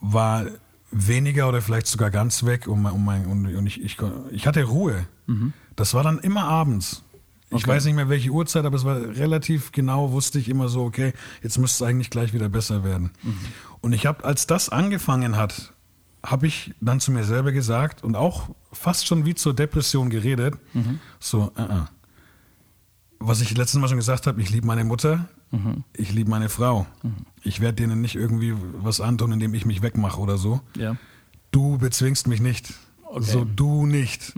war 0.00 0.46
weniger 0.90 1.48
oder 1.48 1.62
vielleicht 1.62 1.86
sogar 1.86 2.10
ganz 2.10 2.44
weg. 2.44 2.68
Und, 2.68 2.82
mein, 2.82 2.92
und, 2.92 3.04
mein, 3.04 3.56
und, 3.56 3.66
ich, 3.66 3.82
ich, 3.82 3.96
ich 4.30 4.46
hatte 4.46 4.64
Ruhe. 4.64 5.06
Das 5.76 5.94
war 5.94 6.02
dann 6.02 6.18
immer 6.18 6.44
abends. 6.44 7.02
Ich 7.54 7.66
weiß 7.66 7.84
nicht 7.84 7.94
mehr 7.96 8.08
welche 8.08 8.30
Uhrzeit, 8.30 8.64
aber 8.64 8.76
es 8.76 8.84
war 8.84 8.96
relativ 8.96 9.72
genau, 9.72 10.12
wusste 10.12 10.38
ich 10.38 10.48
immer 10.48 10.68
so, 10.68 10.84
okay, 10.84 11.12
jetzt 11.42 11.58
müsste 11.58 11.84
es 11.84 11.88
eigentlich 11.88 12.08
gleich 12.08 12.32
wieder 12.32 12.48
besser 12.48 12.82
werden. 12.82 13.10
Und 13.80 13.92
ich 13.92 14.06
habe, 14.06 14.24
als 14.24 14.46
das 14.46 14.70
angefangen 14.70 15.36
hat, 15.36 15.74
habe 16.24 16.46
ich 16.46 16.74
dann 16.80 17.00
zu 17.00 17.12
mir 17.12 17.24
selber 17.24 17.52
gesagt 17.52 18.04
und 18.04 18.16
auch 18.16 18.50
fast 18.72 19.06
schon 19.06 19.24
wie 19.26 19.34
zur 19.34 19.54
Depression 19.54 20.10
geredet, 20.10 20.54
so, 21.18 21.52
äh, 21.56 21.62
äh. 21.62 21.80
was 23.18 23.40
ich 23.40 23.56
letztes 23.56 23.80
Mal 23.80 23.88
schon 23.88 23.98
gesagt 23.98 24.26
habe, 24.26 24.40
ich 24.40 24.50
liebe 24.50 24.66
meine 24.66 24.84
Mutter, 24.84 25.28
ich 25.92 26.12
liebe 26.12 26.30
meine 26.30 26.48
Frau. 26.48 26.86
Ich 27.42 27.60
werde 27.60 27.74
denen 27.74 28.00
nicht 28.00 28.14
irgendwie 28.14 28.54
was 28.78 29.00
antun, 29.00 29.32
indem 29.32 29.52
ich 29.52 29.66
mich 29.66 29.82
wegmache 29.82 30.18
oder 30.18 30.38
so. 30.38 30.60
Ja. 30.76 30.96
Du 31.50 31.76
bezwingst 31.76 32.26
mich 32.26 32.40
nicht. 32.40 32.72
Okay. 33.04 33.22
So, 33.22 33.44
du 33.44 33.84
nicht. 33.84 34.32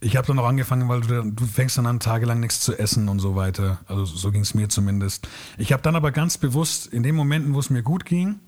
Ich 0.00 0.16
habe 0.16 0.26
dann 0.26 0.38
auch 0.38 0.46
angefangen, 0.46 0.88
weil 0.88 1.00
du, 1.00 1.32
du 1.32 1.46
fängst 1.46 1.76
dann 1.78 1.86
an, 1.86 1.98
tagelang 1.98 2.38
nichts 2.38 2.60
zu 2.60 2.78
essen 2.78 3.08
und 3.08 3.18
so 3.18 3.34
weiter. 3.34 3.80
Also 3.86 4.04
so 4.04 4.30
ging 4.30 4.42
es 4.42 4.54
mir 4.54 4.68
zumindest. 4.68 5.28
Ich 5.58 5.72
habe 5.72 5.82
dann 5.82 5.96
aber 5.96 6.12
ganz 6.12 6.38
bewusst 6.38 6.86
in 6.86 7.02
den 7.02 7.16
Momenten, 7.16 7.54
wo 7.54 7.58
es 7.58 7.68
mir 7.68 7.82
gut 7.82 8.04
ging, 8.04 8.38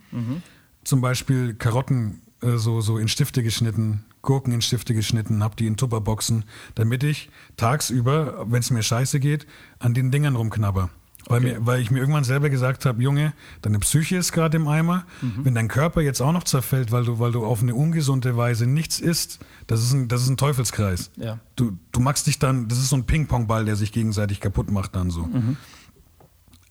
zum 0.84 1.00
Beispiel 1.00 1.54
Karotten 1.54 2.21
äh, 2.42 2.56
so, 2.58 2.80
so 2.80 2.98
in 2.98 3.08
Stifte 3.08 3.42
geschnitten, 3.42 4.04
Gurken 4.22 4.52
in 4.52 4.62
Stifte 4.62 4.94
geschnitten, 4.94 5.42
habe 5.42 5.56
die 5.56 5.66
in 5.66 5.76
Tupperboxen, 5.76 6.44
damit 6.74 7.02
ich 7.04 7.30
tagsüber, 7.56 8.46
wenn 8.48 8.60
es 8.60 8.70
mir 8.70 8.82
scheiße 8.82 9.20
geht, 9.20 9.46
an 9.78 9.94
den 9.94 10.10
Dingern 10.10 10.36
rumknabber. 10.36 10.90
Weil, 11.26 11.40
mir, 11.40 11.64
weil 11.64 11.80
ich 11.80 11.90
mir 11.90 12.00
irgendwann 12.00 12.24
selber 12.24 12.50
gesagt 12.50 12.84
habe, 12.84 13.00
Junge, 13.00 13.32
deine 13.62 13.78
Psyche 13.78 14.16
ist 14.16 14.32
gerade 14.32 14.56
im 14.56 14.66
Eimer. 14.66 15.06
Wenn 15.44 15.54
dein 15.54 15.68
Körper 15.68 16.00
jetzt 16.00 16.20
auch 16.20 16.32
noch 16.32 16.42
zerfällt, 16.42 16.90
weil 16.90 17.04
du, 17.04 17.20
weil 17.20 17.30
du 17.30 17.44
auf 17.44 17.62
eine 17.62 17.76
ungesunde 17.76 18.36
Weise 18.36 18.66
nichts 18.66 18.98
isst, 18.98 19.38
das 19.68 19.82
ist 19.84 19.92
ein, 19.92 20.08
das 20.08 20.22
ist 20.22 20.30
ein 20.30 20.36
Teufelskreis. 20.36 21.12
Ja. 21.16 21.38
Du, 21.54 21.78
du 21.92 22.00
machst 22.00 22.26
dich 22.26 22.40
dann, 22.40 22.66
das 22.66 22.78
ist 22.78 22.88
so 22.88 22.96
ein 22.96 23.04
Ping-Pong-Ball, 23.04 23.64
der 23.64 23.76
sich 23.76 23.92
gegenseitig 23.92 24.40
kaputt 24.40 24.72
macht 24.72 24.96
dann 24.96 25.10
so. 25.10 25.28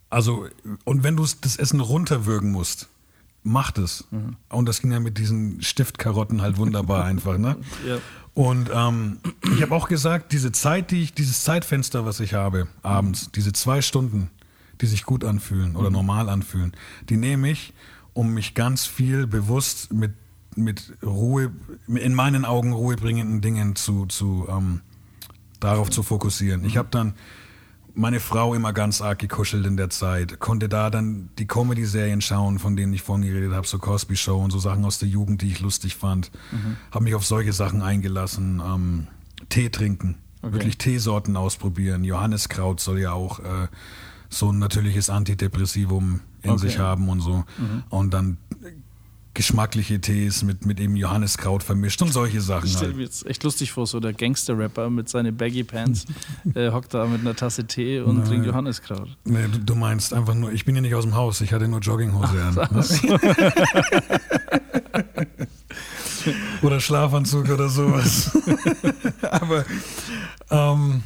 Also, 0.09 0.47
und 0.83 1.03
wenn 1.03 1.15
du 1.15 1.25
das 1.39 1.55
Essen 1.55 1.79
runterwürgen 1.79 2.51
musst, 2.51 2.89
mach 3.43 3.71
das. 3.71 4.05
Und 4.49 4.65
das 4.67 4.81
ging 4.81 4.91
ja 4.91 4.99
mit 4.99 5.17
diesen 5.17 5.61
Stiftkarotten 5.61 6.41
halt 6.41 6.57
wunderbar 6.57 7.05
einfach, 7.05 7.37
ne? 7.37 7.57
Ja. 7.87 7.97
Und 8.33 8.69
ähm, 8.73 9.17
ich 9.53 9.61
habe 9.61 9.75
auch 9.75 9.89
gesagt, 9.89 10.31
diese 10.31 10.53
Zeit, 10.53 10.91
die 10.91 11.03
ich, 11.03 11.13
dieses 11.13 11.43
Zeitfenster, 11.43 12.05
was 12.05 12.21
ich 12.21 12.33
habe, 12.33 12.67
abends, 12.81 13.29
diese 13.31 13.51
zwei 13.51 13.81
Stunden, 13.81 14.29
die 14.79 14.85
sich 14.85 15.03
gut 15.03 15.25
anfühlen 15.25 15.75
oder 15.75 15.89
normal 15.89 16.29
anfühlen, 16.29 16.71
die 17.09 17.17
nehme 17.17 17.51
ich, 17.51 17.73
um 18.13 18.33
mich 18.33 18.53
ganz 18.53 18.85
viel 18.85 19.27
bewusst 19.27 19.91
mit, 19.91 20.13
mit 20.55 20.93
Ruhe, 21.03 21.51
in 21.87 22.13
meinen 22.13 22.45
Augen 22.45 22.71
ruhebringenden 22.71 23.41
Dingen 23.41 23.75
zu, 23.75 24.05
zu 24.05 24.47
ähm, 24.49 24.79
darauf 25.59 25.89
zu 25.89 26.01
fokussieren. 26.01 26.63
Ich 26.63 26.77
habe 26.77 26.87
dann 26.89 27.13
meine 27.93 28.19
Frau 28.19 28.53
immer 28.53 28.73
ganz 28.73 29.01
arg 29.01 29.19
gekuschelt 29.19 29.65
in 29.65 29.77
der 29.77 29.89
Zeit. 29.89 30.39
Konnte 30.39 30.69
da 30.69 30.89
dann 30.89 31.29
die 31.37 31.47
Comedy-Serien 31.47 32.21
schauen, 32.21 32.59
von 32.59 32.75
denen 32.75 32.93
ich 32.93 33.01
vorhin 33.01 33.25
geredet 33.27 33.53
habe, 33.53 33.67
so 33.67 33.77
Cosby 33.79 34.15
Show 34.15 34.37
und 34.41 34.51
so 34.51 34.59
Sachen 34.59 34.85
aus 34.85 34.99
der 34.99 35.09
Jugend, 35.09 35.41
die 35.41 35.47
ich 35.51 35.59
lustig 35.59 35.95
fand. 35.95 36.31
Mhm. 36.51 36.77
Habe 36.91 37.03
mich 37.05 37.15
auf 37.15 37.25
solche 37.25 37.53
Sachen 37.53 37.81
eingelassen. 37.81 38.61
Ähm, 38.65 39.07
Tee 39.49 39.69
trinken, 39.69 40.15
Okay. 40.43 40.53
wirklich 40.53 40.77
Teesorten 40.77 41.35
ausprobieren. 41.37 42.03
Johanniskraut 42.03 42.79
soll 42.79 42.99
ja 42.99 43.11
auch 43.11 43.39
äh, 43.39 43.67
so 44.29 44.51
ein 44.51 44.59
natürliches 44.59 45.09
Antidepressivum 45.09 46.21
in 46.41 46.49
Okay. 46.51 46.59
sich 46.61 46.79
haben 46.79 47.09
und 47.09 47.19
so. 47.21 47.43
Und 47.89 48.13
dann 48.13 48.37
geschmackliche 49.33 50.01
Tees 50.01 50.43
mit, 50.43 50.65
mit 50.65 50.79
eben 50.79 50.95
Johanniskraut 50.95 51.63
vermischt 51.63 52.01
und 52.01 52.11
solche 52.11 52.41
Sachen 52.41 52.65
Ich 52.65 52.73
stelle 52.73 52.87
halt. 52.87 52.97
mir 52.97 53.03
jetzt 53.03 53.25
echt 53.25 53.43
lustig 53.43 53.71
vor, 53.71 53.87
so 53.87 53.99
der 53.99 54.13
Gangster-Rapper 54.13 54.89
mit 54.89 55.09
seinen 55.09 55.35
Baggy 55.35 55.63
Pants 55.63 56.05
äh, 56.53 56.71
hockt 56.71 56.93
da 56.93 57.05
mit 57.05 57.21
einer 57.21 57.35
Tasse 57.35 57.65
Tee 57.65 58.01
und 58.01 58.19
Nein. 58.19 58.27
trinkt 58.27 58.45
Johanniskraut. 58.45 59.07
Nee, 59.23 59.45
du, 59.51 59.59
du 59.59 59.75
meinst 59.75 60.13
einfach 60.13 60.33
nur, 60.33 60.51
ich 60.51 60.65
bin 60.65 60.75
ja 60.75 60.81
nicht 60.81 60.95
aus 60.95 61.03
dem 61.03 61.15
Haus, 61.15 61.41
ich 61.41 61.53
hatte 61.53 61.67
nur 61.67 61.79
Jogginghose 61.79 62.43
an. 62.43 62.55
Oder 66.61 66.79
Schlafanzug 66.79 67.49
oder 67.49 67.69
sowas. 67.69 68.37
Aber 69.31 69.65
ähm, 70.49 71.03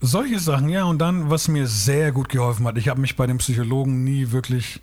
solche 0.00 0.38
Sachen, 0.38 0.68
ja. 0.68 0.84
Und 0.84 0.98
dann, 0.98 1.30
was 1.30 1.48
mir 1.48 1.66
sehr 1.66 2.12
gut 2.12 2.28
geholfen 2.28 2.66
hat, 2.66 2.78
ich 2.78 2.88
habe 2.88 3.00
mich 3.00 3.16
bei 3.16 3.26
den 3.26 3.38
Psychologen 3.38 4.04
nie 4.04 4.30
wirklich, 4.32 4.80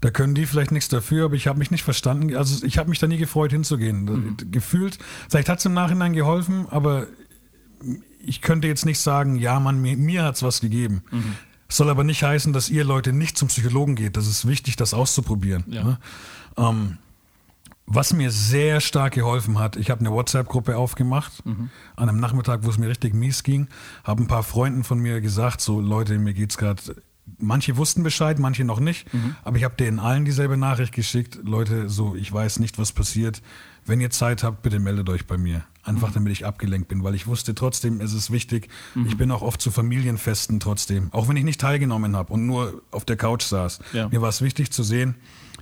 da 0.00 0.10
können 0.10 0.34
die 0.34 0.46
vielleicht 0.46 0.72
nichts 0.72 0.88
dafür, 0.88 1.26
aber 1.26 1.34
ich 1.34 1.46
habe 1.46 1.58
mich 1.58 1.70
nicht 1.70 1.82
verstanden. 1.82 2.34
Also 2.36 2.64
ich 2.64 2.78
habe 2.78 2.88
mich 2.88 2.98
da 2.98 3.06
nie 3.06 3.18
gefreut 3.18 3.52
hinzugehen. 3.52 4.36
Gefühlt, 4.50 4.98
vielleicht 5.28 5.48
hat 5.48 5.58
es 5.58 5.66
im 5.66 5.74
Nachhinein 5.74 6.12
geholfen, 6.12 6.66
aber 6.70 7.06
ich 8.24 8.40
könnte 8.40 8.68
jetzt 8.68 8.86
nicht 8.86 8.98
sagen, 8.98 9.36
ja, 9.36 9.60
Mann, 9.60 9.80
mir, 9.80 9.96
mir 9.96 10.24
hat 10.24 10.36
es 10.36 10.42
was 10.42 10.60
gegeben. 10.60 11.02
Soll 11.68 11.88
aber 11.88 12.04
nicht 12.04 12.22
heißen, 12.22 12.52
dass 12.52 12.68
ihr 12.68 12.84
Leute 12.84 13.12
nicht 13.12 13.38
zum 13.38 13.48
Psychologen 13.48 13.94
geht. 13.94 14.16
Das 14.16 14.26
ist 14.26 14.46
wichtig, 14.46 14.76
das 14.76 14.92
auszuprobieren. 14.92 15.64
Ja. 15.68 15.84
Ne? 15.84 15.98
Ähm, 16.56 16.98
was 17.92 18.12
mir 18.12 18.30
sehr 18.30 18.80
stark 18.80 19.14
geholfen 19.14 19.58
hat, 19.58 19.76
ich 19.76 19.90
habe 19.90 20.00
eine 20.00 20.12
WhatsApp-Gruppe 20.12 20.76
aufgemacht, 20.76 21.42
an 21.96 22.08
einem 22.08 22.20
Nachmittag, 22.20 22.62
wo 22.62 22.70
es 22.70 22.78
mir 22.78 22.88
richtig 22.88 23.14
mies 23.14 23.42
ging, 23.42 23.66
habe 24.04 24.22
ein 24.22 24.28
paar 24.28 24.44
Freunden 24.44 24.84
von 24.84 25.00
mir 25.00 25.20
gesagt, 25.20 25.60
so 25.60 25.80
Leute, 25.80 26.16
mir 26.18 26.32
geht's 26.32 26.56
gerade, 26.56 26.80
manche 27.38 27.76
wussten 27.76 28.02
Bescheid, 28.02 28.38
manche 28.38 28.64
noch 28.64 28.80
nicht, 28.80 29.06
aber 29.44 29.56
ich 29.56 29.64
habe 29.64 29.76
denen 29.76 29.98
allen 29.98 30.24
dieselbe 30.24 30.56
Nachricht 30.56 30.92
geschickt, 30.94 31.38
Leute, 31.42 31.88
so, 31.88 32.14
ich 32.14 32.32
weiß 32.32 32.58
nicht, 32.58 32.78
was 32.78 32.92
passiert, 32.92 33.42
wenn 33.86 34.00
ihr 34.00 34.10
Zeit 34.10 34.42
habt, 34.42 34.62
bitte 34.62 34.78
meldet 34.78 35.08
euch 35.08 35.26
bei 35.26 35.38
mir. 35.38 35.64
Einfach 35.82 36.12
damit 36.12 36.32
ich 36.32 36.44
abgelenkt 36.44 36.88
bin, 36.88 37.02
weil 37.02 37.14
ich 37.14 37.26
wusste 37.26 37.54
trotzdem, 37.54 38.00
es 38.00 38.12
ist 38.12 38.30
wichtig. 38.30 38.68
Ich 39.06 39.16
bin 39.16 39.30
auch 39.30 39.40
oft 39.40 39.62
zu 39.62 39.70
Familienfesten 39.70 40.60
trotzdem, 40.60 41.08
auch 41.12 41.28
wenn 41.28 41.36
ich 41.36 41.44
nicht 41.44 41.60
teilgenommen 41.60 42.14
habe 42.16 42.32
und 42.32 42.46
nur 42.46 42.82
auf 42.90 43.04
der 43.06 43.16
Couch 43.16 43.42
saß. 43.42 43.80
Ja. 43.94 44.08
Mir 44.08 44.20
war 44.20 44.28
es 44.28 44.42
wichtig 44.42 44.70
zu 44.70 44.82
sehen, 44.82 45.14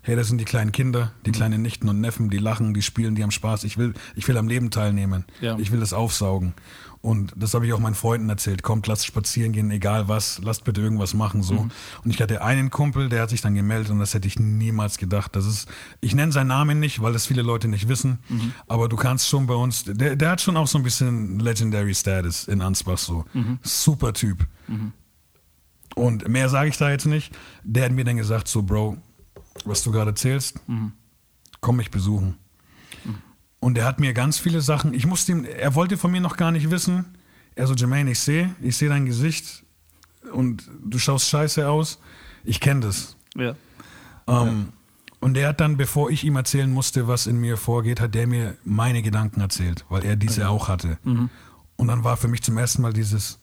hey, 0.02 0.16
das 0.16 0.28
sind 0.28 0.38
die 0.38 0.44
kleinen 0.44 0.72
Kinder, 0.72 1.12
die 1.26 1.32
kleinen 1.32 1.62
Nichten 1.62 1.88
und 1.88 2.00
Neffen, 2.00 2.30
die 2.30 2.38
lachen, 2.38 2.74
die 2.74 2.82
spielen, 2.82 3.14
die 3.14 3.22
haben 3.22 3.30
Spaß. 3.30 3.64
Ich 3.64 3.78
will, 3.78 3.94
ich 4.16 4.26
will 4.26 4.36
am 4.36 4.48
Leben 4.48 4.70
teilnehmen. 4.70 5.24
Ja. 5.40 5.58
Ich 5.58 5.70
will 5.70 5.80
das 5.80 5.92
aufsaugen. 5.92 6.54
Und 7.00 7.32
das 7.36 7.54
habe 7.54 7.64
ich 7.66 7.72
auch 7.72 7.78
meinen 7.78 7.94
Freunden 7.94 8.28
erzählt. 8.28 8.62
Kommt, 8.62 8.86
lasst 8.88 9.06
spazieren 9.06 9.52
gehen, 9.52 9.70
egal 9.70 10.08
was, 10.08 10.40
lasst 10.42 10.64
bitte 10.64 10.80
irgendwas 10.80 11.14
machen. 11.14 11.42
so. 11.42 11.54
Und 12.04 12.10
ich 12.10 12.20
hatte 12.20 12.42
einen 12.42 12.70
Kumpel, 12.70 13.08
der 13.08 13.22
hat 13.22 13.30
sich 13.30 13.40
dann 13.40 13.54
gemeldet 13.54 13.90
und 13.90 14.00
das 14.00 14.14
hätte 14.14 14.26
ich 14.26 14.38
niemals 14.38 14.98
gedacht. 14.98 15.36
Das 15.36 15.46
ist, 15.46 15.68
ich 16.00 16.14
nenne 16.14 16.32
seinen 16.32 16.48
Namen 16.48 16.80
nicht, 16.80 17.00
weil 17.00 17.12
das 17.12 17.26
viele 17.26 17.42
Leute 17.42 17.68
nicht 17.68 17.88
wissen. 17.88 18.18
Aber 18.66 18.88
du 18.88 18.96
kannst 18.96 19.28
schon 19.28 19.46
bei 19.46 19.54
uns, 19.54 19.84
der, 19.86 20.16
der 20.16 20.30
hat 20.30 20.40
schon 20.40 20.56
auch 20.56 20.66
so 20.66 20.76
ein 20.78 20.82
bisschen 20.84 21.38
Legendary 21.38 21.94
Status 21.94 22.48
in 22.48 22.60
Ansbach 22.62 22.98
so. 22.98 23.24
Super 23.62 24.12
Typ. 24.12 24.46
Und 25.94 26.28
mehr 26.28 26.48
sage 26.48 26.68
ich 26.68 26.76
da 26.76 26.90
jetzt 26.90 27.06
nicht. 27.06 27.32
Der 27.64 27.84
hat 27.86 27.92
mir 27.92 28.04
dann 28.04 28.16
gesagt, 28.16 28.48
so 28.48 28.62
Bro, 28.62 28.96
was 29.64 29.82
du 29.82 29.92
gerade 29.92 30.10
erzählst, 30.10 30.60
komm 31.60 31.76
mich 31.76 31.90
besuchen. 31.90 32.36
Und 33.60 33.76
er 33.78 33.84
hat 33.84 33.98
mir 34.00 34.12
ganz 34.14 34.38
viele 34.38 34.60
Sachen, 34.60 34.94
ich 34.94 35.06
musste 35.06 35.32
ihm, 35.32 35.44
er 35.44 35.74
wollte 35.74 35.96
von 35.96 36.10
mir 36.12 36.20
noch 36.20 36.36
gar 36.36 36.50
nicht 36.52 36.70
wissen. 36.70 37.04
Er 37.54 37.66
so, 37.66 37.74
Jermaine, 37.74 38.12
ich 38.12 38.20
sehe, 38.20 38.54
ich 38.62 38.76
sehe 38.76 38.88
dein 38.88 39.04
Gesicht 39.06 39.64
und 40.32 40.70
du 40.84 40.98
schaust 40.98 41.28
scheiße 41.28 41.68
aus. 41.68 41.98
Ich 42.44 42.60
kenne 42.60 42.80
das. 42.80 43.16
Ja. 43.36 43.54
Ähm, 44.28 44.68
Und 45.20 45.36
er 45.36 45.48
hat 45.48 45.60
dann, 45.60 45.76
bevor 45.76 46.10
ich 46.10 46.22
ihm 46.22 46.36
erzählen 46.36 46.72
musste, 46.72 47.08
was 47.08 47.26
in 47.26 47.40
mir 47.40 47.56
vorgeht, 47.56 48.00
hat 48.00 48.14
der 48.14 48.28
mir 48.28 48.56
meine 48.62 49.02
Gedanken 49.02 49.40
erzählt, 49.40 49.84
weil 49.88 50.04
er 50.04 50.14
diese 50.14 50.48
auch 50.48 50.68
hatte. 50.68 50.98
Und 51.76 51.88
dann 51.88 52.04
war 52.04 52.16
für 52.16 52.28
mich 52.28 52.42
zum 52.42 52.56
ersten 52.58 52.82
Mal 52.82 52.92
dieses, 52.92 53.40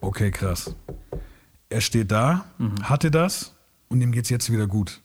okay, 0.00 0.30
krass. 0.30 0.76
Er 1.68 1.80
steht 1.80 2.12
da, 2.12 2.44
hatte 2.82 3.10
das 3.10 3.54
und 3.88 4.00
ihm 4.00 4.12
geht's 4.12 4.28
jetzt 4.30 4.52
wieder 4.52 4.68
gut. 4.68 5.00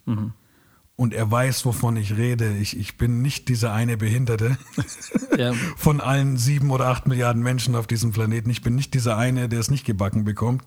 Und 1.02 1.16
er 1.16 1.32
weiß, 1.32 1.66
wovon 1.66 1.98
ich 1.98 2.16
rede. 2.16 2.56
Ich, 2.58 2.78
ich 2.78 2.96
bin 2.96 3.24
nicht 3.24 3.50
dieser 3.50 3.74
eine 3.74 3.98
Behinderte 3.98 4.56
Ja. 5.36 5.52
von 5.76 6.00
allen 6.00 6.38
sieben 6.38 6.70
oder 6.70 6.90
acht 6.90 7.08
Milliarden 7.08 7.42
Menschen 7.42 7.74
auf 7.74 7.88
diesem 7.88 8.12
Planeten. 8.12 8.52
Ich 8.52 8.62
bin 8.62 8.76
nicht 8.76 8.94
dieser 8.94 9.18
eine, 9.18 9.50
der 9.50 9.60
es 9.60 9.72
nicht 9.72 9.84
gebacken 9.84 10.26
bekommt. 10.26 10.64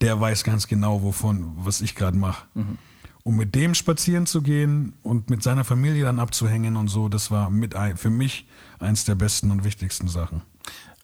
Der 0.00 0.20
weiß 0.20 0.42
ganz 0.42 0.66
genau, 0.66 1.04
wovon, 1.04 1.52
was 1.58 1.82
ich 1.82 1.94
gerade 1.94 2.16
mache. 2.18 2.46
Um 3.22 3.36
mit 3.36 3.54
dem 3.54 3.76
spazieren 3.76 4.26
zu 4.26 4.42
gehen 4.42 4.94
und 5.04 5.30
mit 5.30 5.44
seiner 5.44 5.62
Familie 5.62 6.02
dann 6.02 6.18
abzuhängen 6.18 6.74
und 6.76 6.88
so, 6.88 7.08
das 7.08 7.30
war 7.30 7.48
mit 7.48 7.76
für 7.94 8.10
mich 8.10 8.48
eins 8.80 9.04
der 9.04 9.14
besten 9.14 9.52
und 9.52 9.62
wichtigsten 9.62 10.08
Sachen. 10.08 10.42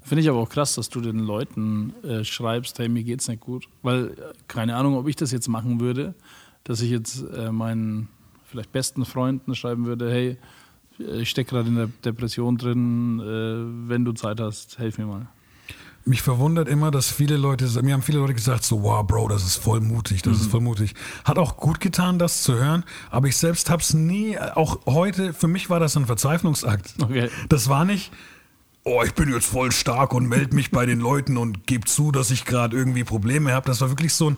Finde 0.02 0.22
ich 0.22 0.28
aber 0.28 0.38
auch 0.40 0.48
krass, 0.48 0.74
dass 0.74 0.88
du 0.88 1.00
den 1.00 1.20
Leuten 1.20 1.92
äh, 2.02 2.24
schreibst, 2.24 2.80
hey, 2.80 2.88
mir 2.88 3.04
geht's 3.04 3.28
nicht 3.28 3.42
gut. 3.42 3.68
Weil, 3.82 4.06
äh, 4.08 4.14
keine 4.48 4.74
Ahnung, 4.74 4.96
ob 4.96 5.06
ich 5.06 5.14
das 5.14 5.30
jetzt 5.30 5.46
machen 5.46 5.78
würde, 5.78 6.16
dass 6.64 6.80
ich 6.80 6.90
jetzt 6.90 7.22
äh, 7.32 7.52
meinen 7.52 8.08
vielleicht 8.56 8.72
besten 8.72 9.04
Freunden 9.04 9.54
schreiben 9.54 9.86
würde, 9.86 10.10
hey, 10.10 10.36
ich 10.98 11.28
stecke 11.28 11.50
gerade 11.50 11.68
in 11.68 11.76
der 11.76 11.88
Depression 12.04 12.56
drin, 12.56 13.20
äh, 13.20 13.88
wenn 13.88 14.04
du 14.04 14.12
Zeit 14.12 14.40
hast, 14.40 14.78
helf 14.78 14.98
mir 14.98 15.06
mal. 15.06 15.26
Mich 16.06 16.22
verwundert 16.22 16.68
immer, 16.68 16.92
dass 16.92 17.10
viele 17.10 17.36
Leute, 17.36 17.66
mir 17.82 17.92
haben 17.92 18.02
viele 18.02 18.20
Leute 18.20 18.32
gesagt, 18.32 18.62
so, 18.62 18.82
wow, 18.84 19.04
Bro, 19.04 19.28
das 19.28 19.44
ist 19.44 19.56
voll 19.56 19.80
mutig, 19.80 20.22
das 20.22 20.40
ist 20.40 20.50
voll 20.50 20.60
mutig. 20.60 20.94
Hat 21.24 21.36
auch 21.36 21.56
gut 21.56 21.80
getan, 21.80 22.20
das 22.20 22.42
zu 22.42 22.54
hören, 22.54 22.84
aber 23.10 23.26
ich 23.26 23.36
selbst 23.36 23.70
hab's 23.70 23.92
nie, 23.92 24.38
auch 24.38 24.86
heute, 24.86 25.34
für 25.34 25.48
mich 25.48 25.68
war 25.68 25.80
das 25.80 25.96
ein 25.96 26.06
Verzweiflungsakt. 26.06 26.94
Okay. 27.02 27.28
Das 27.48 27.68
war 27.68 27.84
nicht, 27.84 28.12
oh, 28.84 29.02
ich 29.04 29.14
bin 29.14 29.32
jetzt 29.32 29.46
voll 29.46 29.72
stark 29.72 30.14
und 30.14 30.28
melde 30.28 30.54
mich 30.54 30.70
bei 30.70 30.86
den 30.86 31.00
Leuten 31.00 31.36
und 31.36 31.66
gebe 31.66 31.86
zu, 31.86 32.12
dass 32.12 32.30
ich 32.30 32.44
gerade 32.44 32.76
irgendwie 32.76 33.02
Probleme 33.02 33.52
habe. 33.52 33.66
Das 33.66 33.80
war 33.80 33.90
wirklich 33.90 34.14
so 34.14 34.30
ein, 34.30 34.36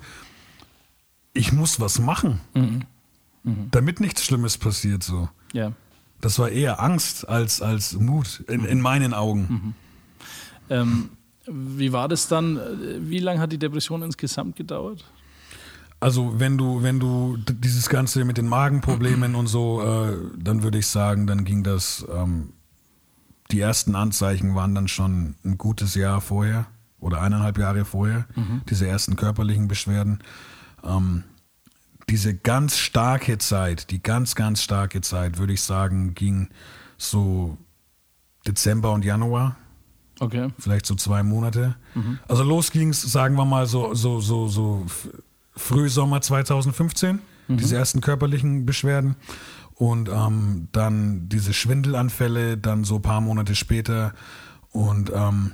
ich 1.34 1.52
muss 1.52 1.78
was 1.80 1.98
machen, 1.98 2.40
damit 3.44 4.00
nichts 4.00 4.24
Schlimmes 4.24 4.58
passiert, 4.58 5.02
so. 5.02 5.28
Ja. 5.52 5.72
Das 6.20 6.38
war 6.38 6.48
eher 6.50 6.82
Angst 6.82 7.28
als, 7.28 7.62
als 7.62 7.92
Mut, 7.94 8.44
in, 8.48 8.64
in 8.64 8.80
meinen 8.80 9.14
Augen. 9.14 9.74
Ähm, 10.68 11.10
wie 11.46 11.92
war 11.92 12.08
das 12.08 12.28
dann? 12.28 12.60
Wie 13.08 13.20
lange 13.20 13.40
hat 13.40 13.52
die 13.52 13.58
Depression 13.58 14.02
insgesamt 14.02 14.56
gedauert? 14.56 15.04
Also 16.00 16.38
wenn 16.38 16.58
du, 16.58 16.82
wenn 16.82 17.00
du 17.00 17.36
dieses 17.38 17.88
Ganze 17.88 18.24
mit 18.24 18.36
den 18.36 18.46
Magenproblemen 18.46 19.34
und 19.34 19.48
so, 19.48 19.82
äh, 19.82 20.16
dann 20.36 20.62
würde 20.62 20.78
ich 20.78 20.86
sagen, 20.86 21.26
dann 21.26 21.44
ging 21.44 21.64
das, 21.64 22.06
ähm, 22.14 22.52
die 23.50 23.60
ersten 23.60 23.96
Anzeichen 23.96 24.54
waren 24.54 24.74
dann 24.74 24.88
schon 24.88 25.34
ein 25.44 25.58
gutes 25.58 25.94
Jahr 25.94 26.20
vorher 26.20 26.66
oder 27.00 27.20
eineinhalb 27.20 27.58
Jahre 27.58 27.84
vorher, 27.84 28.26
diese 28.68 28.86
ersten 28.86 29.16
körperlichen 29.16 29.68
Beschwerden. 29.68 30.18
Ähm, 30.84 31.24
diese 32.08 32.34
ganz 32.34 32.76
starke 32.78 33.38
Zeit, 33.38 33.90
die 33.90 34.02
ganz, 34.02 34.34
ganz 34.34 34.62
starke 34.62 35.00
Zeit, 35.00 35.38
würde 35.38 35.52
ich 35.52 35.62
sagen, 35.62 36.14
ging 36.14 36.48
so 36.96 37.58
Dezember 38.46 38.92
und 38.92 39.04
Januar. 39.04 39.56
Okay. 40.20 40.48
vielleicht 40.58 40.84
so 40.86 40.96
zwei 40.96 41.22
Monate. 41.22 41.76
Also 42.26 42.42
los 42.42 42.72
ging's, 42.72 43.00
sagen 43.02 43.36
wir 43.36 43.44
mal 43.44 43.66
so 43.66 43.94
so 43.94 44.20
so 44.20 44.48
so 44.48 44.84
Frühsommer 45.54 46.20
2015, 46.20 47.20
diese 47.48 47.76
ersten 47.76 48.00
körperlichen 48.00 48.66
Beschwerden. 48.66 49.16
Und 49.74 50.08
ähm, 50.08 50.68
dann 50.72 51.28
diese 51.28 51.54
Schwindelanfälle, 51.54 52.58
dann 52.58 52.82
so 52.82 52.96
ein 52.96 53.02
paar 53.02 53.20
Monate 53.20 53.54
später. 53.54 54.12
Und 54.72 55.12
ähm, 55.14 55.52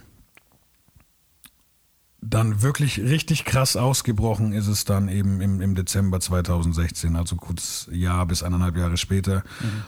dann 2.26 2.62
wirklich 2.62 3.00
richtig 3.00 3.44
krass 3.44 3.76
ausgebrochen 3.76 4.52
ist 4.52 4.66
es 4.66 4.84
dann 4.84 5.08
eben 5.08 5.40
im, 5.42 5.60
im 5.60 5.74
Dezember 5.74 6.20
2016, 6.20 7.16
also 7.16 7.36
kurz 7.36 7.86
Jahr 7.92 8.24
bis 8.26 8.42
eineinhalb 8.42 8.76
Jahre 8.76 8.96
später. 8.96 9.44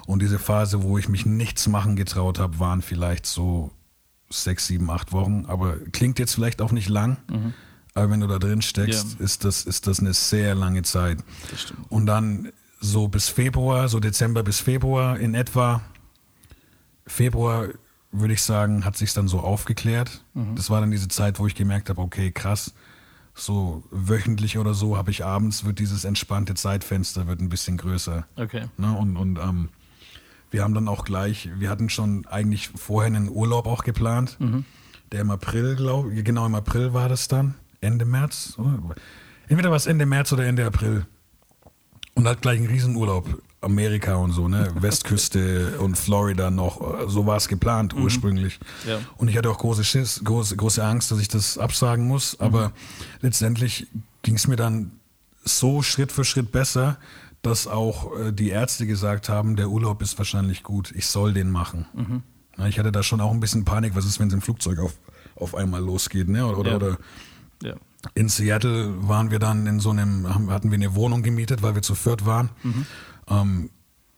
Und 0.06 0.20
diese 0.20 0.38
Phase, 0.38 0.82
wo 0.82 0.98
ich 0.98 1.08
mich 1.08 1.24
nichts 1.24 1.66
machen 1.66 1.96
getraut 1.96 2.38
habe, 2.38 2.58
waren 2.58 2.82
vielleicht 2.82 3.24
so 3.26 3.70
sechs, 4.28 4.66
sieben, 4.66 4.90
acht 4.90 5.12
Wochen. 5.12 5.46
Aber 5.46 5.76
klingt 5.92 6.18
jetzt 6.18 6.34
vielleicht 6.34 6.60
auch 6.60 6.72
nicht 6.72 6.88
lang. 6.90 7.16
Aber 7.94 8.10
wenn 8.10 8.20
du 8.20 8.26
da 8.26 8.38
drin 8.38 8.60
steckst, 8.60 9.16
Ja. 9.18 9.24
ist, 9.24 9.44
das, 9.44 9.64
ist 9.64 9.86
das 9.86 10.00
eine 10.00 10.12
sehr 10.12 10.54
lange 10.54 10.82
Zeit. 10.82 11.18
Und 11.88 12.04
dann 12.06 12.52
so 12.80 13.08
bis 13.08 13.28
Februar, 13.28 13.88
so 13.88 13.98
Dezember 14.00 14.42
bis 14.42 14.60
Februar 14.60 15.18
in 15.18 15.34
etwa. 15.34 15.80
Februar 17.06 17.68
würde 18.20 18.34
ich 18.34 18.42
sagen, 18.42 18.84
hat 18.84 18.96
sich 18.96 19.12
dann 19.12 19.28
so 19.28 19.40
aufgeklärt. 19.40 20.24
Das 20.54 20.70
war 20.70 20.80
dann 20.80 20.90
diese 20.90 21.08
Zeit, 21.08 21.38
wo 21.38 21.46
ich 21.46 21.54
gemerkt 21.54 21.88
habe, 21.88 22.00
okay, 22.00 22.30
krass, 22.30 22.74
so 23.34 23.82
wöchentlich 23.90 24.58
oder 24.58 24.74
so 24.74 24.96
habe 24.96 25.10
ich 25.10 25.24
abends, 25.24 25.64
wird 25.64 25.78
dieses 25.78 26.04
entspannte 26.04 26.54
Zeitfenster 26.54 27.26
wird 27.26 27.40
ein 27.40 27.48
bisschen 27.48 27.76
größer. 27.76 28.26
Okay. 28.36 28.64
Ne? 28.78 28.96
Und, 28.96 29.16
und 29.16 29.38
ähm, 29.38 29.68
wir 30.50 30.62
haben 30.62 30.74
dann 30.74 30.88
auch 30.88 31.04
gleich, 31.04 31.50
wir 31.58 31.68
hatten 31.68 31.90
schon 31.90 32.26
eigentlich 32.26 32.68
vorher 32.68 33.14
einen 33.14 33.28
Urlaub 33.28 33.66
auch 33.66 33.84
geplant, 33.84 34.38
der 35.12 35.20
im 35.20 35.30
April, 35.30 35.76
glaube 35.76 36.14
ich, 36.14 36.24
genau 36.24 36.46
im 36.46 36.54
April 36.54 36.94
war 36.94 37.08
das 37.08 37.28
dann, 37.28 37.54
Ende 37.80 38.04
März. 38.04 38.54
Entweder 39.48 39.70
war 39.70 39.76
es 39.76 39.86
Ende 39.86 40.06
März 40.06 40.32
oder 40.32 40.44
Ende 40.46 40.64
April. 40.64 41.06
Und 42.14 42.26
halt 42.26 42.40
gleich 42.40 42.58
einen 42.58 42.68
Riesenurlaub. 42.68 43.42
Amerika 43.66 44.14
und 44.14 44.32
so, 44.32 44.48
ne? 44.48 44.68
Westküste 44.80 45.78
und 45.80 45.98
Florida 45.98 46.50
noch. 46.50 47.08
So 47.08 47.26
war 47.26 47.36
es 47.36 47.48
geplant 47.48 47.94
ursprünglich. 47.94 48.58
Ja. 48.88 48.98
Und 49.18 49.28
ich 49.28 49.36
hatte 49.36 49.50
auch 49.50 49.58
große 49.58 49.84
Schiss, 49.84 50.22
große, 50.24 50.56
große 50.56 50.82
Angst, 50.82 51.10
dass 51.10 51.18
ich 51.20 51.28
das 51.28 51.58
absagen 51.58 52.06
muss. 52.06 52.40
Aber 52.40 52.72
letztendlich 53.20 53.86
ging 54.22 54.36
es 54.36 54.46
mir 54.48 54.56
dann 54.56 54.92
so 55.44 55.82
Schritt 55.82 56.10
für 56.12 56.24
Schritt 56.24 56.50
besser, 56.52 56.96
dass 57.42 57.66
auch 57.66 58.16
äh, 58.18 58.32
die 58.32 58.48
Ärzte 58.48 58.86
gesagt 58.86 59.28
haben, 59.28 59.54
der 59.56 59.68
Urlaub 59.68 60.02
ist 60.02 60.16
wahrscheinlich 60.18 60.62
gut, 60.62 60.90
ich 60.96 61.06
soll 61.06 61.32
den 61.34 61.50
machen. 61.50 62.24
Na, 62.56 62.66
ich 62.66 62.78
hatte 62.78 62.90
da 62.90 63.02
schon 63.02 63.20
auch 63.20 63.30
ein 63.30 63.38
bisschen 63.40 63.64
Panik, 63.64 63.94
was 63.94 64.06
ist, 64.06 64.18
wenn 64.18 64.28
es 64.28 64.34
im 64.34 64.40
Flugzeug 64.40 64.78
auf, 64.80 64.94
auf 65.36 65.54
einmal 65.54 65.82
losgeht, 65.82 66.28
ne? 66.28 66.46
Oder, 66.46 66.70
Ja. 66.70 66.76
oder 66.76 66.98
Ja. 67.62 67.74
in 68.14 68.28
Seattle 68.28 69.08
waren 69.08 69.30
wir 69.30 69.38
dann 69.38 69.66
in 69.66 69.78
so 69.78 69.90
einem, 69.90 70.26
hatten 70.50 70.70
wir 70.70 70.76
eine 70.76 70.94
Wohnung 70.96 71.22
gemietet, 71.22 71.62
weil 71.62 71.74
wir 71.76 71.82
zu 71.82 71.94
viert 71.94 72.26
waren. 72.26 72.50
Ähm, 73.28 73.70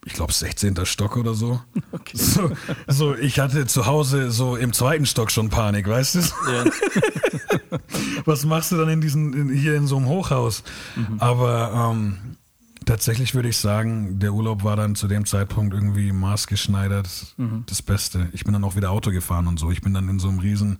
ich 0.04 0.14
glaube 0.14 0.32
16. 0.32 0.86
Stock 0.86 1.16
oder 1.16 1.34
so. 1.34 1.61
so. 2.14 2.50
So, 2.86 3.14
ich 3.14 3.38
hatte 3.40 3.66
zu 3.66 3.86
Hause 3.86 4.30
so 4.30 4.56
im 4.56 4.72
zweiten 4.72 5.06
Stock 5.06 5.30
schon 5.30 5.50
Panik, 5.50 5.86
weißt 5.86 6.14
du? 6.14 6.18
Ja. 6.20 6.64
Was 8.24 8.44
machst 8.44 8.72
du 8.72 8.76
dann 8.76 8.88
in 8.88 9.00
diesen, 9.00 9.32
in, 9.34 9.48
hier 9.50 9.74
in 9.74 9.86
so 9.86 9.96
einem 9.96 10.06
Hochhaus? 10.06 10.62
Aber 11.18 11.92
ähm, 11.92 12.36
tatsächlich 12.86 13.34
würde 13.34 13.50
ich 13.50 13.59
sagen, 13.59 14.18
der 14.18 14.32
Urlaub 14.32 14.64
war 14.64 14.76
dann 14.76 14.94
zu 14.94 15.09
dem 15.09 15.26
Zeitpunkt 15.26 15.74
irgendwie 15.74 16.12
maßgeschneidert 16.12 17.34
das 17.66 17.82
Beste. 17.82 18.28
Ich 18.32 18.44
bin 18.44 18.54
dann 18.54 18.64
auch 18.64 18.76
wieder 18.76 18.90
Auto 18.90 19.11
gefahren 19.11 19.46
und 19.46 19.59
so. 19.59 19.70
Ich 19.70 19.82
bin 19.82 19.92
dann 19.92 20.09
in 20.09 20.18
so 20.18 20.28
einem 20.28 20.38
riesen 20.38 20.78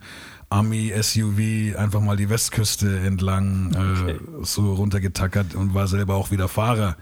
Ami-SUV 0.49 1.75
einfach 1.77 2.01
mal 2.01 2.17
die 2.17 2.29
Westküste 2.29 2.99
entlang 2.99 3.73
äh, 3.73 4.19
so 4.43 4.73
runtergetackert 4.73 5.53
und 5.53 5.73
war 5.73 5.87
selber 5.87 6.15
auch 6.15 6.31
wieder 6.31 6.47
Fahrer 6.47 6.97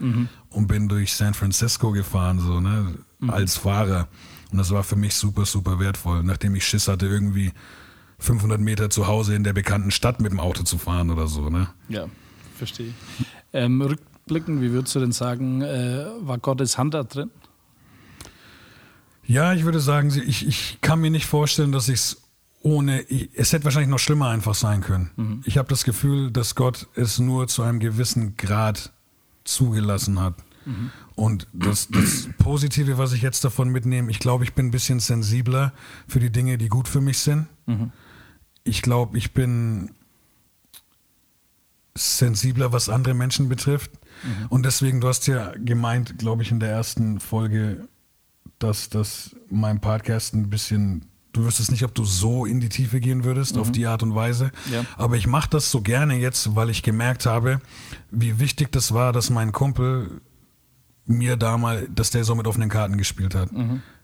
und 0.49 0.67
bin 0.67 0.89
durch 0.89 1.13
San 1.13 1.33
Francisco 1.33 1.91
gefahren, 1.91 2.39
so, 2.39 2.59
ne, 2.59 2.95
als 3.27 3.57
Fahrer. 3.57 4.07
Und 4.51 4.57
das 4.57 4.71
war 4.71 4.83
für 4.83 4.95
mich 4.95 5.15
super, 5.15 5.45
super 5.45 5.79
wertvoll, 5.79 6.23
nachdem 6.23 6.55
ich 6.55 6.65
Schiss 6.65 6.87
hatte, 6.87 7.05
irgendwie 7.05 7.51
500 8.19 8.59
Meter 8.59 8.89
zu 8.89 9.07
Hause 9.07 9.35
in 9.35 9.43
der 9.43 9.53
bekannten 9.53 9.91
Stadt 9.91 10.19
mit 10.19 10.31
dem 10.31 10.39
Auto 10.39 10.63
zu 10.63 10.77
fahren 10.77 11.09
oder 11.09 11.27
so, 11.27 11.49
ne? 11.49 11.67
Ja, 11.89 12.07
verstehe. 12.55 12.93
Ähm, 13.53 13.81
rückblickend, 13.81 14.61
wie 14.61 14.71
würdest 14.71 14.95
du 14.95 14.99
denn 14.99 15.11
sagen, 15.11 15.61
äh, 15.61 16.05
war 16.21 16.37
Gottes 16.37 16.77
Hand 16.77 16.93
da 16.93 17.03
drin? 17.03 17.29
Ja, 19.25 19.53
ich 19.53 19.65
würde 19.65 19.79
sagen, 19.79 20.11
ich, 20.25 20.47
ich 20.47 20.77
kann 20.81 20.99
mir 21.01 21.11
nicht 21.11 21.25
vorstellen, 21.25 21.73
dass 21.73 21.89
ich 21.89 21.95
es 21.95 22.26
ohne, 22.67 23.05
es 23.33 23.53
hätte 23.53 23.63
wahrscheinlich 23.65 23.89
noch 23.89 23.99
schlimmer 23.99 24.29
einfach 24.29 24.55
sein 24.55 24.81
können. 24.81 25.41
Ich 25.45 25.57
habe 25.57 25.69
das 25.69 25.83
Gefühl, 25.83 26.31
dass 26.31 26.55
Gott 26.55 26.87
es 26.95 27.17
nur 27.19 27.47
zu 27.47 27.63
einem 27.63 27.79
gewissen 27.79 28.35
Grad 28.35 28.91
zugelassen 29.43 30.19
hat. 30.19 30.35
Und 31.15 31.47
das, 31.53 31.87
das 31.87 32.27
Positive, 32.37 32.97
was 32.97 33.13
ich 33.13 33.21
jetzt 33.21 33.43
davon 33.45 33.69
mitnehme, 33.69 34.11
ich 34.11 34.19
glaube, 34.19 34.43
ich 34.43 34.53
bin 34.53 34.67
ein 34.67 34.71
bisschen 34.71 34.99
sensibler 34.99 35.71
für 36.07 36.19
die 36.19 36.29
Dinge, 36.29 36.57
die 36.57 36.67
gut 36.67 36.87
für 36.89 36.99
mich 37.01 37.19
sind. 37.19 37.47
Ich 38.65 38.81
glaube, 38.81 39.17
ich 39.17 39.33
bin 39.33 39.91
sensibler, 41.95 42.73
was 42.73 42.89
andere 42.89 43.13
Menschen 43.13 43.47
betrifft. 43.49 43.91
Und 44.49 44.65
deswegen, 44.65 44.99
du 44.99 45.07
hast 45.07 45.25
ja 45.27 45.53
gemeint, 45.57 46.17
glaube 46.17 46.43
ich, 46.43 46.51
in 46.51 46.59
der 46.59 46.69
ersten 46.69 47.19
Folge, 47.21 47.87
dass, 48.59 48.89
dass 48.89 49.35
mein 49.49 49.79
Podcast 49.79 50.33
ein 50.33 50.49
bisschen, 50.49 51.05
du 51.37 51.45
wüsstest 51.45 51.71
nicht, 51.71 51.83
ob 51.83 51.93
du 51.95 52.03
so 52.03 52.45
in 52.45 52.59
die 52.59 52.69
Tiefe 52.69 52.99
gehen 52.99 53.23
würdest, 53.23 53.57
auf 53.57 53.71
die 53.71 53.85
Art 53.87 54.03
und 54.03 54.15
Weise. 54.15 54.51
Ja. 54.71 54.83
Aber 54.97 55.15
ich 55.15 55.27
mache 55.27 55.49
das 55.49 55.71
so 55.71 55.81
gerne 55.81 56.15
jetzt, 56.15 56.55
weil 56.55 56.69
ich 56.69 56.83
gemerkt 56.83 57.25
habe, 57.25 57.61
wie 58.11 58.39
wichtig 58.39 58.71
das 58.71 58.93
war, 58.93 59.13
dass 59.13 59.29
mein 59.29 59.51
Kumpel 59.51 60.21
mir 61.05 61.37
da 61.37 61.57
mal, 61.57 61.87
dass 61.93 62.09
der 62.09 62.23
so 62.23 62.35
mit 62.35 62.47
offenen 62.47 62.69
Karten 62.69 62.97
gespielt 62.97 63.35
hat. 63.35 63.49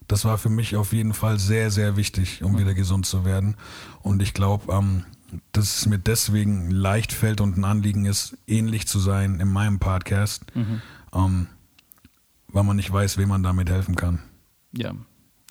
Das 0.07 0.25
war 0.25 0.37
für 0.37 0.49
mich 0.49 0.75
auf 0.75 0.93
jeden 0.93 1.13
Fall 1.13 1.39
sehr, 1.39 1.71
sehr 1.71 1.97
wichtig, 1.97 2.43
um 2.43 2.57
wieder 2.57 2.73
gesund 2.73 3.05
zu 3.05 3.25
werden. 3.25 3.55
Und 4.01 4.21
ich 4.21 4.33
glaube, 4.33 4.71
ähm, 4.71 5.05
dass 5.51 5.77
es 5.77 5.85
mir 5.85 5.99
deswegen 5.99 6.69
leicht 6.69 7.11
fällt 7.11 7.41
und 7.41 7.57
ein 7.57 7.65
Anliegen 7.65 8.05
ist, 8.05 8.37
ähnlich 8.47 8.87
zu 8.87 8.99
sein 8.99 9.39
in 9.39 9.49
meinem 9.49 9.79
Podcast, 9.79 10.45
ähm, 11.13 11.47
weil 12.47 12.63
man 12.63 12.75
nicht 12.75 12.91
weiß, 12.91 13.17
wem 13.17 13.29
man 13.29 13.43
damit 13.43 13.69
helfen 13.69 13.95
kann. 13.95 14.19
Ja, 14.71 14.93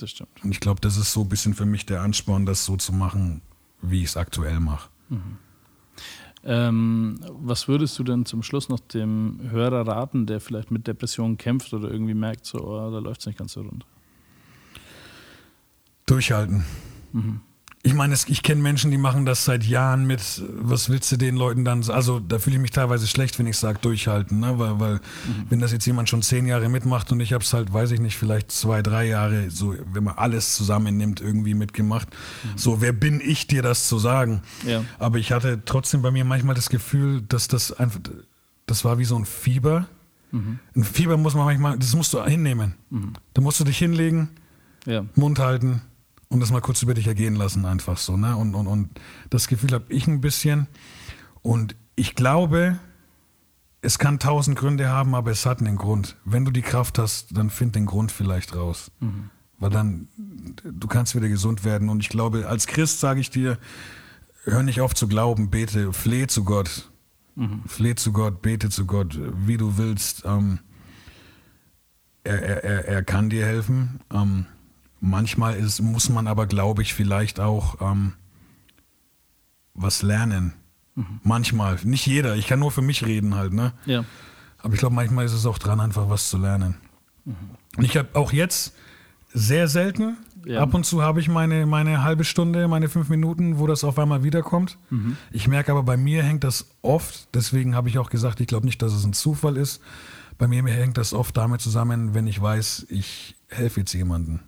das 0.03 0.11
stimmt. 0.11 0.43
Und 0.43 0.51
ich 0.51 0.61
glaube, 0.61 0.81
das 0.81 0.97
ist 0.97 1.13
so 1.13 1.23
ein 1.23 1.29
bisschen 1.29 1.55
für 1.55 1.67
mich 1.67 1.87
der 1.87 2.03
Ansporn, 2.03 2.47
das 2.47 2.65
so 2.65 2.77
zu 2.77 2.93
machen, 2.93 3.41
wie 3.81 4.03
ich 4.03 4.11
es 4.11 4.17
aktuell 4.17 4.61
mache. 4.61 4.91
Ähm, 6.45 7.21
was 7.29 7.69
würdest 7.69 7.99
du 7.99 8.03
denn 8.03 8.27
zum 8.27 8.43
Schluss 8.43 8.69
noch 8.69 8.81
dem 8.81 9.39
Hörer 9.51 9.87
raten, 9.87 10.27
der 10.27 10.41
vielleicht 10.41 10.71
mit 10.71 10.87
Depressionen 10.87 11.37
kämpft 11.37 11.73
oder 11.73 11.91
irgendwie 11.91 12.15
merkt, 12.15 12.47
so, 12.47 12.59
oh, 12.67 12.91
da 12.91 12.99
läuft 12.99 13.21
es 13.21 13.27
nicht 13.27 13.39
ganz 13.39 13.53
so 13.53 13.63
rund? 13.63 13.87
Durchhalten. 16.07 16.65
Ich 17.85 17.95
meine, 17.95 18.15
ich 18.15 18.43
kenne 18.45 18.63
Menschen, 18.63 18.93
die 18.93 18.97
machen 18.97 19.27
das 19.27 19.45
seit 19.45 19.65
Jahren 19.65 20.07
mit, 20.07 20.21
was 20.55 20.89
willst 20.89 21.11
du 21.11 21.17
den 21.17 21.35
Leuten 21.35 21.65
dann, 21.65 21.83
also 21.91 22.21
da 22.21 22.39
fühle 22.39 22.55
ich 22.55 22.63
mich 22.63 22.71
teilweise 22.71 23.09
schlecht, 23.09 23.41
wenn 23.41 23.49
ich 23.49 23.57
sage 23.57 23.81
durchhalten, 23.83 24.39
ne? 24.39 24.57
weil, 24.57 24.79
weil 24.79 25.01
wenn 25.49 25.59
das 25.59 25.73
jetzt 25.73 25.85
jemand 25.87 26.09
schon 26.09 26.23
zehn 26.23 26.47
Jahre 26.47 26.69
mitmacht 26.69 27.11
und 27.11 27.19
ich 27.19 27.33
habe 27.33 27.43
es 27.43 27.53
halt, 27.53 27.73
weiß 27.73 27.91
ich 27.91 27.99
nicht, 27.99 28.17
vielleicht 28.17 28.53
zwei, 28.53 28.83
drei 28.83 29.09
Jahre, 29.09 29.51
so 29.51 29.75
wenn 29.93 30.05
man 30.05 30.15
alles 30.17 30.55
zusammennimmt, 30.55 31.21
irgendwie 31.21 31.55
mitgemacht, 31.55 32.07
so 32.55 32.81
wer 32.81 32.93
bin 32.93 33.21
ich 33.21 33.49
dir 33.49 33.63
das 33.63 33.89
zu 33.89 33.99
sagen? 33.99 34.43
Ja. 34.65 34.85
Aber 35.01 35.19
ich 35.19 35.33
hatte 35.33 35.63
trotzdem 35.65 36.03
bei 36.03 36.13
mir 36.13 36.25
manchmal 36.25 36.55
das 36.55 36.71
Gefühl, 36.71 37.23
dass 37.23 37.49
das 37.49 37.73
einfach, 37.73 37.99
das 38.67 38.85
war 38.85 38.99
wie 38.99 39.05
so 39.05 39.17
ein 39.17 39.25
Fieber. 39.25 39.89
Ein 40.31 40.85
Fieber 40.85 41.17
muss 41.17 41.35
man 41.35 41.47
manchmal, 41.47 41.79
das 41.79 41.95
musst 41.97 42.15
du 42.15 42.25
hinnehmen. 42.25 42.75
Da 43.35 43.43
musst 43.43 43.59
du 43.59 43.65
dich 43.65 43.77
hinlegen, 43.77 44.29
Ja, 44.87 45.05
Mund 45.15 45.41
halten 45.41 45.83
und 46.33 46.41
das 46.41 46.51
mal 46.51 46.63
kurz 46.63 46.83
über 46.83 46.95
dich 46.95 47.07
ergehen 47.07 47.35
lassen, 47.37 47.67
einfach 47.67 47.99
so. 47.99 48.17
Ne? 48.17 48.35
Und, 48.37 48.55
und, 48.55 48.67
und 48.67 48.89
das 49.29 49.49
Gefühl 49.49 49.73
habe 49.73 49.85
ich 49.93 50.07
ein 50.07 50.23
bisschen. 50.23 50.67
Und 51.43 51.77
ich 51.95 52.15
glaube, 52.15 52.79
es 53.83 53.99
kann 53.99 54.19
tausend 54.19 54.59
Gründe 54.59 54.89
haben, 54.89 55.15
aber 55.15 55.31
es 55.31 55.45
hat 55.45 55.61
einen 55.61 55.77
Grund. 55.77 56.17
Wenn 56.25 56.47
du 56.47 56.51
die 56.51 56.63
Kraft 56.63 56.99
hast, 56.99 57.37
dann 57.37 57.51
find 57.51 57.75
den 57.75 57.85
Grund 57.85 58.13
vielleicht 58.13 58.57
raus. 58.57 58.91
Weil 59.59 59.71
dann, 59.71 60.09
du 60.65 60.89
kannst 60.89 61.15
wieder 61.15 61.29
gesund 61.29 61.65
werden. 61.65 61.91
Und 61.91 62.01
ich 62.01 62.09
glaube, 62.09 62.49
als 62.49 62.67
Christ 62.67 63.01
sage 63.01 63.21
ich 63.21 63.29
dir, 63.29 63.59
hör 64.45 64.63
nicht 64.63 64.81
auf 64.81 64.95
zu 64.95 65.09
glauben, 65.09 65.51
bete, 65.51 65.93
fleh 65.93 66.29
zu 66.29 66.45
Gott. 66.45 66.91
Fleh 67.67 67.95
zu 67.95 68.13
Gott, 68.13 68.41
bete 68.41 68.71
zu 68.71 68.87
Gott, 68.87 69.19
wie 69.47 69.59
du 69.59 69.77
willst. 69.77 70.25
Ähm, 70.25 70.61
er, 72.25 72.43
er, 72.43 72.65
er, 72.65 72.85
er 72.89 73.03
kann 73.03 73.29
dir 73.29 73.45
helfen. 73.45 74.01
Ähm, 74.11 74.47
manchmal 75.03 75.57
ist, 75.57 75.83
muss 75.83 76.09
man 76.09 76.27
aber, 76.27 76.47
glaube 76.47 76.81
ich, 76.81 76.95
vielleicht 76.95 77.41
auch 77.41 77.81
ähm, 77.83 78.15
was 79.75 80.03
lernen. 80.03 80.55
Manchmal. 81.23 81.79
Nicht 81.85 82.07
jeder. 82.07 82.37
Ich 82.37 82.47
kann 82.47 82.59
nur 82.61 82.71
für 82.71 82.83
mich 82.83 83.05
reden 83.07 83.35
halt, 83.35 83.53
ne? 83.55 83.73
ja, 83.87 84.05
Aber 84.59 84.75
ich 84.75 84.79
glaube, 84.79 84.95
manchmal 84.95 85.25
ist 85.25 85.33
es 85.33 85.47
auch 85.47 85.59
dran, 85.59 85.81
einfach 85.81 86.09
was 86.11 86.29
zu 86.29 86.37
lernen. 86.39 86.77
Und 87.25 87.85
ich 87.85 87.97
habe 87.97 88.09
auch 88.15 88.31
jetzt 88.33 88.75
sehr 89.33 89.69
selten, 89.69 90.19
Ja. 90.45 90.61
ab 90.61 90.75
und 90.75 90.85
zu 90.85 91.01
habe 91.03 91.21
ich 91.21 91.29
meine, 91.29 91.65
meine 91.65 92.05
halbe 92.05 92.25
Stunde, 92.25 92.69
meine 92.69 92.91
fünf 92.91 93.09
Minuten, 93.09 93.59
wo 93.59 93.67
das 93.67 93.85
auf 93.85 93.99
einmal 93.99 94.23
wiederkommt. 94.23 94.77
Ich 95.31 95.49
merke 95.49 95.73
aber, 95.73 95.83
bei 95.83 95.97
mir 95.97 96.23
hängt 96.23 96.45
das 96.45 96.67
oft, 96.83 97.29
deswegen 97.35 97.75
habe 97.75 97.89
ich 97.89 97.99
auch 97.99 98.11
gesagt, 98.11 98.41
ich 98.41 98.47
glaube 98.47 98.67
nicht, 98.67 98.83
dass 98.83 98.93
es 98.93 99.05
ein 99.05 99.15
Zufall 99.15 99.57
ist. 99.57 99.81
Bei 100.37 100.47
mir 100.47 100.63
hängt 100.65 100.99
das 100.99 101.15
oft 101.15 101.35
damit 101.39 101.63
zusammen, 101.63 102.13
wenn 102.13 102.27
ich 102.27 102.41
weiß, 102.43 102.87
ich 102.91 103.37
helfe 103.49 103.81
jetzt 103.81 103.95
jemandem. 103.95 104.41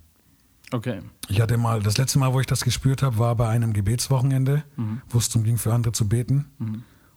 Okay. 0.75 1.01
Ich 1.29 1.41
hatte 1.41 1.57
mal, 1.57 1.83
das 1.83 1.97
letzte 1.99 2.19
Mal, 2.19 2.33
wo 2.33 2.41
ich 2.41 2.47
das 2.47 2.65
gespürt 2.65 3.03
habe, 3.03 3.19
war 3.19 3.35
bei 3.37 3.49
einem 3.49 3.73
Gebetswochenende, 3.73 4.65
wo 5.09 5.19
es 5.19 5.29
darum 5.29 5.45
ging, 5.45 5.59
für 5.59 5.73
andere 5.73 5.93
zu 5.93 6.09
beten. 6.09 6.47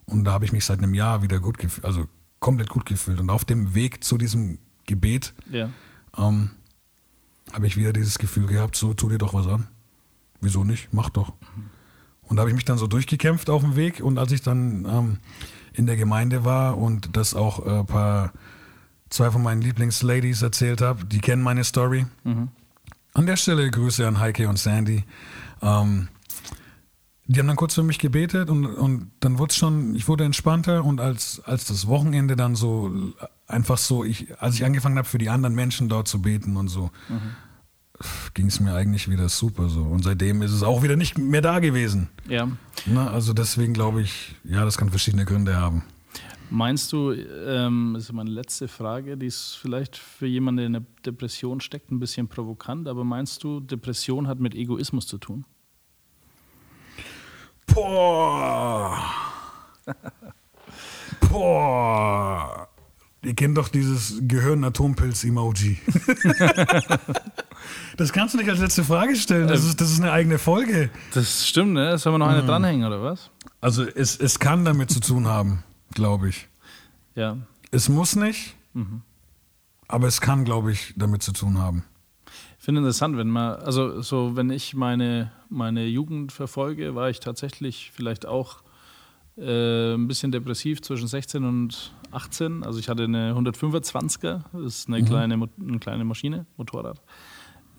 Und 0.05 0.23
da 0.23 0.31
habe 0.31 0.45
ich 0.45 0.51
mich 0.53 0.65
seit 0.65 0.79
einem 0.79 0.93
Jahr 0.93 1.21
wieder 1.21 1.39
gut 1.39 1.57
gefühlt, 1.57 1.85
also 1.85 2.05
komplett 2.39 2.69
gut 2.69 2.85
gefühlt. 2.85 3.19
Und 3.19 3.29
auf 3.29 3.43
dem 3.45 3.73
Weg 3.73 4.03
zu 4.03 4.17
diesem 4.17 4.59
Gebet 4.85 5.33
Ja, 5.51 5.69
ähm, 6.17 6.51
habe 7.53 7.67
ich 7.67 7.77
wieder 7.77 7.93
dieses 7.93 8.17
Gefühl 8.17 8.47
gehabt, 8.47 8.75
so 8.75 8.93
tu 8.93 9.09
dir 9.09 9.17
doch 9.17 9.33
was 9.33 9.47
an. 9.47 9.67
Wieso 10.41 10.63
nicht? 10.63 10.89
Mach 10.91 11.09
doch. 11.09 11.33
Und 12.21 12.35
da 12.37 12.41
habe 12.41 12.49
ich 12.49 12.55
mich 12.55 12.65
dann 12.65 12.77
so 12.77 12.87
durchgekämpft 12.87 13.49
auf 13.49 13.61
dem 13.61 13.75
Weg. 13.75 14.01
Und 14.01 14.17
als 14.17 14.31
ich 14.31 14.41
dann 14.41 14.85
ähm, 14.85 15.17
in 15.73 15.85
der 15.85 15.95
Gemeinde 15.95 16.45
war 16.45 16.77
und 16.77 17.15
das 17.15 17.33
auch 17.33 17.65
äh, 17.65 17.83
paar, 17.83 18.33
zwei 19.09 19.31
von 19.31 19.41
meinen 19.41 19.61
Lieblingsladies 19.61 20.41
erzählt 20.41 20.81
habe, 20.81 21.05
die 21.05 21.19
kennen 21.19 21.41
meine 21.41 21.63
Story. 21.63 22.05
An 23.17 23.25
der 23.25 23.35
Stelle 23.35 23.71
Grüße 23.71 24.07
an 24.07 24.19
Heike 24.19 24.47
und 24.47 24.59
Sandy. 24.59 25.03
Ähm, 25.63 26.07
die 27.25 27.39
haben 27.39 27.47
dann 27.47 27.55
kurz 27.55 27.73
für 27.73 27.81
mich 27.81 27.97
gebetet 27.97 28.51
und, 28.51 28.67
und 28.67 29.09
dann 29.21 29.39
wurde 29.39 29.49
es 29.49 29.57
schon, 29.57 29.95
ich 29.95 30.07
wurde 30.07 30.23
entspannter 30.23 30.85
und 30.85 31.01
als, 31.01 31.41
als 31.43 31.65
das 31.65 31.87
Wochenende 31.87 32.35
dann 32.35 32.55
so 32.55 32.91
einfach 33.47 33.79
so, 33.79 34.03
ich, 34.03 34.39
als 34.39 34.53
ich 34.53 34.65
angefangen 34.65 34.99
habe 34.99 35.07
für 35.07 35.17
die 35.17 35.29
anderen 35.29 35.55
Menschen 35.55 35.89
dort 35.89 36.07
zu 36.07 36.21
beten 36.21 36.57
und 36.57 36.67
so, 36.67 36.91
ging 38.35 38.45
es 38.45 38.59
mir 38.59 38.75
eigentlich 38.75 39.09
wieder 39.09 39.29
super 39.29 39.67
so. 39.67 39.81
Und 39.81 40.03
seitdem 40.03 40.43
ist 40.43 40.51
es 40.51 40.61
auch 40.61 40.83
wieder 40.83 40.95
nicht 40.95 41.17
mehr 41.17 41.41
da 41.41 41.57
gewesen. 41.57 42.09
Ja. 42.29 42.47
Na, 42.85 43.09
also 43.09 43.33
deswegen 43.33 43.73
glaube 43.73 44.03
ich, 44.03 44.35
ja, 44.43 44.63
das 44.63 44.77
kann 44.77 44.91
verschiedene 44.91 45.25
Gründe 45.25 45.57
haben. 45.57 45.81
Meinst 46.49 46.93
du, 46.93 47.11
ähm, 47.11 47.91
das 47.93 48.03
ist 48.03 48.13
meine 48.13 48.29
letzte 48.29 48.67
Frage, 48.69 49.17
die 49.17 49.25
ist 49.27 49.55
vielleicht 49.55 49.97
für 49.97 50.27
jemanden, 50.27 50.57
der 50.57 50.65
in 50.67 50.75
einer 50.77 50.85
Depression 51.05 51.59
steckt, 51.59 51.91
ein 51.91 51.99
bisschen 51.99 52.29
provokant, 52.29 52.87
aber 52.87 53.03
meinst 53.03 53.43
du, 53.43 53.59
Depression 53.59 54.27
hat 54.27 54.39
mit 54.39 54.55
Egoismus 54.55 55.07
zu 55.07 55.17
tun? 55.17 55.45
Boah. 57.67 58.97
Boah. 61.29 62.67
Ihr 63.23 63.33
kennt 63.33 63.57
doch 63.57 63.67
dieses 63.67 64.19
Gehirn-Atompilz-Emoji. 64.21 65.79
das 67.97 68.13
kannst 68.13 68.35
du 68.35 68.37
nicht 68.37 68.49
als 68.49 68.59
letzte 68.59 68.85
Frage 68.85 69.17
stellen. 69.17 69.49
Das 69.49 69.65
ist, 69.65 69.81
das 69.81 69.91
ist 69.91 69.99
eine 69.99 70.13
eigene 70.13 70.39
Folge. 70.39 70.91
Das 71.13 71.45
stimmt, 71.45 71.73
ne? 71.73 71.97
Sollen 71.97 72.13
wir 72.13 72.19
noch 72.19 72.29
eine 72.29 72.45
dranhängen, 72.45 72.87
oder 72.87 73.03
was? 73.03 73.31
Also 73.59 73.83
es, 73.83 74.17
es 74.17 74.39
kann 74.39 74.63
damit 74.63 74.91
zu 74.91 75.01
tun 75.01 75.27
haben, 75.27 75.63
glaube 75.97 76.29
ich. 76.29 76.47
Ja. 77.15 77.37
Es 77.71 77.89
muss 77.89 78.15
nicht, 78.15 78.55
aber 79.87 80.07
es 80.07 80.21
kann, 80.21 80.45
glaube 80.45 80.71
ich, 80.71 80.93
damit 80.95 81.23
zu 81.23 81.33
tun 81.33 81.57
haben. 81.57 81.83
Ich 82.59 82.63
finde 82.65 82.79
interessant, 82.81 83.17
wenn 83.17 83.29
man, 83.29 83.55
also 83.61 84.01
so, 84.01 84.35
wenn 84.35 84.49
ich 84.51 84.73
meine, 84.75 85.31
meine 85.49 85.85
Jugend 85.87 86.31
verfolge, 86.31 86.93
war 86.95 87.09
ich 87.09 87.19
tatsächlich 87.19 87.91
vielleicht 87.93 88.25
auch 88.25 88.61
äh, 89.37 89.93
ein 89.95 90.07
bisschen 90.07 90.31
depressiv 90.31 90.81
zwischen 90.81 91.07
16 91.07 91.43
und 91.43 91.93
18. 92.11 92.63
Also 92.63 92.79
ich 92.79 92.89
hatte 92.89 93.03
eine 93.05 93.33
125er, 93.33 94.43
das 94.53 94.63
ist 94.63 94.87
eine, 94.87 95.03
kleine, 95.03 95.37
Mo- 95.37 95.49
eine 95.59 95.79
kleine 95.79 96.03
Maschine, 96.05 96.45
Motorrad. 96.57 97.01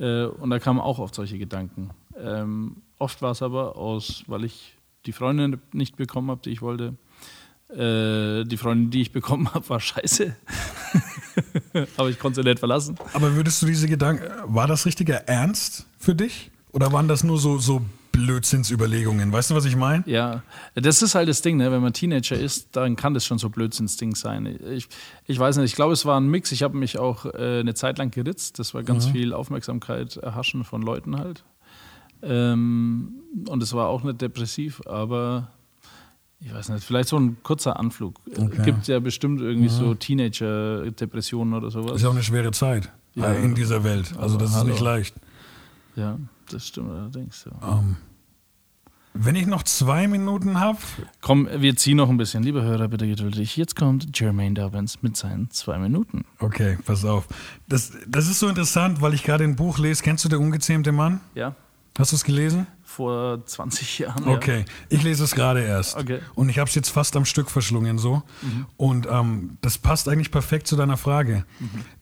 Äh, 0.01 0.25
und 0.27 0.51
da 0.51 0.59
kamen 0.59 0.81
auch 0.81 0.99
oft 0.99 1.15
solche 1.15 1.39
Gedanken. 1.39 1.91
Ähm, 2.17 2.79
oft 2.99 3.21
war 3.23 3.31
es 3.33 3.43
aber 3.43 3.77
aus, 3.77 4.25
weil 4.27 4.45
ich 4.45 4.77
die 5.07 5.13
Freundin 5.13 5.61
nicht 5.73 5.97
bekommen 5.97 6.31
habe, 6.31 6.41
die 6.45 6.51
ich 6.51 6.63
wollte. 6.63 6.95
Äh, 7.71 8.45
die 8.45 8.57
Freundin, 8.57 8.91
die 8.91 9.03
ich 9.03 9.13
bekommen 9.13 9.53
habe, 9.55 9.69
war 9.69 9.81
scheiße. 9.81 10.35
aber 11.97 12.11
ich 12.11 12.19
konnte 12.19 12.43
sie 12.43 12.49
nicht 12.49 12.59
verlassen. 12.59 12.97
Aber 13.13 13.35
würdest 13.35 13.61
du 13.63 13.67
diese 13.67 13.89
Gedanken, 13.89 14.25
war 14.47 14.67
das 14.67 14.87
richtiger 14.87 15.29
Ernst 15.29 15.87
für 15.99 16.15
dich? 16.15 16.51
Oder 16.73 16.93
waren 16.93 17.09
das 17.09 17.25
nur 17.25 17.39
so, 17.39 17.59
so 17.59 17.83
Blödsinnsüberlegungen? 18.13 19.33
Weißt 19.33 19.51
du, 19.51 19.55
was 19.55 19.65
ich 19.65 19.77
meine? 19.77 20.03
Ja, 20.07 20.43
das 20.75 21.03
ist 21.03 21.15
halt 21.15 21.29
das 21.29 21.43
Ding, 21.43 21.57
ne? 21.57 21.71
wenn 21.71 21.83
man 21.83 21.93
Teenager 21.93 22.37
ist, 22.37 22.69
dann 22.73 22.97
kann 22.97 23.15
das 23.15 23.25
schon 23.25 23.39
so 23.39 23.49
Blödsinnsding 23.49 24.15
sein. 24.15 24.59
Ich, 24.71 24.89
ich 25.27 25.39
weiß 25.39 25.57
nicht, 25.57 25.67
ich 25.67 25.77
glaube, 25.77 25.93
es 25.93 26.05
war 26.05 26.19
ein 26.19 26.27
Mix. 26.27 26.53
Ich 26.53 26.63
habe 26.63 26.77
mich 26.77 26.99
auch 26.99 27.27
äh, 27.27 27.61
eine 27.61 27.75
Zeit 27.75 27.99
lang 27.99 28.11
geritzt. 28.11 28.59
Das 28.59 28.75
war 28.75 28.83
ganz 28.83 29.07
viel 29.07 29.33
Aufmerksamkeit 29.33 30.17
erhaschen 30.17 30.65
von 30.65 30.83
Leuten 30.83 31.19
halt. 31.19 31.45
Ähm, 32.23 33.21
und 33.49 33.63
es 33.63 33.73
war 33.73 33.89
auch 33.89 34.03
nicht 34.03 34.21
depressiv, 34.21 34.83
aber 34.87 35.53
ich 36.41 36.53
weiß 36.55 36.69
nicht, 36.71 36.85
vielleicht 36.85 37.09
so 37.09 37.19
ein 37.19 37.37
kurzer 37.43 37.79
Anflug. 37.79 38.21
Okay. 38.37 38.63
Gibt 38.65 38.87
ja 38.89 39.01
bestimmt 39.01 39.41
irgendwie 39.41 39.69
so 39.69 39.95
Teenager-Depressionen 39.95 41.55
oder 41.55 41.71
sowas. 41.71 41.97
Ist 41.97 42.03
ja 42.03 42.09
auch 42.09 42.13
eine 42.15 42.23
schwere 42.23 42.53
Zeit 42.53 42.93
Ja. 43.15 43.33
äh, 43.33 43.43
in 43.45 43.55
dieser 43.55 43.85
Welt. 43.85 44.15
Also 44.19 44.37
das 44.37 44.55
ist 44.55 44.65
nicht 44.65 44.81
leicht. 44.81 45.15
Ja, 45.97 46.19
das 46.51 46.67
stimmt 46.69 46.91
allerdings. 46.91 47.45
Ja. 47.61 47.79
Ähm, 47.79 47.97
wenn 49.15 49.35
ich 49.35 49.47
noch 49.47 49.65
zwei 49.65 50.07
Minuten 50.07 50.61
habe, 50.61 50.79
Komm, 51.23 51.49
wir 51.53 51.75
ziehen 51.77 51.97
noch 51.97 52.09
ein 52.09 52.19
bisschen. 52.19 52.45
Liebe 52.45 52.63
Hörer, 52.63 52.87
bitte 52.87 53.09
geduldig. 53.09 53.57
Jetzt 53.57 53.75
kommt 53.75 54.17
Jermaine 54.21 54.55
Dobbins 54.55 55.03
mit 55.03 55.17
seinen 55.17 55.51
zwei 55.51 55.79
Minuten. 55.79 56.25
okay, 56.39 56.79
pass 56.85 57.05
auf. 57.05 57.27
Das, 57.69 57.93
das 58.07 58.29
ist 58.29 58.39
so 58.39 58.49
interessant, 58.49 59.01
weil 59.01 59.15
ich 59.15 59.25
gerade 59.25 59.43
ein 59.43 59.57
Buch 59.57 59.79
lese. 59.79 60.05
Kennst 60.05 60.25
du 60.25 60.29
Der 60.29 60.39
ungezähmte 60.39 60.93
Mann? 60.93 61.21
Ja, 61.35 61.57
Hast 61.99 62.13
du 62.13 62.17
es 62.17 62.23
gelesen? 62.23 62.69
Vor 62.89 63.45
20 63.45 63.99
Jahren. 63.99 64.27
Okay, 64.27 64.65
ich 64.89 65.03
lese 65.03 65.23
es 65.23 65.35
gerade 65.35 65.63
erst. 65.63 65.95
Okay. 65.95 66.21
Und 66.35 66.49
ich 66.49 66.59
habe 66.59 66.69
es 66.69 66.75
jetzt 66.75 66.89
fast 66.89 67.17
am 67.17 67.27
Stück 67.27 67.51
verschlungen 67.51 67.99
so. 67.99 68.23
Und 68.79 69.07
ähm, 69.11 69.59
das 69.61 69.77
passt 69.77 70.09
eigentlich 70.09 70.31
perfekt 70.31 70.67
zu 70.67 70.75
deiner 70.75 70.97
Frage. 70.97 71.45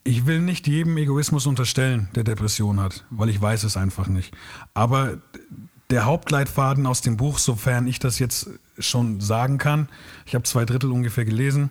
Ich 0.05 0.27
will 0.27 0.41
nicht 0.41 0.69
jedem 0.69 0.97
Egoismus 0.97 1.47
unterstellen, 1.47 2.09
der 2.15 2.23
Depression 2.23 2.79
hat, 2.81 3.05
weil 3.11 3.29
ich 3.31 3.43
weiß 3.43 3.65
es 3.65 3.77
einfach 3.77 4.07
nicht. 4.07 4.33
Aber 4.75 5.19
der 5.91 6.05
Hauptleitfaden 6.05 6.87
aus 6.87 7.01
dem 7.01 7.17
Buch, 7.17 7.39
sofern 7.39 7.89
ich 7.89 7.99
das 7.99 8.21
jetzt 8.21 8.49
schon 8.79 9.21
sagen 9.21 9.59
kann, 9.59 9.89
ich 10.25 10.37
habe 10.37 10.45
zwei 10.45 10.65
Drittel 10.65 10.93
ungefähr 10.93 11.25
gelesen, 11.25 11.71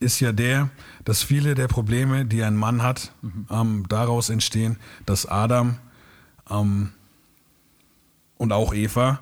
ist 0.00 0.18
ja 0.20 0.32
der, 0.32 0.70
dass 1.04 1.22
viele 1.22 1.54
der 1.54 1.68
Probleme, 1.68 2.24
die 2.24 2.42
ein 2.42 2.56
Mann 2.56 2.82
hat, 2.82 3.12
ähm, 3.50 3.84
daraus 3.88 4.30
entstehen, 4.30 4.78
dass 5.04 5.26
Adam 5.26 5.76
ähm, 6.50 6.92
und 8.38 8.52
auch 8.52 8.74
Eva 8.74 9.20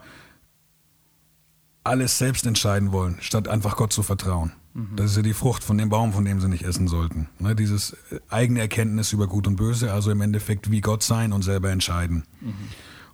alles 1.85 2.19
selbst 2.19 2.47
entscheiden 2.47 2.93
wollen, 2.93 3.19
statt 3.21 3.47
einfach 3.47 3.77
Gott 3.77 3.93
zu 3.93 4.03
vertrauen. 4.03 4.53
Das 4.97 5.13
ist 5.13 5.17
ja 5.17 5.23
die 5.23 5.35
Frucht 5.35 5.63
von 5.63 5.79
dem 5.79 5.89
Baum, 5.89 6.13
von 6.13 6.25
dem 6.25 6.41
sie 6.41 6.49
nicht 6.49 6.65
essen 6.65 6.89
sollten. 6.89 7.29
Ne, 7.39 7.55
dieses 7.55 7.93
äh, 8.11 8.19
eigene 8.29 8.61
Erkenntnis 8.61 9.13
über 9.13 9.29
Gut 9.29 9.47
und 9.47 9.55
Böse, 9.55 9.93
also 9.93 10.11
im 10.11 10.21
Endeffekt 10.21 10.71
wie 10.71 10.81
Gott 10.81 11.05
sein 11.05 11.33
und 11.33 11.43
selber 11.43 11.71
entscheiden. 11.71 12.25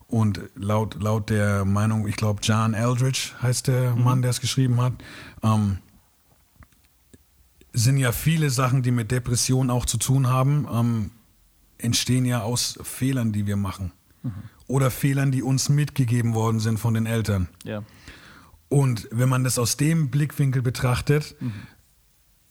Und 0.06 0.40
laut, 0.54 1.00
laut 1.02 1.28
der 1.28 1.66
Meinung, 1.66 2.08
ich 2.08 2.16
glaube, 2.16 2.40
John 2.42 2.72
Eldridge 2.72 3.32
heißt 3.42 3.68
der 3.68 3.94
Mann, 3.94 4.22
der 4.22 4.30
es 4.30 4.40
geschrieben 4.40 4.80
hat, 4.80 4.94
ähm, 5.42 5.78
sind 7.74 7.98
ja 7.98 8.10
viele 8.10 8.48
Sachen, 8.48 8.82
die 8.82 8.90
mit 8.90 9.10
Depression 9.10 9.70
auch 9.70 9.84
zu 9.84 9.98
tun 9.98 10.28
haben, 10.28 10.66
ähm, 10.72 11.10
entstehen 11.76 12.24
ja 12.24 12.40
aus 12.40 12.78
Fehlern, 12.82 13.32
die 13.32 13.46
wir 13.46 13.56
machen. 13.56 13.92
Oder 14.70 14.90
Fehlern, 14.90 15.32
die 15.32 15.42
uns 15.42 15.68
mitgegeben 15.68 16.34
worden 16.34 16.60
sind 16.60 16.78
von 16.78 16.94
den 16.94 17.04
Eltern. 17.06 17.48
Ja. 17.64 17.82
Und 18.68 19.08
wenn 19.10 19.28
man 19.28 19.42
das 19.42 19.58
aus 19.58 19.76
dem 19.76 20.10
Blickwinkel 20.10 20.62
betrachtet, 20.62 21.34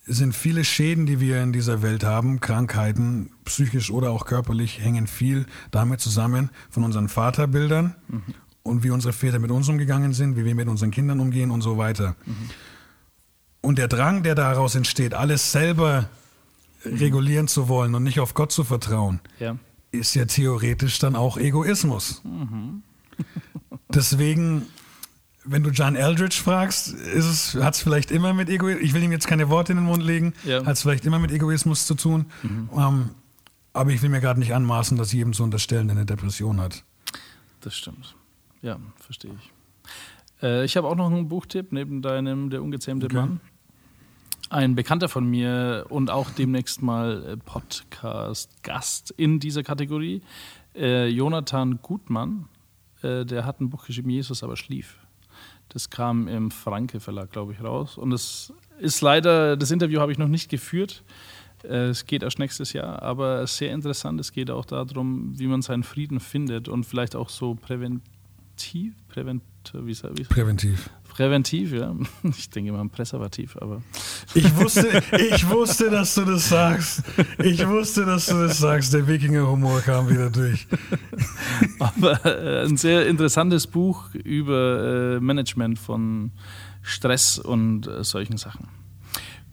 sind 0.05 0.35
viele 0.35 0.65
Schäden, 0.65 1.05
die 1.05 1.21
wir 1.21 1.41
in 1.41 1.53
dieser 1.53 1.81
Welt 1.81 2.03
haben, 2.03 2.41
Krankheiten, 2.41 3.31
psychisch 3.45 3.89
oder 3.89 4.09
auch 4.11 4.25
körperlich, 4.25 4.81
hängen 4.81 5.07
viel 5.07 5.45
damit 5.71 6.01
zusammen 6.01 6.49
von 6.69 6.83
unseren 6.83 7.07
Vaterbildern 7.07 7.95
und 8.63 8.83
wie 8.83 8.89
unsere 8.89 9.13
Väter 9.13 9.39
mit 9.39 9.51
uns 9.51 9.69
umgegangen 9.69 10.11
sind, 10.11 10.35
wie 10.35 10.43
wir 10.43 10.55
mit 10.55 10.67
unseren 10.67 10.91
Kindern 10.91 11.21
umgehen 11.21 11.51
und 11.51 11.61
so 11.61 11.77
weiter. 11.77 12.17
Und 13.61 13.77
der 13.77 13.87
Drang, 13.87 14.23
der 14.23 14.35
daraus 14.35 14.75
entsteht, 14.75 15.13
alles 15.13 15.53
selber 15.53 16.09
regulieren 16.83 17.47
zu 17.47 17.69
wollen 17.69 17.95
und 17.95 18.03
nicht 18.03 18.19
auf 18.19 18.33
Gott 18.33 18.51
zu 18.51 18.65
vertrauen, 18.65 19.21
Ja. 19.39 19.55
Ist 19.91 20.13
ja 20.15 20.25
theoretisch 20.25 20.99
dann 20.99 21.15
auch 21.15 21.37
Egoismus. 21.37 22.21
Deswegen, 23.93 24.67
wenn 25.45 25.63
du 25.63 25.71
John 25.71 25.95
Eldridge 25.95 26.39
fragst, 26.43 26.95
hat 27.59 27.73
es 27.75 27.81
vielleicht 27.81 28.11
immer 28.11 28.33
mit 28.33 28.49
Egoismus, 28.49 28.83
ich 28.83 28.93
will 28.93 29.03
ihm 29.03 29.11
jetzt 29.11 29.27
keine 29.27 29.49
Worte 29.49 29.71
in 29.71 29.77
den 29.79 29.85
Mund 29.85 30.03
legen, 30.03 30.33
Ja. 30.43 30.65
hat 30.65 30.73
es 30.73 30.81
vielleicht 30.83 31.05
immer 31.05 31.19
mit 31.19 31.31
Egoismus 31.31 31.85
zu 31.87 31.95
tun. 31.95 32.25
Ähm, 32.75 33.09
aber 33.73 33.91
ich 33.91 34.01
will 34.01 34.09
mir 34.09 34.19
gerade 34.21 34.39
nicht 34.39 34.53
anmaßen, 34.53 34.97
das 34.97 35.11
jedem 35.13 35.33
zu 35.33 35.43
unterstellen, 35.43 35.87
der 35.87 35.97
eine 35.97 36.05
Depression 36.05 36.59
hat. 36.59 36.83
Das 37.61 37.75
stimmt. 37.75 38.15
Ja, 38.61 38.77
verstehe 38.99 39.31
ich. 39.39 39.51
Äh, 40.43 40.65
ich 40.65 40.77
habe 40.77 40.87
auch 40.87 40.95
noch 40.95 41.07
einen 41.07 41.27
Buchtipp 41.27 41.71
neben 41.71 42.01
deinem 42.01 42.49
Der 42.49 42.61
ungezähmte 42.61 43.05
Okay. 43.07 43.15
Mann. 43.15 43.39
Ein 44.51 44.73
Bekannter 44.73 45.09
von 45.09 45.29
mir 45.29 45.85
und 45.89 46.09
auch 46.09 46.31
demnächst 46.31 46.81
mal 46.81 47.23
äh, 47.23 47.37
Podcast-Gast 47.37 49.13
in 49.15 49.39
dieser 49.39 49.61
Kategorie, 49.61 50.23
äh, 50.75 51.07
Jonathan 51.07 51.79
Gutmann, 51.83 52.49
äh, 53.03 53.25
der 53.25 53.45
hat 53.45 53.61
ein 53.61 53.69
Buch 53.69 53.85
geschrieben, 53.85 54.09
Jesus 54.09 54.41
aber 54.41 54.57
schlief. 54.57 54.97
Das 55.69 55.91
kam 55.91 56.27
im 56.27 56.49
Franke 56.49 56.99
Verlag, 56.99 57.31
glaube 57.31 57.53
ich, 57.53 57.63
raus. 57.63 57.95
Und 57.99 58.11
es 58.11 58.51
ist 58.79 59.01
leider, 59.01 59.55
das 59.55 59.69
Interview 59.69 59.99
habe 59.99 60.11
ich 60.11 60.17
noch 60.17 60.27
nicht 60.27 60.49
geführt. 60.49 61.03
Äh, 61.63 61.89
Es 61.89 62.07
geht 62.07 62.23
erst 62.23 62.39
nächstes 62.39 62.73
Jahr, 62.73 63.03
aber 63.03 63.45
sehr 63.45 63.71
interessant. 63.71 64.19
Es 64.19 64.31
geht 64.31 64.49
auch 64.49 64.65
darum, 64.65 65.37
wie 65.37 65.45
man 65.45 65.61
seinen 65.61 65.83
Frieden 65.83 66.19
findet 66.19 66.67
und 66.67 66.85
vielleicht 66.85 67.15
auch 67.15 67.29
so 67.29 67.53
präventiv, 67.53 68.95
prävent, 69.09 69.43
wie 69.73 69.95
wie, 69.95 70.23
Präventiv. 70.23 70.89
Präventiv, 71.09 71.73
ja. 71.73 71.93
Ich 72.37 72.49
denke 72.49 72.69
immer 72.69 72.79
an 72.79 72.89
Präservativ, 72.89 73.57
aber 73.57 73.81
Ich 74.33 74.55
wusste, 74.55 75.01
ich 75.17 75.49
wusste, 75.49 75.89
dass 75.89 76.15
du 76.15 76.23
das 76.25 76.49
sagst. 76.49 77.03
Ich 77.43 77.67
wusste, 77.67 78.05
dass 78.05 78.27
du 78.27 78.35
das 78.35 78.57
sagst. 78.59 78.93
Der 78.93 79.07
Wikinger-Humor 79.07 79.81
kam 79.81 80.09
wieder 80.09 80.29
durch. 80.29 80.67
Aber 81.79 82.25
äh, 82.25 82.65
ein 82.65 82.77
sehr 82.77 83.07
interessantes 83.07 83.67
Buch 83.67 84.13
über 84.13 85.15
äh, 85.17 85.19
Management 85.19 85.79
von 85.79 86.31
Stress 86.81 87.37
und 87.39 87.87
äh, 87.87 88.03
solchen 88.03 88.37
Sachen. 88.37 88.78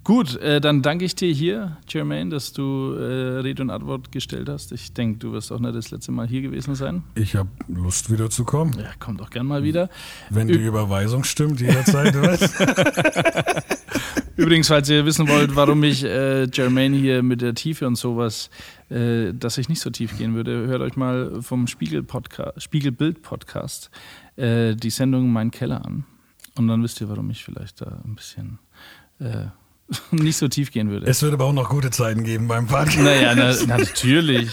Gut, 0.07 0.37
äh, 0.37 0.61
dann 0.61 0.83
danke 0.83 1.05
ich 1.05 1.17
dir 1.17 1.33
hier, 1.33 1.79
Jermaine, 1.89 2.31
dass 2.31 2.53
du 2.53 2.93
äh, 2.93 3.41
Rede 3.41 3.61
und 3.61 3.71
Antwort 3.71 4.13
gestellt 4.13 4.49
hast. 4.49 4.71
Ich 4.71 4.93
denke, 4.93 5.19
du 5.19 5.33
wirst 5.33 5.51
auch 5.51 5.59
nicht 5.59 5.75
das 5.75 5.91
letzte 5.91 6.13
Mal 6.13 6.29
hier 6.29 6.43
gewesen 6.43 6.77
sein. 6.77 7.03
Ich 7.17 7.35
habe 7.35 7.49
Lust, 7.67 8.09
wieder 8.09 8.31
zu 8.31 8.45
kommen. 8.45 8.73
Ja, 8.79 8.93
komm 9.01 9.17
doch 9.17 9.31
gern 9.31 9.47
mal 9.47 9.65
wieder. 9.65 9.91
Wenn 10.31 10.47
die 10.47 10.55
Überweisung 10.55 11.25
stimmt, 11.25 11.61
jederzeit. 11.61 12.15
du 12.15 12.23
weißt. 12.23 12.55
Übrigens, 14.37 14.69
falls 14.69 14.89
ihr 14.91 15.05
wissen 15.05 15.27
wollt, 15.29 15.57
warum 15.57 15.83
ich 15.83 16.05
äh, 16.05 16.45
Jermaine 16.53 16.97
hier 16.97 17.25
mit 17.25 17.41
der 17.41 17.55
Tiefe 17.55 17.85
und 17.85 17.97
sowas, 17.97 18.49
äh, 18.91 19.33
dass 19.35 19.59
ich 19.59 19.69
nicht 19.69 19.81
so 19.81 19.91
tief 19.91 20.17
gehen 20.17 20.37
würde, 20.37 20.69
hört 20.69 20.83
euch 20.83 20.95
mal 20.95 21.43
vom 21.43 21.67
Spiegel 21.67 22.05
Podcast, 22.05 22.63
Spiegelbild 22.63 23.23
Podcast 23.23 23.91
äh, 24.37 24.77
die 24.77 24.91
Sendung 24.91 25.33
Mein 25.33 25.51
Keller 25.51 25.85
an. 25.85 26.05
Und 26.57 26.69
dann 26.69 26.81
wisst 26.85 27.01
ihr, 27.01 27.09
warum 27.09 27.29
ich 27.31 27.43
vielleicht 27.43 27.81
da 27.81 28.01
ein 28.05 28.15
bisschen 28.15 28.61
äh, 29.19 29.47
nicht 30.11 30.37
so 30.37 30.49
tief 30.49 30.71
gehen 30.71 30.91
würde. 30.91 31.07
Es 31.07 31.23
wird 31.23 31.33
aber 31.33 31.45
auch 31.45 31.53
noch 31.53 31.69
gute 31.69 31.91
Zeiten 31.91 32.25
geben 32.25 32.49
beim 32.49 32.67
Podcast. 32.67 32.99
Naja, 32.99 33.35
na, 33.35 33.55
na, 33.67 33.79
natürlich. 33.79 34.51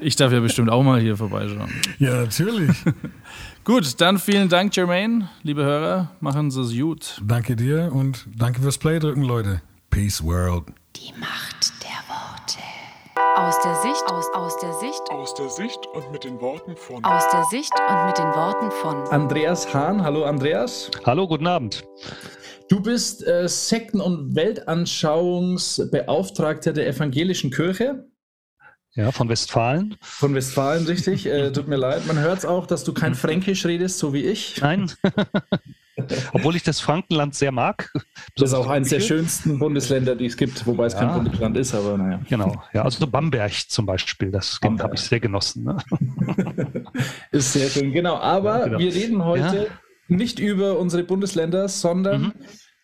Ich 0.00 0.16
darf 0.16 0.32
ja 0.32 0.40
bestimmt 0.40 0.70
auch 0.70 0.82
mal 0.82 1.00
hier 1.00 1.16
vorbeischauen. 1.16 1.70
Ja, 1.98 2.22
natürlich. 2.22 2.70
Gut, 3.64 4.00
dann 4.00 4.18
vielen 4.18 4.48
Dank, 4.48 4.74
Jermaine. 4.74 5.28
Liebe 5.44 5.62
Hörer, 5.62 6.10
machen 6.20 6.50
Sie 6.50 6.60
es 6.62 6.76
gut. 6.76 7.20
Danke 7.24 7.54
dir 7.54 7.92
und 7.92 8.26
danke 8.34 8.60
fürs 8.60 8.76
Play 8.76 8.98
drücken, 8.98 9.22
Leute. 9.22 9.62
Peace 9.90 10.24
World. 10.24 10.64
Die 10.96 11.12
Macht 11.20 11.72
der 11.84 12.02
Worte. 12.08 12.58
Aus 13.36 13.60
der 13.62 13.76
Sicht, 13.82 14.02
aus, 14.06 14.26
aus 14.34 14.58
der 14.58 14.72
Sicht, 14.74 15.02
Aus 15.10 15.34
der 15.34 15.48
Sicht 15.48 15.78
und 15.94 16.10
mit 16.10 16.24
den 16.24 16.40
Worten 16.40 16.76
von 16.76 17.04
aus 17.04 17.22
der 17.30 17.44
Sicht 17.44 17.72
und 17.88 18.06
mit 18.06 18.18
den 18.18 18.24
Worten 18.24 18.70
von 18.72 18.96
Andreas 19.12 19.72
Hahn, 19.72 20.02
hallo 20.02 20.24
Andreas. 20.24 20.90
Hallo, 21.06 21.28
guten 21.28 21.46
Abend. 21.46 21.84
Du 22.68 22.80
bist 22.80 23.24
äh, 23.26 23.48
Sekten- 23.48 24.00
und 24.00 24.34
Weltanschauungsbeauftragter 24.34 26.72
der 26.72 26.88
evangelischen 26.88 27.50
Kirche 27.50 28.06
Ja, 28.94 29.12
von 29.12 29.28
Westfalen. 29.28 29.96
von 30.00 30.34
Westfalen, 30.34 30.86
richtig? 30.86 31.26
Äh, 31.26 31.52
tut 31.52 31.68
mir 31.68 31.76
leid. 31.76 32.06
Man 32.06 32.18
hört 32.18 32.38
es 32.38 32.46
auch, 32.46 32.66
dass 32.66 32.84
du 32.84 32.94
kein 32.94 33.14
Fränkisch 33.14 33.66
redest, 33.66 33.98
so 33.98 34.14
wie 34.14 34.24
ich. 34.24 34.58
Nein. 34.60 34.90
Obwohl 36.32 36.56
ich 36.56 36.62
das 36.62 36.80
Frankenland 36.80 37.34
sehr 37.34 37.52
mag. 37.52 37.92
Das 38.36 38.48
ist 38.50 38.54
auch 38.54 38.68
eines 38.70 38.88
der 38.88 39.00
schönsten 39.00 39.58
Bundesländer, 39.58 40.16
die 40.16 40.24
es 40.24 40.38
gibt, 40.38 40.66
wobei 40.66 40.86
es 40.86 40.94
kein 40.94 41.08
Ja. 41.08 41.16
Bundesland 41.18 41.54
ist, 41.58 41.74
aber 41.74 41.98
naja. 41.98 42.18
Genau, 42.30 42.62
ja, 42.72 42.82
also 42.82 42.98
so 43.00 43.06
Bamberg 43.06 43.52
zum 43.68 43.84
Beispiel, 43.84 44.30
das 44.30 44.58
habe 44.62 44.94
ich 44.94 45.00
sehr 45.02 45.20
genossen. 45.20 45.64
Ne? 45.64 45.76
Ist 47.30 47.52
sehr 47.52 47.68
schön, 47.68 47.92
genau. 47.92 48.16
Aber 48.16 48.60
Ja, 48.60 48.64
genau. 48.64 48.78
wir 48.78 48.94
reden 48.94 49.22
heute 49.22 49.66
nicht 50.16 50.38
über 50.38 50.78
unsere 50.78 51.02
Bundesländer, 51.04 51.68
sondern 51.68 52.22
Mhm. 52.22 52.32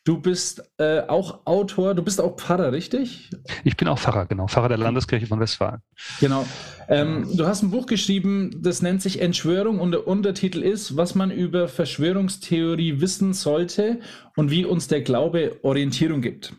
du 0.04 0.20
bist 0.20 0.62
äh, 0.78 1.00
auch 1.02 1.46
Autor, 1.46 1.94
du 1.94 2.02
bist 2.02 2.20
auch 2.20 2.36
Pfarrer, 2.36 2.72
richtig? 2.72 3.30
Ich 3.64 3.76
bin 3.76 3.88
auch 3.88 3.98
Pfarrer, 3.98 4.26
genau, 4.26 4.46
Pfarrer 4.48 4.68
der 4.68 4.78
Landeskirche 4.78 5.26
von 5.26 5.38
Westfalen. 5.40 5.80
Genau. 6.20 6.46
Ähm, 6.88 7.28
du 7.36 7.46
hast 7.46 7.62
ein 7.62 7.70
Buch 7.70 7.86
geschrieben, 7.86 8.50
das 8.62 8.80
nennt 8.80 9.02
sich 9.02 9.20
Entschwörung 9.20 9.78
und 9.80 9.90
der 9.92 10.06
Untertitel 10.08 10.62
ist, 10.62 10.96
was 10.96 11.14
man 11.14 11.30
über 11.30 11.68
Verschwörungstheorie 11.68 13.00
wissen 13.00 13.34
sollte 13.34 14.00
und 14.36 14.50
wie 14.50 14.64
uns 14.64 14.88
der 14.88 15.02
Glaube 15.02 15.58
Orientierung 15.62 16.22
gibt. 16.22 16.54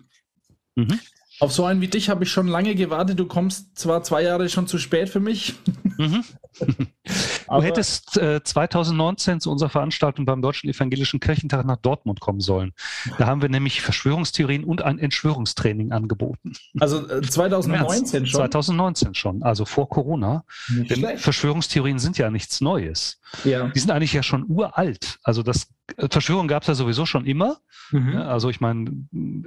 Mhm. 0.75 0.99
Auf 1.41 1.53
so 1.53 1.63
einen 1.63 1.79
wie 1.81 1.87
dich 1.87 2.09
habe 2.09 2.25
ich 2.25 2.31
schon 2.31 2.47
lange 2.47 2.75
gewartet. 2.75 3.17
Du 3.17 3.25
kommst 3.25 3.79
zwar 3.79 4.03
zwei 4.03 4.21
Jahre 4.23 4.49
schon 4.49 4.67
zu 4.67 4.77
spät 4.77 5.09
für 5.09 5.21
mich. 5.21 5.55
Mhm. 5.97 6.23
Du 7.47 7.61
hättest 7.61 8.17
äh, 8.17 8.43
2019 8.43 9.39
zu 9.39 9.51
unserer 9.51 9.69
Veranstaltung 9.69 10.25
beim 10.25 10.41
Deutschen 10.41 10.69
Evangelischen 10.69 11.19
Kirchentag 11.19 11.65
nach 11.65 11.77
Dortmund 11.77 12.19
kommen 12.19 12.39
sollen. 12.39 12.73
Da 13.17 13.25
haben 13.25 13.41
wir 13.41 13.49
nämlich 13.49 13.81
Verschwörungstheorien 13.81 14.63
und 14.63 14.81
ein 14.81 14.99
Entschwörungstraining 14.99 15.91
angeboten. 15.91 16.53
Also 16.79 17.07
äh, 17.09 17.21
2019 17.21 18.21
März 18.21 18.29
schon. 18.31 18.41
2019 18.41 19.15
schon, 19.15 19.43
also 19.43 19.65
vor 19.65 19.89
Corona. 19.89 20.43
Nicht 20.69 20.91
Denn 20.91 20.99
schlecht. 20.99 21.23
Verschwörungstheorien 21.23 21.99
sind 21.99 22.17
ja 22.17 22.29
nichts 22.29 22.61
Neues. 22.61 23.19
Ja. 23.43 23.67
Die 23.67 23.79
sind 23.79 23.91
eigentlich 23.91 24.13
ja 24.13 24.23
schon 24.23 24.45
uralt. 24.47 25.17
Also 25.23 25.43
das 25.43 25.67
äh, 25.97 26.07
Verschwörung 26.09 26.47
gab 26.47 26.63
es 26.63 26.67
ja 26.67 26.75
sowieso 26.75 27.05
schon 27.05 27.25
immer. 27.25 27.57
Mhm. 27.91 28.17
Also 28.17 28.49
ich 28.49 28.61
meine, 28.61 28.91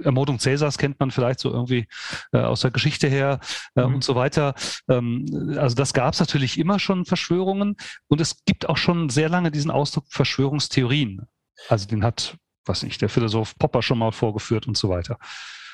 Ermordung 0.03 0.39
Cäsars 0.39 0.77
kennt 0.77 0.99
man 0.99 1.11
vielleicht 1.11 1.39
so 1.39 1.49
irgendwie 1.51 1.87
äh, 2.33 2.39
aus 2.39 2.61
der 2.61 2.71
Geschichte 2.71 3.07
her 3.07 3.39
äh, 3.75 3.83
Mhm. 3.87 3.95
und 3.95 4.03
so 4.03 4.15
weiter. 4.15 4.53
Ähm, 4.89 5.55
also 5.57 5.75
das 5.75 5.93
gab 5.93 6.13
es 6.13 6.19
natürlich 6.19 6.59
immer 6.59 6.79
schon 6.79 7.05
Verschwörungen 7.53 7.77
und 8.07 8.21
es 8.21 8.43
gibt 8.45 8.67
auch 8.69 8.77
schon 8.77 9.09
sehr 9.09 9.29
lange 9.29 9.51
diesen 9.51 9.71
Ausdruck 9.71 10.05
Verschwörungstheorien. 10.09 11.27
Also 11.69 11.87
den 11.87 12.03
hat, 12.03 12.37
weiß 12.65 12.83
nicht, 12.83 13.01
der 13.01 13.09
Philosoph 13.09 13.57
Popper 13.57 13.81
schon 13.81 13.99
mal 13.99 14.11
vorgeführt 14.11 14.67
und 14.67 14.77
so 14.77 14.89
weiter. 14.89 15.17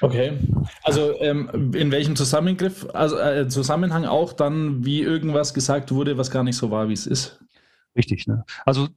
Okay. 0.01 0.37
Also 0.83 1.19
ähm, 1.19 1.73
in 1.73 1.91
welchem 1.91 2.15
Zusammengriff, 2.15 2.87
also 2.93 3.17
äh, 3.17 3.47
Zusammenhang 3.47 4.05
auch 4.05 4.33
dann, 4.33 4.85
wie 4.85 5.01
irgendwas 5.01 5.53
gesagt 5.53 5.91
wurde, 5.91 6.17
was 6.17 6.31
gar 6.31 6.43
nicht 6.43 6.57
so 6.57 6.71
war, 6.71 6.87
wie 6.89 6.93
es 6.93 7.05
ist. 7.05 7.39
Richtig, 7.95 8.27
ne? 8.27 8.45
Also 8.65 8.87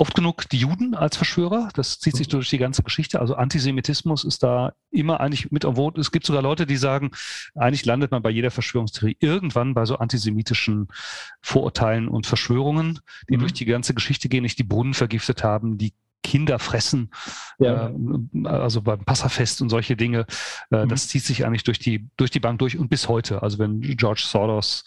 oft 0.00 0.14
genug 0.14 0.48
die 0.48 0.56
Juden 0.56 0.94
als 0.94 1.18
Verschwörer, 1.18 1.68
das 1.74 1.98
zieht 1.98 2.16
sich 2.16 2.26
durch 2.26 2.48
die 2.48 2.56
ganze 2.56 2.82
Geschichte. 2.82 3.20
Also 3.20 3.34
Antisemitismus 3.34 4.24
ist 4.24 4.42
da 4.42 4.72
immer 4.90 5.20
eigentlich 5.20 5.50
mit 5.50 5.66
am 5.66 5.74
Boot. 5.74 5.98
Es 5.98 6.10
gibt 6.10 6.24
sogar 6.24 6.40
Leute, 6.40 6.64
die 6.66 6.76
sagen, 6.76 7.10
eigentlich 7.54 7.84
landet 7.84 8.10
man 8.10 8.22
bei 8.22 8.30
jeder 8.30 8.50
Verschwörungstheorie 8.50 9.18
irgendwann 9.20 9.74
bei 9.74 9.84
so 9.84 9.96
antisemitischen 9.96 10.88
Vorurteilen 11.42 12.08
und 12.08 12.26
Verschwörungen, 12.26 13.00
die 13.28 13.36
Mhm. 13.36 13.40
durch 13.40 13.52
die 13.52 13.66
ganze 13.66 13.92
Geschichte 13.92 14.30
gehen, 14.30 14.42
nicht 14.42 14.58
die 14.58 14.64
Brunnen 14.64 14.94
vergiftet 14.94 15.44
haben, 15.44 15.76
die 15.76 15.92
Kinder 16.22 16.58
fressen, 16.58 17.10
Ja. 17.58 17.88
äh, 17.88 18.46
also 18.48 18.82
beim 18.82 19.04
Passafest 19.04 19.62
und 19.62 19.68
solche 19.70 19.96
Dinge. 19.96 20.26
Äh, 20.70 20.84
Mhm. 20.84 20.88
Das 20.88 21.08
zieht 21.08 21.24
sich 21.24 21.44
eigentlich 21.46 21.64
durch 21.64 21.78
die, 21.78 22.08
durch 22.16 22.30
die 22.30 22.40
Bank 22.40 22.58
durch 22.58 22.78
und 22.78 22.88
bis 22.88 23.08
heute. 23.08 23.42
Also 23.42 23.58
wenn 23.58 23.80
George 23.80 24.22
Soros 24.26 24.84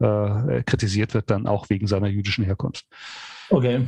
äh, 0.00 0.62
kritisiert 0.64 1.14
wird, 1.14 1.30
dann 1.30 1.46
auch 1.46 1.70
wegen 1.70 1.86
seiner 1.86 2.08
jüdischen 2.08 2.44
Herkunft. 2.44 2.86
Okay. 3.50 3.86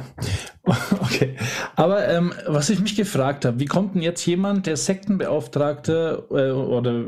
Okay. 1.01 1.37
Aber 1.77 2.09
ähm, 2.09 2.33
was 2.47 2.69
ich 2.71 2.81
mich 2.81 2.97
gefragt 2.97 3.45
habe, 3.45 3.61
wie 3.61 3.67
kommt 3.67 3.95
denn 3.95 4.03
jetzt 4.03 4.27
jemand, 4.27 4.67
der 4.67 4.77
Sektenbeauftragter 4.77 6.25
äh, 6.31 6.51
oder 6.51 7.05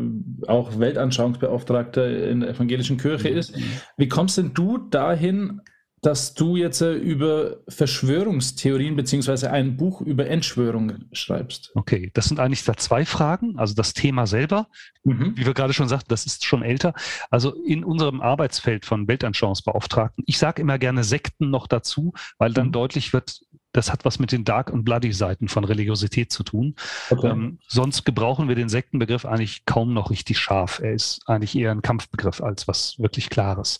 auch 0.46 0.78
Weltanschauungsbeauftragter 0.78 2.28
in 2.28 2.40
der 2.40 2.50
evangelischen 2.50 2.96
Kirche 2.98 3.28
ist, 3.28 3.54
wie 3.96 4.08
kommst 4.08 4.38
denn 4.38 4.54
du 4.54 4.78
dahin, 4.78 5.60
dass 6.02 6.34
du 6.34 6.56
jetzt 6.56 6.80
äh, 6.80 6.94
über 6.94 7.56
Verschwörungstheorien 7.68 8.96
beziehungsweise 8.96 9.50
ein 9.50 9.76
Buch 9.76 10.00
über 10.00 10.26
Entschwörung 10.26 10.92
schreibst? 11.12 11.72
Okay, 11.74 12.10
das 12.14 12.26
sind 12.26 12.40
eigentlich 12.40 12.64
da 12.64 12.76
zwei 12.76 13.04
Fragen. 13.04 13.58
Also 13.58 13.74
das 13.74 13.92
Thema 13.94 14.26
selber, 14.26 14.68
Mhm. 15.04 15.36
wie 15.36 15.46
wir 15.46 15.54
gerade 15.54 15.72
schon 15.72 15.88
sagten, 15.88 16.08
das 16.08 16.26
ist 16.26 16.44
schon 16.44 16.62
älter. 16.62 16.92
Also 17.30 17.54
in 17.64 17.82
unserem 17.84 18.20
Arbeitsfeld 18.20 18.84
von 18.84 19.08
Weltanschauungsbeauftragten, 19.08 20.24
ich 20.26 20.38
sage 20.38 20.60
immer 20.62 20.78
gerne 20.78 21.02
Sekten 21.04 21.50
noch 21.50 21.66
dazu, 21.66 22.12
weil 22.38 22.52
dann 22.52 22.68
Mhm. 22.68 22.72
deutlich 22.72 23.12
wird, 23.12 23.40
das 23.78 23.92
hat 23.92 24.04
was 24.04 24.18
mit 24.18 24.32
den 24.32 24.42
Dark- 24.42 24.70
und 24.70 24.82
Bloody-Seiten 24.82 25.46
von 25.46 25.62
Religiosität 25.62 26.32
zu 26.32 26.42
tun. 26.42 26.74
Okay. 27.10 27.28
Ähm, 27.28 27.58
sonst 27.68 28.04
gebrauchen 28.04 28.48
wir 28.48 28.56
den 28.56 28.68
Sektenbegriff 28.68 29.24
eigentlich 29.24 29.64
kaum 29.66 29.94
noch 29.94 30.10
richtig 30.10 30.40
scharf. 30.40 30.80
Er 30.82 30.94
ist 30.94 31.20
eigentlich 31.26 31.56
eher 31.56 31.70
ein 31.70 31.80
Kampfbegriff 31.80 32.42
als 32.42 32.66
was 32.66 32.98
wirklich 32.98 33.30
Klares. 33.30 33.78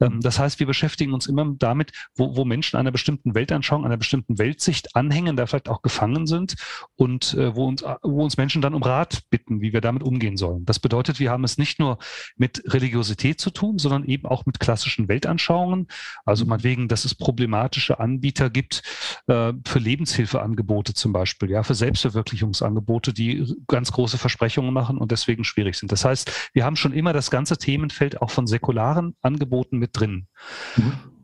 Ähm, 0.00 0.22
das 0.22 0.38
heißt, 0.38 0.58
wir 0.58 0.66
beschäftigen 0.66 1.12
uns 1.12 1.26
immer 1.26 1.54
damit, 1.58 1.92
wo, 2.14 2.34
wo 2.34 2.46
Menschen 2.46 2.78
einer 2.78 2.90
bestimmten 2.90 3.34
Weltanschauung, 3.34 3.84
einer 3.84 3.98
bestimmten 3.98 4.38
Weltsicht 4.38 4.96
anhängen, 4.96 5.36
da 5.36 5.44
vielleicht 5.44 5.68
auch 5.68 5.82
gefangen 5.82 6.26
sind 6.26 6.54
und 6.94 7.34
äh, 7.34 7.54
wo, 7.54 7.66
uns, 7.66 7.84
wo 8.02 8.24
uns 8.24 8.38
Menschen 8.38 8.62
dann 8.62 8.72
um 8.72 8.82
Rat 8.82 9.24
bitten, 9.28 9.60
wie 9.60 9.74
wir 9.74 9.82
damit 9.82 10.02
umgehen 10.02 10.38
sollen. 10.38 10.64
Das 10.64 10.78
bedeutet, 10.78 11.20
wir 11.20 11.30
haben 11.30 11.44
es 11.44 11.58
nicht 11.58 11.78
nur 11.78 11.98
mit 12.38 12.62
Religiosität 12.72 13.38
zu 13.38 13.50
tun, 13.50 13.78
sondern 13.78 14.04
eben 14.04 14.24
auch 14.24 14.46
mit 14.46 14.60
klassischen 14.60 15.08
Weltanschauungen. 15.08 15.88
Also 16.24 16.46
meinetwegen, 16.46 16.88
dass 16.88 17.04
es 17.04 17.14
problematische 17.14 18.00
Anbieter 18.00 18.48
gibt, 18.48 18.82
äh, 19.26 19.52
für 19.66 19.78
Lebenshilfeangebote 19.78 20.94
zum 20.94 21.12
Beispiel, 21.12 21.50
ja, 21.50 21.62
für 21.62 21.74
Selbstverwirklichungsangebote, 21.74 23.12
die 23.12 23.56
ganz 23.66 23.92
große 23.92 24.18
Versprechungen 24.18 24.72
machen 24.72 24.98
und 24.98 25.10
deswegen 25.10 25.44
schwierig 25.44 25.76
sind. 25.76 25.92
Das 25.92 26.04
heißt, 26.04 26.50
wir 26.52 26.64
haben 26.64 26.76
schon 26.76 26.92
immer 26.92 27.12
das 27.12 27.30
ganze 27.30 27.56
Themenfeld 27.56 28.22
auch 28.22 28.30
von 28.30 28.46
säkularen 28.46 29.16
Angeboten 29.22 29.78
mit 29.78 29.98
drin. 29.98 30.28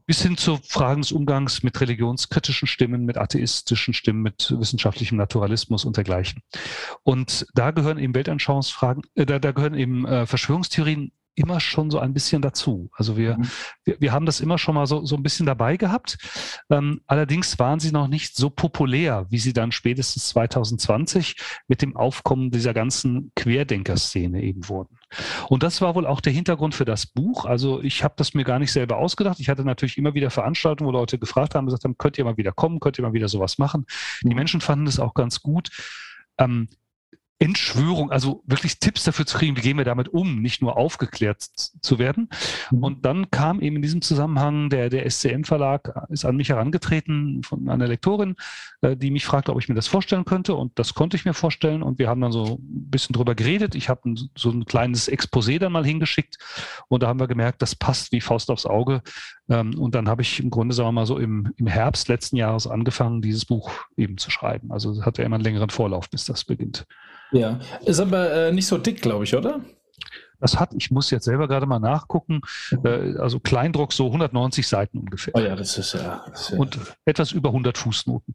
Bis 0.04 0.22
hin 0.22 0.36
zu 0.36 0.58
Fragen 0.68 1.02
des 1.02 1.12
Umgangs 1.12 1.62
mit 1.62 1.80
religionskritischen 1.80 2.66
Stimmen, 2.66 3.04
mit 3.04 3.16
atheistischen 3.16 3.94
Stimmen, 3.94 4.22
mit 4.22 4.52
wissenschaftlichem 4.58 5.16
Naturalismus 5.16 5.84
und 5.84 5.96
dergleichen. 5.96 6.42
Und 7.04 7.46
da 7.54 7.70
gehören 7.70 7.98
eben 7.98 8.14
Weltanschauungsfragen, 8.14 9.04
äh, 9.14 9.26
da, 9.26 9.38
da 9.38 9.52
gehören 9.52 9.74
eben 9.74 10.04
äh, 10.06 10.26
Verschwörungstheorien 10.26 11.12
immer 11.34 11.60
schon 11.60 11.90
so 11.90 11.98
ein 11.98 12.12
bisschen 12.12 12.42
dazu. 12.42 12.90
Also 12.92 13.16
wir, 13.16 13.38
Mhm. 13.38 13.48
wir, 13.84 13.96
wir 14.00 14.12
haben 14.12 14.26
das 14.26 14.40
immer 14.40 14.58
schon 14.58 14.74
mal 14.74 14.86
so, 14.86 15.04
so 15.04 15.16
ein 15.16 15.22
bisschen 15.22 15.46
dabei 15.46 15.76
gehabt. 15.76 16.18
Ähm, 16.70 17.00
allerdings 17.06 17.58
waren 17.58 17.80
sie 17.80 17.90
noch 17.92 18.08
nicht 18.08 18.36
so 18.36 18.50
populär, 18.50 19.26
wie 19.30 19.38
sie 19.38 19.52
dann 19.52 19.72
spätestens 19.72 20.28
2020 20.28 21.36
mit 21.68 21.80
dem 21.82 21.96
Aufkommen 21.96 22.50
dieser 22.50 22.74
ganzen 22.74 23.32
Querdenker-Szene 23.36 24.42
eben 24.42 24.68
wurden. 24.68 24.98
Und 25.48 25.62
das 25.62 25.80
war 25.80 25.94
wohl 25.94 26.06
auch 26.06 26.20
der 26.20 26.32
Hintergrund 26.32 26.74
für 26.74 26.84
das 26.84 27.06
Buch. 27.06 27.44
Also 27.44 27.82
ich 27.82 28.04
habe 28.04 28.14
das 28.16 28.34
mir 28.34 28.44
gar 28.44 28.58
nicht 28.58 28.72
selber 28.72 28.96
ausgedacht. 28.98 29.40
Ich 29.40 29.48
hatte 29.48 29.64
natürlich 29.64 29.98
immer 29.98 30.14
wieder 30.14 30.30
Veranstaltungen, 30.30 30.88
wo 30.88 30.92
Leute 30.92 31.18
gefragt 31.18 31.54
haben, 31.54 31.66
gesagt 31.66 31.84
haben, 31.84 31.96
könnt 31.98 32.18
ihr 32.18 32.24
mal 32.24 32.36
wieder 32.36 32.52
kommen, 32.52 32.80
könnt 32.80 32.98
ihr 32.98 33.02
mal 33.04 33.12
wieder 33.12 33.28
sowas 33.28 33.58
machen. 33.58 33.86
Die 34.22 34.28
Mhm. 34.28 34.34
Menschen 34.36 34.60
fanden 34.60 34.84
das 34.86 34.98
auch 34.98 35.14
ganz 35.14 35.40
gut. 35.40 35.70
Ähm, 36.38 36.68
Entschwörung, 37.42 38.12
also 38.12 38.44
wirklich 38.46 38.78
Tipps 38.78 39.02
dafür 39.02 39.26
zu 39.26 39.36
kriegen, 39.36 39.56
wie 39.56 39.62
gehen 39.62 39.76
wir 39.76 39.84
damit 39.84 40.08
um, 40.08 40.40
nicht 40.40 40.62
nur 40.62 40.76
aufgeklärt 40.76 41.42
zu 41.42 41.98
werden. 41.98 42.28
Mhm. 42.70 42.84
Und 42.84 43.04
dann 43.04 43.32
kam 43.32 43.60
eben 43.60 43.76
in 43.76 43.82
diesem 43.82 44.00
Zusammenhang 44.00 44.70
der, 44.70 44.90
der 44.90 45.10
SCM-Verlag, 45.10 45.92
ist 46.08 46.24
an 46.24 46.36
mich 46.36 46.50
herangetreten 46.50 47.42
von 47.42 47.68
einer 47.68 47.88
Lektorin, 47.88 48.36
äh, 48.82 48.96
die 48.96 49.10
mich 49.10 49.24
fragte, 49.24 49.52
ob 49.52 49.60
ich 49.60 49.68
mir 49.68 49.74
das 49.74 49.88
vorstellen 49.88 50.24
könnte. 50.24 50.54
Und 50.54 50.78
das 50.78 50.94
konnte 50.94 51.16
ich 51.16 51.24
mir 51.24 51.34
vorstellen. 51.34 51.82
Und 51.82 51.98
wir 51.98 52.08
haben 52.08 52.20
dann 52.20 52.30
so 52.30 52.60
ein 52.60 52.90
bisschen 52.90 53.12
drüber 53.14 53.34
geredet. 53.34 53.74
Ich 53.74 53.88
habe 53.88 54.14
so 54.36 54.50
ein 54.50 54.64
kleines 54.64 55.10
Exposé 55.10 55.58
dann 55.58 55.72
mal 55.72 55.84
hingeschickt. 55.84 56.38
Und 56.86 57.02
da 57.02 57.08
haben 57.08 57.18
wir 57.18 57.26
gemerkt, 57.26 57.60
das 57.60 57.74
passt 57.74 58.12
wie 58.12 58.20
Faust 58.20 58.52
aufs 58.52 58.66
Auge. 58.66 59.02
Ähm, 59.48 59.76
und 59.80 59.96
dann 59.96 60.08
habe 60.08 60.22
ich 60.22 60.38
im 60.38 60.50
Grunde, 60.50 60.76
sagen 60.76 60.88
wir 60.88 60.92
mal 60.92 61.06
so, 61.06 61.18
im, 61.18 61.52
im 61.56 61.66
Herbst 61.66 62.06
letzten 62.06 62.36
Jahres 62.36 62.68
angefangen, 62.68 63.20
dieses 63.20 63.44
Buch 63.44 63.72
eben 63.96 64.16
zu 64.16 64.30
schreiben. 64.30 64.70
Also 64.70 64.92
es 64.92 65.04
hat 65.04 65.18
ja 65.18 65.24
immer 65.24 65.36
einen 65.36 65.44
längeren 65.44 65.70
Vorlauf, 65.70 66.08
bis 66.08 66.24
das 66.24 66.44
beginnt. 66.44 66.86
Ja, 67.32 67.60
ist 67.84 68.00
aber 68.00 68.30
äh, 68.32 68.52
nicht 68.52 68.66
so 68.66 68.78
dick, 68.78 69.00
glaube 69.00 69.24
ich, 69.24 69.34
oder? 69.34 69.60
Das 70.42 70.60
hat, 70.60 70.74
ich 70.74 70.90
muss 70.90 71.10
jetzt 71.10 71.24
selber 71.24 71.48
gerade 71.48 71.64
mal 71.64 71.78
nachgucken, 71.78 72.42
äh, 72.84 73.16
also 73.18 73.40
Kleindruck 73.40 73.92
so 73.94 74.06
190 74.06 74.68
Seiten 74.68 74.98
ungefähr. 74.98 75.34
Oh 75.34 75.40
ja, 75.40 75.56
das 75.56 75.78
ist 75.78 75.94
ja. 75.94 76.24
Das 76.30 76.42
ist 76.42 76.50
ja 76.50 76.58
Und 76.58 76.78
etwas 77.06 77.32
über 77.32 77.48
100 77.48 77.78
Fußnoten. 77.78 78.34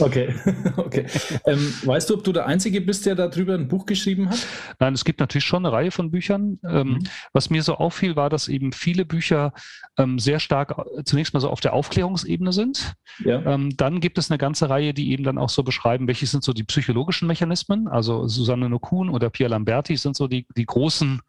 okay, 0.00 0.34
okay. 0.76 1.06
Ähm, 1.46 1.74
weißt 1.84 2.08
du, 2.10 2.14
ob 2.14 2.24
du 2.24 2.32
der 2.32 2.46
Einzige 2.46 2.80
bist, 2.80 3.04
der 3.06 3.14
darüber 3.14 3.54
ein 3.54 3.68
Buch 3.68 3.84
geschrieben 3.86 4.30
hat? 4.30 4.38
Nein, 4.78 4.94
es 4.94 5.04
gibt 5.04 5.20
natürlich 5.20 5.44
schon 5.44 5.66
eine 5.66 5.74
Reihe 5.74 5.90
von 5.90 6.10
Büchern. 6.10 6.58
Ähm, 6.64 6.88
Mhm. 6.88 7.04
Was 7.32 7.50
mir 7.50 7.62
so 7.62 7.74
auffiel, 7.74 8.16
war, 8.16 8.30
dass 8.30 8.48
eben 8.48 8.72
viele 8.72 9.04
Bücher 9.04 9.52
ähm, 9.98 10.18
sehr 10.18 10.38
stark 10.40 10.74
äh, 10.96 11.04
zunächst 11.04 11.34
mal 11.34 11.40
so 11.40 11.50
auf 11.50 11.60
der 11.60 11.72
Aufklärungsebene 11.72 12.52
sind. 12.52 12.94
Ja. 13.24 13.42
Ähm, 13.44 13.76
dann 13.76 14.00
gibt 14.00 14.16
es 14.18 14.30
eine 14.30 14.38
ganze 14.38 14.70
Reihe, 14.70 14.94
die 14.94 15.10
eben 15.12 15.24
dann 15.24 15.38
auch 15.38 15.48
so 15.50 15.62
beschreiben, 15.62 16.06
welche 16.06 16.26
sind 16.26 16.44
so 16.44 16.52
die 16.52 16.64
psychologischen 16.64 17.26
Mechanismen. 17.28 17.88
Also 17.88 18.26
Susanne 18.28 18.68
Nokun 18.68 19.10
oder 19.10 19.28
Pierre 19.30 19.50
Lamberti 19.50 19.96
sind 19.96 20.16
so 20.16 20.28
die, 20.28 20.46
die 20.56 20.66
großen, 20.66 21.20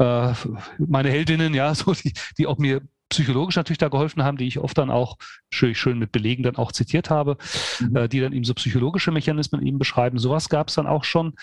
äh, 0.00 0.34
meine 0.78 1.10
Heldinnen, 1.10 1.54
ja, 1.54 1.74
so 1.74 1.92
die, 1.92 2.12
die 2.38 2.46
auch 2.46 2.58
mir 2.58 2.80
psychologisch 3.10 3.56
natürlich 3.56 3.78
da 3.78 3.88
geholfen 3.88 4.22
haben, 4.22 4.36
die 4.36 4.46
ich 4.46 4.58
oft 4.58 4.78
dann 4.78 4.90
auch 4.90 5.16
schön, 5.50 5.74
schön 5.74 5.98
mit 5.98 6.12
Belegen 6.12 6.44
dann 6.44 6.56
auch 6.56 6.72
zitiert 6.72 7.10
habe, 7.10 7.36
Mhm. 7.80 7.96
äh, 7.96 8.08
die 8.08 8.20
dann 8.20 8.32
eben 8.32 8.44
so 8.44 8.54
psychologische 8.54 9.10
Mechanismen 9.10 9.66
eben 9.66 9.78
beschreiben. 9.78 10.18
Sowas 10.18 10.48
gab 10.48 10.68
es 10.68 10.74
dann 10.76 10.86
auch 10.86 11.04
schon. 11.04 11.34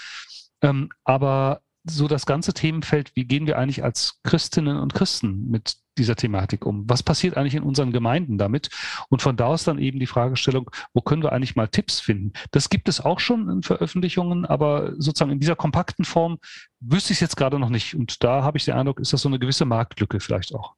Ähm, 0.62 0.89
aber 1.03 1.62
so 1.84 2.08
das 2.08 2.26
ganze 2.26 2.53
Themenfeld, 2.53 3.12
wie 3.16 3.26
gehen 3.26 3.47
wir 3.47 3.58
eigentlich 3.58 3.84
als 3.84 4.20
Christinnen 4.24 4.78
und 4.78 4.93
Christen 4.93 5.49
mit 5.49 5.78
dieser 5.98 6.16
Thematik 6.16 6.66
um? 6.66 6.84
Was 6.88 7.04
passiert 7.04 7.38
eigentlich 7.38 7.56
in 7.56 7.64
unseren 7.64 7.91
Gemeinden 7.91 8.38
damit? 8.38 8.70
Und 9.10 9.22
von 9.22 9.36
da 9.36 9.48
aus 9.48 9.64
dann 9.64 9.80
eben 9.80 10.00
die 10.00 10.08
Fragestellung, 10.08 10.70
wo 10.93 11.02
können 11.02 11.24
wir 11.24 11.32
eigentlich 11.32 11.56
mal 11.56 11.68
Tipps 11.68 12.00
finden? 12.00 12.34
Das 12.52 12.70
gibt 12.70 12.89
es 12.89 13.02
auch 13.04 13.20
schon 13.20 13.50
in 13.50 13.64
Veröffentlichungen, 13.64 14.45
aber 14.45 14.93
sozusagen 14.98 15.32
in 15.32 15.39
dieser 15.39 15.56
kompakten 15.56 16.06
Form 16.06 16.39
wüsste 16.80 17.14
ich 17.14 17.18
es 17.18 17.22
jetzt 17.22 17.38
gerade 17.38 17.60
noch 17.60 17.70
nicht. 17.70 17.95
Und 17.95 18.24
da 18.24 18.43
habe 18.43 18.58
ich 18.58 18.66
den 18.66 18.76
Eindruck, 18.76 19.00
ist 19.00 19.14
das 19.14 19.22
so 19.22 19.30
eine 19.30 19.39
gewisse 19.39 19.66
Marktlücke 19.66 20.20
vielleicht 20.20 20.54
auch. 20.54 20.76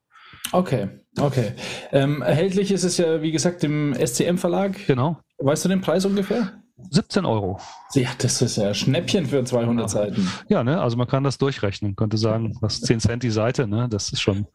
Okay, 0.51 0.89
okay. 1.19 1.53
Ähm, 1.91 2.21
erhältlich 2.21 2.71
ist 2.71 2.83
es 2.83 2.97
ja, 2.97 3.21
wie 3.21 3.31
gesagt, 3.31 3.63
im 3.63 3.93
SCM-Verlag. 3.93 4.85
Genau. 4.87 5.19
Weißt 5.37 5.65
du 5.65 5.69
den 5.69 5.81
Preis 5.81 6.05
ungefähr? 6.05 6.61
17 6.91 7.25
Euro. 7.25 7.59
Ja, 7.93 8.09
das 8.17 8.41
ist 8.41 8.55
ja 8.57 8.69
ein 8.69 8.75
Schnäppchen 8.75 9.25
für 9.25 9.43
200 9.43 9.89
Seiten. 9.89 10.31
Ja, 10.47 10.63
ne? 10.63 10.79
Also 10.81 10.95
man 10.97 11.07
kann 11.07 11.23
das 11.23 11.37
durchrechnen, 11.37 11.95
könnte 11.95 12.17
sagen, 12.17 12.57
was 12.61 12.81
10 12.81 12.99
Cent 12.99 13.23
die 13.23 13.29
Seite, 13.31 13.67
ne? 13.67 13.87
Das 13.89 14.11
ist 14.11 14.21
schon. 14.21 14.47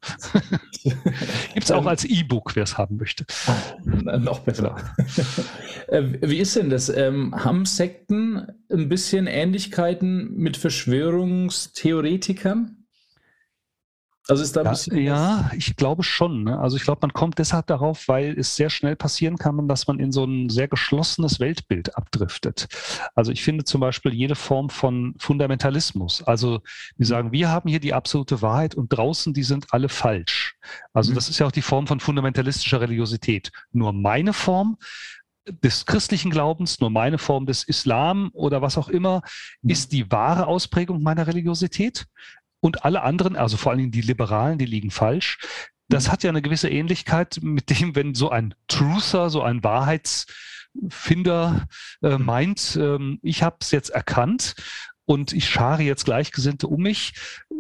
Gibt 0.83 1.65
es 1.65 1.71
auch 1.71 1.83
Ähm, 1.83 1.89
als 1.89 2.05
E-Book, 2.05 2.57
wer 2.57 2.63
es 2.65 2.77
haben 2.79 2.97
möchte. 2.97 3.25
Noch 4.19 4.41
besser. 4.41 4.77
Äh, 5.89 6.03
Wie 6.23 6.39
ist 6.39 6.57
denn 6.57 6.71
das? 6.71 6.89
Ähm, 6.89 7.35
haben 7.37 7.67
Sekten 7.67 8.47
ein 8.73 8.89
bisschen 8.89 9.27
Ähnlichkeiten 9.27 10.33
mit 10.35 10.57
Verschwörungstheoretikern? 10.57 12.84
Also 14.27 14.43
ist 14.43 14.57
da 14.57 14.61
ein 14.61 14.65
Ja, 14.67 14.71
bisschen. 14.71 14.97
ja, 14.99 15.51
ich 15.55 15.77
glaube 15.77 16.03
schon. 16.03 16.45
Ne? 16.45 16.59
Also 16.59 16.77
ich 16.79 16.83
glaube, 16.85 17.01
man 17.03 17.13
kommt 17.13 17.39
deshalb 17.39 17.67
darauf, 17.67 18.09
weil 18.09 18.39
es 18.39 18.57
sehr 18.57 18.71
schnell 18.71 18.97
passieren 18.97 19.37
kann, 19.37 19.69
dass 19.69 19.87
man 19.87 19.99
in 19.99 20.13
so 20.13 20.25
ein 20.25 20.49
sehr 20.49 20.67
geschlossenes 20.67 21.41
Weltbild 21.41 21.95
abdriftet. 21.97 22.67
Also 23.15 23.33
ich 23.33 23.43
finde 23.45 23.65
zum 23.65 23.83
Beispiel 23.83 24.15
jede 24.15 24.35
Form 24.35 24.71
von 24.71 25.15
Fundamentalismus. 25.19 26.23
Also 26.23 26.61
wir 26.97 27.07
sagen, 27.07 27.33
wir 27.33 27.51
haben 27.51 27.69
hier 27.69 27.81
die 27.81 27.93
absolute 27.93 28.41
Wahrheit 28.41 28.75
und 28.75 28.89
draußen, 28.89 29.35
die 29.35 29.43
sind 29.43 29.67
alle 29.75 29.91
falsch. 29.91 30.57
Also 30.95 31.11
Mhm. 31.11 31.17
das 31.17 31.29
ist 31.29 31.39
ja 31.39 31.47
auch 31.47 31.53
die 31.53 31.61
Form 31.63 31.87
von 31.87 32.01
fundamentalistischer 32.01 32.81
Religiosität. 32.81 33.53
Nur 33.73 33.93
meine 33.93 34.33
Form 34.33 34.79
des 35.47 35.85
christlichen 35.85 36.31
Glaubens, 36.31 36.81
nur 36.81 36.89
meine 36.89 37.19
Form 37.19 37.45
des 37.45 37.65
Islam 37.65 38.31
oder 38.33 38.63
was 38.63 38.79
auch 38.79 38.89
immer, 38.89 39.21
Mhm. 39.61 39.71
ist 39.71 39.93
die 39.93 40.11
wahre 40.11 40.47
Ausprägung 40.47 41.03
meiner 41.03 41.27
Religiosität. 41.27 42.07
Und 42.65 42.87
alle 42.87 43.03
anderen, 43.03 43.37
also 43.37 43.59
vor 43.59 43.73
allen 43.73 43.81
Dingen 43.81 43.91
die 43.91 44.01
Liberalen, 44.01 44.57
die 44.57 44.65
liegen 44.65 44.91
falsch. 44.91 45.37
Das 45.89 46.11
hat 46.11 46.23
ja 46.23 46.31
eine 46.31 46.41
gewisse 46.41 46.71
Ähnlichkeit 46.71 47.41
mit 47.43 47.69
dem, 47.69 47.95
wenn 47.95 48.15
so 48.15 48.31
ein 48.31 48.55
Truther, 48.69 49.29
so 49.29 49.43
ein 49.43 49.63
Wahrheitsfinder 49.63 51.67
äh, 52.03 52.17
meint, 52.17 52.79
ähm, 52.81 53.19
ich 53.21 53.43
habe 53.43 53.57
es 53.61 53.71
jetzt 53.71 53.91
erkannt 53.91 54.55
und 55.05 55.35
ich 55.35 55.47
schare 55.47 55.83
jetzt 55.83 56.07
Gleichgesinnte 56.07 56.67
um 56.67 56.81
mich, 56.81 57.13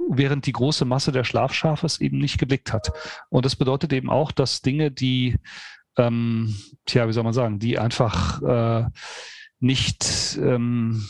während 0.09 0.47
die 0.47 0.53
große 0.53 0.87
Masse 0.87 1.13
der 1.13 1.25
Schlafschafe 1.25 1.85
es 1.85 2.01
eben 2.01 2.17
nicht 2.17 2.39
geblickt 2.39 2.73
hat. 2.73 2.91
Und 3.29 3.45
das 3.45 3.57
bedeutet 3.57 3.93
eben 3.93 4.09
auch, 4.09 4.33
dass 4.33 4.63
Dinge, 4.63 4.91
die, 4.91 5.37
ähm, 5.99 6.57
tja, 6.87 7.07
wie 7.07 7.13
soll 7.13 7.25
man 7.25 7.35
sagen, 7.35 7.59
die 7.59 7.79
einfach 7.79 8.41
äh, 8.41 8.87
nicht 9.61 10.39
ähm, 10.41 11.07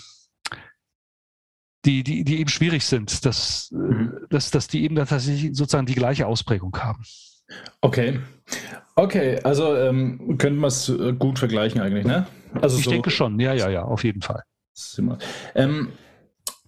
die, 1.85 2.03
die, 2.03 2.25
die 2.25 2.41
eben 2.41 2.49
schwierig 2.51 2.85
sind, 2.85 3.25
dass, 3.25 3.71
äh, 3.73 3.77
Mhm. 3.77 4.13
dass, 4.31 4.51
dass 4.51 4.69
die 4.69 4.85
eben 4.85 4.95
dann 4.95 5.07
tatsächlich 5.07 5.57
sozusagen 5.57 5.87
die 5.87 5.95
gleiche 5.95 6.27
Ausprägung 6.27 6.77
haben. 6.79 7.05
Okay. 7.81 8.21
Okay, 8.97 9.39
also 9.43 9.77
ähm, 9.77 10.39
könnten 10.39 10.61
wir 10.61 10.69
es 10.69 10.89
äh, 10.89 11.13
gut 11.13 11.39
vergleichen 11.39 11.81
eigentlich, 11.81 12.05
ne? 12.07 12.27
Also 12.63 12.79
Ich 12.79 12.87
denke 12.87 13.11
schon, 13.11 13.39
ja, 13.41 13.53
ja, 13.53 13.69
ja, 13.69 13.83
auf 13.83 14.05
jeden 14.05 14.23
Fall. 14.23 14.43
Ähm, 15.55 15.89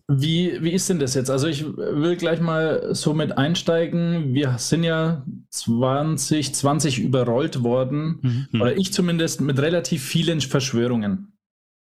wie, 0.09 0.63
wie 0.63 0.71
ist 0.73 0.89
denn 0.89 0.99
das 0.99 1.15
jetzt? 1.15 1.31
Also 1.31 1.47
ich 1.49 1.65
will 1.67 2.17
gleich 2.17 2.41
mal 2.41 2.95
so 2.95 3.15
mit 3.15 3.37
einsteigen. 3.39 4.35
Wir 4.35 4.59
sind 4.59 4.85
ja 4.85 5.25
2020 5.51 6.99
überrollt 7.01 7.63
worden, 7.63 8.47
Mhm. 8.53 8.61
oder 8.61 8.77
ich 8.77 8.93
zumindest, 8.93 9.41
mit 9.41 9.59
relativ 9.61 10.03
vielen 10.05 10.41
Verschwörungen. 10.41 11.33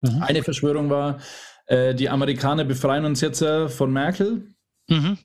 Mhm. 0.02 0.22
Eine 0.22 0.44
Verschwörung 0.44 0.90
war, 0.90 1.20
äh, 1.68 1.96
die 1.96 2.10
Amerikaner 2.10 2.66
befreien 2.66 3.06
uns 3.06 3.22
jetzt 3.22 3.42
äh, 3.42 3.70
von 3.70 3.92
Merkel. 3.92 4.48
Mhm. 4.88 5.18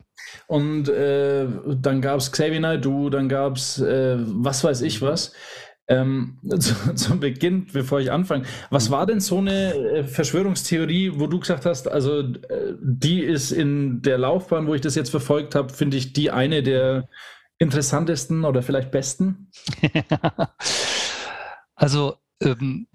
Und 0.47 0.89
äh, 0.89 1.47
dann 1.81 2.01
gab 2.01 2.19
es 2.19 2.31
Xavier 2.31 2.61
Naidoo, 2.61 3.11
dann 3.11 3.29
gab 3.29 3.57
es 3.57 3.81
äh, 3.81 4.17
was 4.19 4.63
weiß 4.65 4.83
ich 4.83 5.03
was. 5.03 5.33
Ähm, 5.89 6.39
zu, 6.59 6.95
zum 6.95 7.21
Beginn, 7.21 7.67
bevor 7.73 8.01
ich 8.01 8.13
anfange, 8.13 8.45
was 8.71 8.91
war 8.91 9.07
denn 9.07 9.21
so 9.21 9.39
eine 9.39 9.75
äh, 9.75 10.05
Verschwörungstheorie, 10.05 11.13
wo 11.15 11.27
du 11.27 11.41
gesagt 11.41 11.65
hast, 11.65 11.89
also 11.89 12.23
die 12.81 13.21
ist 13.21 13.53
in 13.53 14.03
der 14.03 14.19
Laufbahn, 14.19 14.67
wo 14.67 14.75
ich 14.75 14.83
das 14.83 14.95
jetzt 14.95 15.11
verfolgt 15.11 15.55
habe, 15.55 15.73
finde 15.73 15.97
ich 15.97 16.13
die 16.13 16.31
eine 16.31 16.63
der 16.63 17.09
interessantesten 17.59 18.45
oder 18.45 18.63
vielleicht 18.63 18.91
besten? 18.91 19.51
also, 21.75 22.17
ähm, 22.43 22.87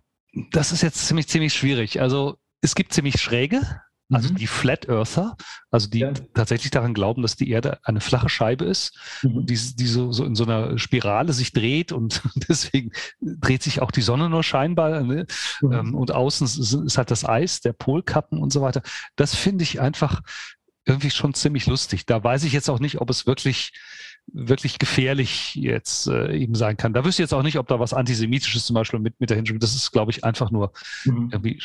das 0.52 0.72
ist 0.72 0.82
jetzt 0.82 1.06
ziemlich, 1.06 1.28
ziemlich 1.28 1.54
schwierig. 1.54 2.02
Also, 2.02 2.38
es 2.64 2.76
gibt 2.76 2.94
ziemlich 2.94 3.22
schräge, 3.22 3.62
also 4.12 4.30
Mhm. 4.32 4.36
die 4.36 4.48
Flat 4.48 4.88
Earther, 4.90 5.36
also 5.72 5.90
die 5.90 6.00
Ja. 6.00 6.14
tatsächlich 6.34 6.72
daran 6.72 6.94
glauben, 6.94 7.22
dass 7.22 7.36
die 7.36 7.50
Erde 7.50 7.80
eine 7.84 8.02
flache 8.02 8.30
Scheibe 8.30 8.66
ist, 8.66 8.98
Mhm. 9.24 9.46
die, 9.46 9.56
die 9.76 9.88
so, 9.88 10.12
so 10.12 10.24
in 10.26 10.36
so 10.36 10.44
einer 10.44 10.78
Spirale 10.78 11.34
sich 11.34 11.52
dreht 11.52 11.92
und 11.92 12.22
deswegen 12.50 12.92
dreht 13.22 13.64
sich 13.64 13.82
auch 13.82 13.92
die 13.92 14.02
Sonne 14.02 14.30
nur 14.30 14.44
scheinbar. 14.44 15.02
Ne? 15.02 15.26
Mhm. 15.62 15.72
Ähm, 15.72 15.96
und 15.96 16.12
außen 16.12 16.46
ist, 16.46 16.74
ist 16.74 16.98
halt 16.98 17.12
das 17.12 17.26
Eis, 17.26 17.62
der 17.62 17.74
Polkappen 17.74 18.40
und 18.40 18.52
so 18.54 18.62
weiter. 18.62 18.82
Das 19.16 19.36
finde 19.36 19.64
ich 19.64 19.80
einfach 19.82 20.22
irgendwie 20.86 21.12
schon 21.12 21.34
ziemlich 21.34 21.66
lustig. 21.66 22.06
Da 22.06 22.22
weiß 22.24 22.44
ich 22.44 22.52
jetzt 22.54 22.70
auch 22.70 22.80
nicht, 22.80 23.00
ob 23.02 23.10
es 23.10 23.26
wirklich 23.26 23.72
wirklich 24.32 24.80
gefährlich 24.80 25.54
jetzt 25.56 26.08
äh, 26.08 26.34
eben 26.38 26.56
sein 26.56 26.78
kann. 26.78 26.94
Da 26.94 27.04
wüsste 27.04 27.22
ich 27.22 27.26
jetzt 27.26 27.34
auch 27.34 27.44
nicht, 27.44 27.58
ob 27.58 27.68
da 27.68 27.80
was 27.82 27.94
Antisemitisches 27.94 28.66
zum 28.66 28.74
Beispiel 28.74 29.00
mit, 29.02 29.20
mit 29.20 29.30
dahin 29.30 29.46
spielt. 29.46 29.62
Das 29.64 29.76
ist, 29.76 29.92
glaube 29.92 30.12
ich, 30.12 30.24
einfach 30.24 30.50
nur 30.50 30.72
Mhm. 31.04 31.30
irgendwie 31.32 31.62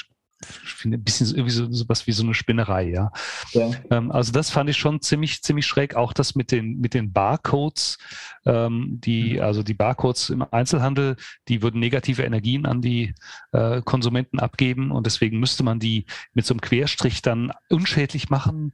finde 0.47 0.99
ein 0.99 1.05
bisschen 1.05 1.29
irgendwie 1.29 1.51
so, 1.51 1.71
so 1.71 1.85
was 1.89 2.07
wie 2.07 2.13
so 2.13 2.23
eine 2.23 2.35
Spinnerei, 2.35 2.91
ja. 2.91 3.11
Ja. 3.53 3.71
Ähm, 3.91 4.13
also 4.13 4.33
das 4.33 4.51
fand 4.51 4.71
ich 4.71 4.77
schon 4.77 5.01
ziemlich, 5.01 5.43
ziemlich 5.43 5.67
schräg. 5.67 5.97
Auch 5.97 6.13
das 6.13 6.35
mit 6.35 6.53
den, 6.53 6.81
mit 6.81 6.95
den 6.95 7.13
Barcodes, 7.13 7.99
ähm, 8.47 9.01
die, 9.01 9.41
also 9.41 9.63
die 9.63 9.75
Barcodes 9.75 10.31
im 10.31 10.45
Einzelhandel, 10.51 11.17
die 11.49 11.63
würden 11.63 11.81
negative 11.81 12.23
Energien 12.23 12.67
an 12.67 12.81
die 12.81 13.15
äh, 13.53 13.83
Konsumenten 13.83 14.39
abgeben 14.39 14.91
und 14.91 15.07
deswegen 15.07 15.41
müsste 15.41 15.63
man 15.63 15.81
die 15.81 16.07
mit 16.35 16.47
so 16.47 16.55
einem 16.55 16.61
Querstrich 16.61 17.23
dann 17.23 17.53
unschädlich 17.69 18.31
machen. 18.31 18.73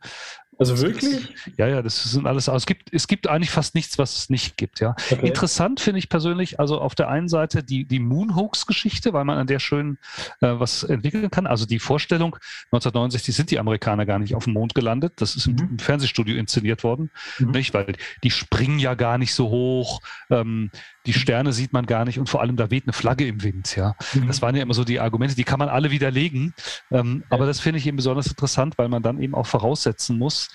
Also 0.58 0.78
wirklich? 0.80 1.28
Ja, 1.56 1.66
ja, 1.66 1.82
das 1.82 2.02
sind 2.04 2.26
alles. 2.26 2.48
Also 2.48 2.58
es 2.58 2.66
gibt, 2.66 2.92
es 2.92 3.08
gibt 3.08 3.28
eigentlich 3.28 3.50
fast 3.50 3.74
nichts, 3.74 3.98
was 3.98 4.16
es 4.16 4.30
nicht 4.30 4.56
gibt, 4.56 4.80
ja. 4.80 4.94
Okay. 5.10 5.26
Interessant 5.26 5.80
finde 5.80 5.98
ich 5.98 6.08
persönlich, 6.08 6.60
also 6.60 6.80
auf 6.80 6.94
der 6.94 7.08
einen 7.08 7.28
Seite 7.28 7.62
die, 7.64 7.84
die 7.84 7.98
Moonhoax-Geschichte, 7.98 9.12
weil 9.12 9.24
man 9.24 9.38
an 9.38 9.46
der 9.46 9.58
schön 9.58 9.98
äh, 10.40 10.48
was 10.58 10.82
entwickeln 10.84 11.30
kann. 11.30 11.46
Also 11.46 11.66
die 11.66 11.78
Vorstellung, 11.78 12.36
1969 12.72 13.34
sind 13.34 13.50
die 13.50 13.58
Amerikaner 13.58 14.06
gar 14.06 14.18
nicht 14.18 14.34
auf 14.34 14.44
dem 14.44 14.52
Mond 14.52 14.74
gelandet. 14.74 15.14
Das 15.16 15.36
ist 15.36 15.46
im, 15.46 15.54
Mhm. 15.54 15.78
Fernsehstudio 15.78 16.36
inszeniert 16.36 16.84
worden, 16.84 17.10
Mhm. 17.38 17.50
nicht? 17.52 17.74
Weil 17.74 17.94
die 18.22 18.30
springen 18.30 18.78
ja 18.78 18.94
gar 18.94 19.18
nicht 19.18 19.34
so 19.34 19.48
hoch, 19.48 20.00
ähm, 20.30 20.70
die 21.06 21.12
Sterne 21.12 21.52
sieht 21.52 21.72
man 21.72 21.86
gar 21.86 22.04
nicht 22.04 22.18
und 22.18 22.28
vor 22.28 22.40
allem 22.40 22.56
da 22.56 22.70
weht 22.70 22.84
eine 22.84 22.92
Flagge 22.92 23.26
im 23.26 23.42
Wind, 23.42 23.76
ja. 23.76 23.94
Mhm. 24.14 24.26
Das 24.26 24.42
waren 24.42 24.56
ja 24.56 24.62
immer 24.62 24.74
so 24.74 24.84
die 24.84 25.00
Argumente, 25.00 25.34
die 25.34 25.44
kann 25.44 25.58
man 25.58 25.68
alle 25.68 25.90
widerlegen. 25.90 26.54
Ähm, 26.90 27.24
Aber 27.28 27.46
das 27.46 27.60
finde 27.60 27.78
ich 27.78 27.86
eben 27.86 27.96
besonders 27.96 28.26
interessant, 28.26 28.78
weil 28.78 28.88
man 28.88 29.02
dann 29.02 29.20
eben 29.20 29.34
auch 29.34 29.46
voraussetzen 29.46 30.18
muss, 30.18 30.48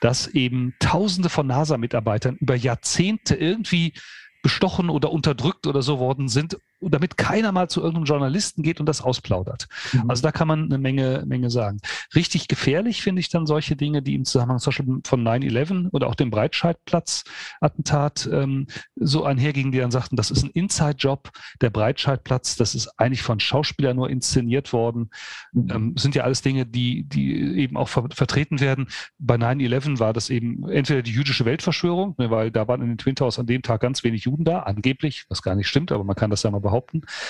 dass 0.00 0.26
eben 0.26 0.74
Tausende 0.80 1.28
von 1.28 1.46
NASA-Mitarbeitern 1.46 2.36
über 2.40 2.56
Jahrzehnte 2.56 3.36
irgendwie 3.36 3.94
bestochen 4.42 4.90
oder 4.90 5.12
unterdrückt 5.12 5.68
oder 5.68 5.82
so 5.82 6.00
worden 6.00 6.28
sind, 6.28 6.58
damit 6.90 7.16
keiner 7.16 7.52
mal 7.52 7.68
zu 7.68 7.80
irgendeinem 7.80 8.04
Journalisten 8.04 8.62
geht 8.62 8.80
und 8.80 8.86
das 8.86 9.00
ausplaudert. 9.00 9.68
Mhm. 9.92 10.10
Also 10.10 10.22
da 10.22 10.32
kann 10.32 10.48
man 10.48 10.64
eine 10.64 10.78
Menge, 10.78 11.24
Menge 11.26 11.50
sagen. 11.50 11.80
Richtig 12.14 12.48
gefährlich 12.48 13.02
finde 13.02 13.20
ich 13.20 13.28
dann 13.28 13.46
solche 13.46 13.76
Dinge, 13.76 14.02
die 14.02 14.14
im 14.14 14.24
Zusammenhang 14.24 14.58
zum 14.58 14.70
Beispiel 14.70 15.00
von 15.04 15.26
9-11 15.26 15.90
oder 15.92 16.08
auch 16.08 16.14
dem 16.14 16.30
Breitscheidplatz-Attentat 16.30 18.28
ähm, 18.32 18.66
so 18.96 19.24
einhergingen, 19.24 19.72
die 19.72 19.78
dann 19.78 19.90
sagten, 19.90 20.16
das 20.16 20.30
ist 20.30 20.44
ein 20.44 20.50
Inside-Job, 20.50 21.30
der 21.60 21.70
Breitscheidplatz, 21.70 22.56
das 22.56 22.74
ist 22.74 22.88
eigentlich 22.98 23.22
von 23.22 23.40
Schauspielern 23.40 23.96
nur 23.96 24.10
inszeniert 24.10 24.72
worden. 24.72 25.10
Mhm. 25.52 25.70
Ähm, 25.70 25.94
sind 25.96 26.14
ja 26.14 26.24
alles 26.24 26.42
Dinge, 26.42 26.66
die, 26.66 27.04
die 27.04 27.58
eben 27.58 27.76
auch 27.76 27.88
ver 27.88 28.02
vertreten 28.12 28.60
werden. 28.60 28.88
Bei 29.18 29.36
9-11 29.36 29.98
war 29.98 30.12
das 30.12 30.28
eben 30.28 30.68
entweder 30.68 31.02
die 31.02 31.12
jüdische 31.12 31.44
Weltverschwörung, 31.44 32.14
ne, 32.18 32.30
weil 32.30 32.50
da 32.50 32.66
waren 32.68 32.82
in 32.82 32.88
den 32.88 32.98
Twin 32.98 33.14
Towers 33.14 33.38
an 33.38 33.46
dem 33.46 33.62
Tag 33.62 33.80
ganz 33.80 34.04
wenig 34.04 34.24
Juden 34.24 34.44
da, 34.44 34.60
angeblich, 34.60 35.24
was 35.28 35.42
gar 35.42 35.54
nicht 35.54 35.68
stimmt, 35.68 35.92
aber 35.92 36.04
man 36.04 36.16
kann 36.16 36.30
das 36.30 36.42
ja 36.42 36.50
mal 36.50 36.60
behaupten. 36.60 36.71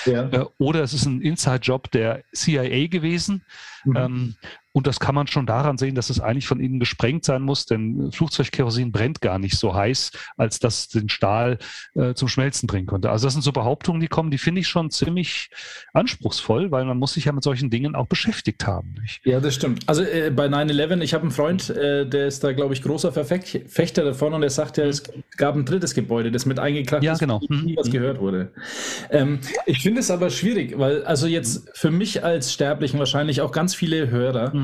Ja. 0.07 0.29
Äh, 0.29 0.47
oder 0.59 0.83
es 0.83 0.95
ist 0.95 1.07
ein 1.07 1.21
Inside-Job 1.21 1.91
der 1.91 2.23
CIA 2.33 2.89
gewesen. 2.89 3.45
Mhm. 3.85 3.97
Ähm, 3.97 4.35
und 4.73 4.87
das 4.87 5.01
kann 5.01 5.15
man 5.15 5.27
schon 5.27 5.47
daran 5.47 5.77
sehen, 5.79 5.95
dass 5.95 6.09
es 6.11 6.19
eigentlich 6.21 6.47
von 6.47 6.59
innen 6.61 6.81
gesprengt 6.81 7.25
sein 7.25 7.43
muss, 7.43 7.67
denn 7.67 8.11
Flugzeugkerosin 8.13 8.91
brennt 8.93 9.21
gar 9.21 9.39
nicht 9.39 9.57
so 9.59 9.75
heiß, 9.75 10.13
als 10.37 10.59
dass 10.61 10.89
den 10.89 11.09
Stahl 11.09 11.59
äh, 11.95 12.15
zum 12.15 12.29
Schmelzen 12.29 12.67
bringen 12.67 12.87
könnte. 12.87 13.11
Also 13.11 13.27
das 13.27 13.35
sind 13.35 13.43
so 13.43 13.53
Behauptungen, 13.53 14.01
die 14.01 14.09
kommen, 14.09 14.31
die 14.31 14.39
finde 14.39 14.61
ich 14.63 14.69
schon 14.69 14.91
ziemlich 14.91 15.51
anspruchsvoll, 15.93 16.71
weil 16.71 16.85
man 16.85 16.99
muss 16.99 17.13
sich 17.15 17.27
ja 17.27 17.33
mit 17.33 17.45
solchen 17.45 17.71
Dingen 17.71 17.95
auch 17.95 18.07
beschäftigt 18.07 18.67
haben. 18.67 18.95
Nicht? 19.01 19.21
Ja, 19.25 19.41
das 19.41 19.55
stimmt. 19.55 19.83
Also 19.89 20.03
äh, 20.03 20.31
bei 20.31 20.47
9-11, 20.47 21.01
ich 21.03 21.15
habe 21.15 21.23
einen 21.23 21.31
Freund, 21.33 21.71
äh, 21.71 22.07
der 22.07 22.27
ist 22.27 22.43
da, 22.45 22.53
glaube 22.53 22.75
ich, 22.75 22.83
großer 22.83 23.13
Verfecht 23.13 23.43
Fechter 23.71 24.05
davon 24.05 24.33
und 24.35 24.41
der 24.41 24.51
sagt 24.51 24.79
ja, 24.79 24.85
es 24.85 25.03
gab 25.37 25.55
ein 25.55 25.65
drittes 25.65 25.95
Gebäude, 25.95 26.31
das 26.31 26.47
mit 26.47 26.59
eingekracht 26.59 27.03
Ja, 27.03 27.13
ist, 27.13 27.19
genau. 27.19 27.41
nie 27.49 27.77
was 27.77 27.89
Mhm. 27.89 27.93
gehört 27.93 28.21
wurde. 28.21 28.53
Ähm, 29.11 29.41
ich 29.67 29.81
finde 29.81 30.01
es 30.01 30.11
aber 30.11 30.31
schwierig, 30.31 30.79
weil 30.79 31.05
also 31.05 31.27
jetzt 31.27 31.69
für 31.75 31.91
mich 31.91 32.25
als 32.25 32.53
Sterblichen 32.53 32.99
wahrscheinlich 32.99 33.41
auch 33.41 33.53
ganz 33.53 33.75
viele 33.75 34.09
Hörer, 34.11 34.55
Mhm. 34.55 34.62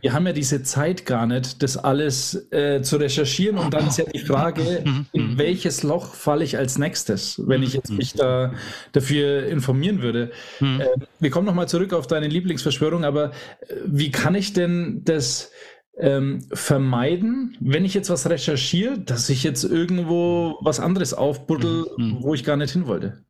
Wir 0.00 0.12
haben 0.12 0.26
ja 0.26 0.32
diese 0.32 0.62
Zeit 0.62 1.06
gar 1.06 1.26
nicht, 1.26 1.62
das 1.62 1.76
alles 1.76 2.50
äh, 2.52 2.82
zu 2.82 2.96
recherchieren 2.96 3.58
und 3.58 3.72
dann 3.74 3.86
ist 3.88 3.98
ja 3.98 4.04
die 4.04 4.18
Frage, 4.20 4.62
Mhm. 4.86 5.06
in 5.12 5.38
welches 5.38 5.82
Loch 5.82 6.14
falle 6.14 6.44
ich 6.44 6.56
als 6.58 6.78
nächstes, 6.78 7.40
wenn 7.46 7.62
ich 7.62 7.72
jetzt 7.74 7.90
mich 7.90 8.12
da 8.14 8.52
dafür 8.92 9.46
informieren 9.46 10.02
würde. 10.02 10.30
Mhm. 10.60 10.80
Äh, 10.80 10.86
wir 11.20 11.30
kommen 11.30 11.46
nochmal 11.46 11.68
zurück 11.68 11.92
auf 11.92 12.06
deine 12.06 12.28
Lieblingsverschwörung, 12.28 13.04
aber 13.04 13.30
äh, 13.60 13.74
wie 13.86 14.10
kann 14.10 14.34
ich 14.34 14.52
denn 14.52 15.02
das 15.04 15.50
ähm, 15.98 16.40
vermeiden, 16.52 17.56
wenn 17.60 17.84
ich 17.86 17.94
jetzt 17.94 18.10
was 18.10 18.28
recherchiere, 18.28 18.98
dass 18.98 19.28
ich 19.30 19.42
jetzt 19.42 19.64
irgendwo 19.64 20.56
was 20.60 20.78
anderes 20.78 21.14
aufbuddel, 21.14 21.86
Mhm. 21.96 22.18
wo 22.20 22.34
ich 22.34 22.44
gar 22.44 22.56
nicht 22.56 22.72
hin 22.72 22.86
wollte? 22.86 23.24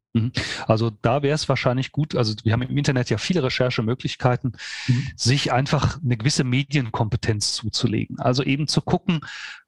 Also 0.66 0.90
da 1.02 1.22
wäre 1.22 1.34
es 1.34 1.48
wahrscheinlich 1.48 1.92
gut, 1.92 2.14
also 2.14 2.34
wir 2.44 2.52
haben 2.52 2.62
im 2.62 2.76
Internet 2.76 3.10
ja 3.10 3.18
viele 3.18 3.42
Recherchemöglichkeiten, 3.42 4.56
Mhm. 4.88 5.08
sich 5.16 5.52
einfach 5.52 5.98
eine 6.02 6.16
gewisse 6.16 6.44
Medienkompetenz 6.44 7.52
zuzulegen. 7.52 8.18
Also 8.18 8.42
eben 8.42 8.68
zu 8.68 8.80
gucken, 8.80 9.20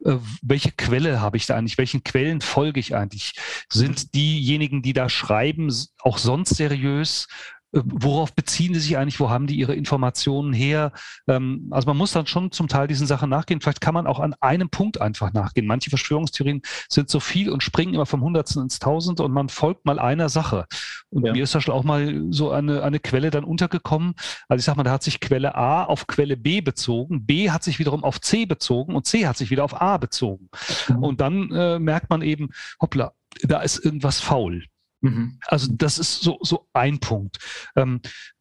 äh, 0.05 0.17
welche 0.43 0.73
Quelle 0.73 1.21
habe 1.21 1.37
ich 1.37 1.47
da 1.47 1.57
eigentlich, 1.57 1.79
welchen 1.79 2.05
Quellen 2.05 2.41
folge 2.41 2.81
ich 2.81 2.95
eigentlich? 2.95 3.33
Sind 3.69 4.15
diejenigen, 4.15 4.83
die 4.83 4.93
da 4.93 5.09
schreiben, 5.09 5.73
auch 6.01 6.19
sonst 6.19 6.55
seriös? 6.57 7.29
Äh, 7.73 7.81
Worauf 7.85 8.35
beziehen 8.35 8.73
die 8.73 8.79
sich 8.81 8.97
eigentlich? 8.97 9.21
Wo 9.21 9.31
haben 9.31 9.47
die 9.47 9.57
ihre 9.57 9.75
Informationen 9.75 10.53
her? 10.53 10.93
Ähm, 11.27 11.69
Also 11.71 11.87
man 11.87 11.97
muss 11.97 12.13
dann 12.13 12.27
schon 12.27 12.51
zum 12.53 12.69
Teil 12.69 12.87
diesen 12.89 13.07
Sachen 13.07 13.31
nachgehen. 13.31 13.61
Vielleicht 13.61 13.81
kann 13.81 13.95
man 13.95 14.07
auch 14.07 14.21
an 14.21 14.35
einem 14.41 14.71
Punkt 14.71 15.01
einfach 15.01 15.33
nachgehen. 15.33 15.67
Manche 15.67 15.91
Verschwörungstheorien 15.91 16.63
sind 16.89 17.11
so 17.11 17.21
viel 17.21 17.51
und 17.51 17.63
springen 17.63 17.95
immer 17.95 18.07
vom 18.07 18.23
Hundertsten 18.23 18.63
ins 18.63 18.79
Tausend 18.79 19.21
und 19.21 19.33
man 19.33 19.49
folgt 19.49 19.85
mal 19.85 19.99
einer 19.99 20.29
Sache. 20.29 20.67
Und 21.11 21.27
Ja. 21.27 21.33
mir 21.33 21.43
ist 21.45 21.55
da 21.55 21.61
schon 21.61 21.75
auch 21.75 21.85
mal 21.85 22.25
so 22.31 22.51
eine, 22.51 22.83
eine 22.83 23.01
Quelle 23.01 23.31
dann 23.31 23.45
untergekommen. 23.45 24.15
Also 24.49 24.61
ich 24.61 24.65
sag 24.65 24.77
mal, 24.77 24.83
da 24.83 24.93
hat 24.93 25.03
sich 25.03 25.21
Quelle 25.21 25.55
A 25.55 25.85
auf 25.85 26.07
Quelle 26.07 26.37
B 26.37 26.61
bezogen, 26.61 27.25
B 27.27 27.51
hat 27.51 27.63
sich 27.65 27.79
wiederum 27.79 28.05
auf 28.05 28.21
C 28.21 28.47
bezogen 28.47 28.95
und 28.95 29.07
C 29.07 29.27
hat 29.27 29.37
sich 29.37 29.51
wieder 29.51 29.65
auf 29.65 29.81
A 29.81 29.97
bezogen. 29.97 30.49
Mhm. 30.89 31.03
Und 31.03 31.21
dann 31.21 31.51
äh, 31.53 31.79
merkt 31.79 32.11
man 32.11 32.23
eben, 32.23 32.51
hoppla, 32.81 33.13
da 33.43 33.61
ist 33.61 33.85
irgendwas 33.85 34.21
faul. 34.21 34.65
Mhm. 35.01 35.39
Also 35.47 35.69
das 35.73 35.99
ist 35.99 36.21
so, 36.21 36.39
so 36.43 36.69
ein 36.73 36.99
Punkt. 36.99 37.39
Ähm, 37.77 38.01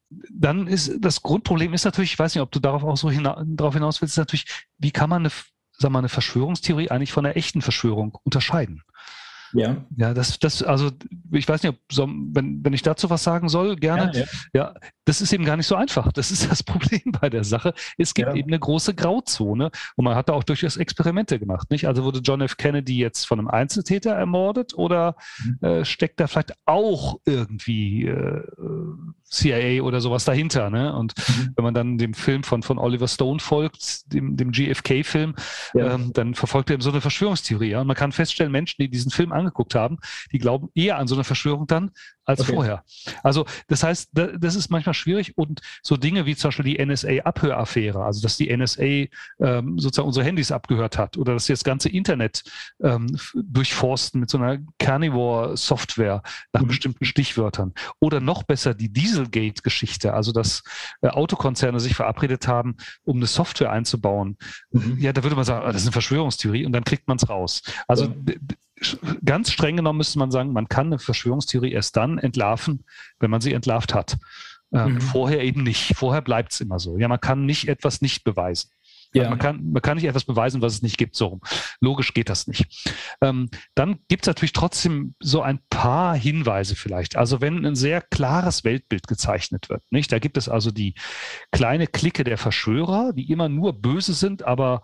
dann 0.09 0.67
ist 0.67 0.91
das 0.99 1.21
Grundproblem 1.21 1.73
ist 1.73 1.83
natürlich, 1.85 2.13
ich 2.13 2.19
weiß 2.19 2.35
nicht, 2.35 2.41
ob 2.41 2.51
du 2.51 2.59
darauf 2.59 2.83
auch 2.83 2.97
so 2.97 3.11
hina 3.11 3.43
darauf 3.45 3.73
hinaus 3.73 4.01
willst, 4.01 4.13
ist 4.13 4.17
natürlich, 4.17 4.45
wie 4.77 4.91
kann 4.91 5.09
man 5.09 5.23
eine, 5.23 5.31
sag 5.77 5.91
mal, 5.91 5.99
eine 5.99 6.09
Verschwörungstheorie 6.09 6.89
eigentlich 6.89 7.11
von 7.11 7.25
einer 7.25 7.35
echten 7.35 7.61
Verschwörung 7.61 8.17
unterscheiden? 8.23 8.83
Ja. 9.53 9.85
Ja, 9.95 10.13
das, 10.13 10.39
das, 10.39 10.63
also 10.63 10.91
ich 11.31 11.47
weiß 11.47 11.63
nicht, 11.63 11.73
ob 11.73 11.79
so, 11.91 12.07
wenn, 12.07 12.63
wenn 12.63 12.73
ich 12.73 12.81
dazu 12.81 13.09
was 13.09 13.23
sagen 13.23 13.49
soll, 13.49 13.75
gerne. 13.75 14.11
Ja, 14.13 14.19
ja. 14.21 14.27
Ja, 14.53 14.73
das 15.07 15.21
ist 15.21 15.31
eben 15.31 15.45
gar 15.45 15.55
nicht 15.57 15.67
so 15.67 15.75
einfach. 15.75 16.11
Das 16.11 16.31
ist 16.31 16.51
das 16.51 16.61
Problem 16.63 17.01
bei 17.19 17.29
der 17.29 17.43
Sache. 17.45 17.73
Es 17.97 18.13
gibt 18.13 18.27
Ja. 18.29 18.35
eben 18.35 18.49
eine 18.49 18.59
große 18.59 18.93
Grauzone 18.93 19.71
und 19.95 20.03
man 20.05 20.15
hat 20.15 20.27
da 20.29 20.33
auch 20.33 20.43
durchaus 20.43 20.75
Experimente 20.77 21.39
gemacht, 21.39 21.71
nicht? 21.71 21.87
Also 21.87 22.03
wurde 22.03 22.19
John 22.19 22.41
F. 22.41 22.57
Kennedy 22.57 22.97
jetzt 22.97 23.25
von 23.25 23.39
einem 23.39 23.47
Einzeltäter 23.47 24.11
ermordet 24.11 24.73
oder 24.75 25.15
Mhm. 25.43 25.65
äh, 25.67 25.85
steckt 25.85 26.19
da 26.19 26.27
vielleicht 26.27 26.53
auch 26.65 27.19
irgendwie 27.25 28.05
äh, 28.05 28.43
CIA 29.23 29.81
oder 29.83 29.99
sowas 30.01 30.25
dahinter, 30.25 30.69
ne? 30.69 30.95
Und 30.95 31.13
Mhm. 31.17 31.53
wenn 31.55 31.63
man 31.63 31.73
dann 31.73 31.97
dem 31.97 32.13
Film 32.13 32.43
von, 32.43 32.63
von 32.63 32.77
Oliver 32.77 33.07
Stone 33.07 33.39
folgt, 33.39 34.13
dem, 34.13 34.37
dem 34.37 34.51
GFK-Film, 34.51 35.35
Ja. 35.73 35.95
ähm, 35.95 36.11
dann 36.13 36.33
verfolgt 36.35 36.69
er 36.69 36.75
eben 36.75 36.81
so 36.81 36.91
eine 36.91 37.01
Verschwörungstheorie. 37.01 37.69
Ja? 37.69 37.81
Und 37.81 37.87
man 37.87 37.95
kann 37.95 38.11
feststellen, 38.11 38.51
Menschen, 38.51 38.75
die 38.81 38.89
diesen 38.89 39.11
Film 39.11 39.31
angeguckt 39.31 39.75
haben, 39.75 39.97
die 40.31 40.37
glauben 40.37 40.69
eher 40.75 40.97
an 40.97 41.07
so 41.07 41.15
eine 41.15 41.23
Verschwörung 41.23 41.67
dann 41.67 41.91
als 42.27 42.41
Okay. 42.41 42.53
vorher. 42.53 42.83
Also 43.23 43.45
das 43.67 43.83
heißt, 43.83 44.09
da, 44.13 44.27
das 44.27 44.55
ist 44.55 44.69
manchmal 44.69 44.93
schwierig 44.93 45.37
und 45.37 45.61
so 45.81 45.97
Dinge 45.97 46.25
wie 46.25 46.35
zum 46.35 46.49
Beispiel 46.49 46.65
die 46.65 46.85
NSA-Abhöraffäre, 46.85 48.03
also 48.03 48.21
dass 48.21 48.37
die 48.37 48.55
NSA 48.55 48.83
ähm, 49.39 49.79
sozusagen 49.79 50.07
unsere 50.07 50.25
Handys 50.25 50.51
abgehört 50.51 50.97
hat 50.97 51.17
oder 51.17 51.33
dass 51.33 51.45
sie 51.45 51.53
das 51.53 51.63
ganze 51.63 51.89
Internet 51.89 52.43
ähm, 52.83 53.07
durchforsten 53.33 54.19
mit 54.19 54.29
so 54.29 54.37
einer 54.37 54.59
Carnivore-Software 54.79 56.21
nach 56.53 56.61
Mhm. 56.61 56.67
bestimmten 56.67 57.05
Stichwörtern. 57.05 57.73
Oder 57.99 58.19
noch 58.19 58.43
besser 58.43 58.73
die 58.73 58.89
Dieselgate-Geschichte, 58.91 60.13
also 60.13 60.31
dass 60.31 60.63
äh, 61.01 61.07
Autokonzerne 61.07 61.79
sich 61.79 61.95
verabredet 61.95 62.47
haben, 62.47 62.75
um 63.03 63.17
eine 63.17 63.27
Software 63.27 63.71
einzubauen. 63.71 64.37
Mhm. 64.71 64.97
Ja, 64.99 65.13
da 65.13 65.23
würde 65.23 65.35
man 65.35 65.45
sagen, 65.45 65.63
ah, 65.65 65.71
das 65.71 65.81
ist 65.81 65.87
eine 65.87 65.93
Verschwörungstheorie 65.93 66.65
und 66.65 66.73
dann 66.73 66.83
kriegt 66.83 67.07
man 67.07 67.17
es 67.17 67.29
raus. 67.29 67.61
Also 67.87 68.05
Ja. 68.05 68.11
Ganz 69.25 69.51
streng 69.51 69.77
genommen 69.77 69.97
müsste 69.97 70.19
man 70.19 70.31
sagen, 70.31 70.53
man 70.53 70.69
kann 70.69 70.87
eine 70.87 70.99
Verschwörungstheorie 70.99 71.71
erst 71.71 71.97
dann 71.97 72.17
entlarven, 72.17 72.85
wenn 73.19 73.31
man 73.31 73.41
sie 73.41 73.53
entlarvt 73.53 73.93
hat. 73.93 74.17
Ähm, 74.73 74.95
Mhm. 74.95 75.01
Vorher 75.01 75.41
eben 75.41 75.63
nicht. 75.63 75.95
Vorher 75.95 76.21
bleibt 76.21 76.51
es 76.51 76.61
immer 76.61 76.79
so. 76.79 76.97
Ja, 76.97 77.07
man 77.07 77.21
kann 77.21 77.45
nicht 77.45 77.67
etwas 77.69 78.01
nicht 78.01 78.23
beweisen. 78.23 78.69
Ja. 79.13 79.29
Man, 79.29 79.39
kann, 79.39 79.71
man 79.71 79.81
kann 79.81 79.95
nicht 79.95 80.05
etwas 80.05 80.25
beweisen, 80.25 80.61
was 80.61 80.73
es 80.73 80.81
nicht 80.81 80.97
gibt. 80.97 81.15
So 81.15 81.27
rum. 81.27 81.41
Logisch 81.79 82.13
geht 82.13 82.29
das 82.29 82.47
nicht. 82.47 82.93
Ähm, 83.21 83.49
dann 83.73 83.99
gibt 84.09 84.23
es 84.23 84.27
natürlich 84.27 84.53
trotzdem 84.53 85.15
so 85.19 85.41
ein 85.41 85.59
paar 85.69 86.15
Hinweise 86.15 86.75
vielleicht. 86.75 87.15
Also 87.15 87.39
wenn 87.41 87.65
ein 87.65 87.75
sehr 87.75 88.01
klares 88.01 88.63
Weltbild 88.63 89.07
gezeichnet 89.07 89.69
wird, 89.69 89.81
nicht? 89.89 90.11
Da 90.11 90.19
gibt 90.19 90.37
es 90.37 90.49
also 90.49 90.71
die 90.71 90.93
kleine 91.51 91.87
Clique 91.87 92.23
der 92.23 92.37
Verschwörer, 92.37 93.13
die 93.13 93.31
immer 93.31 93.49
nur 93.49 93.81
böse 93.81 94.13
sind, 94.13 94.43
aber 94.43 94.83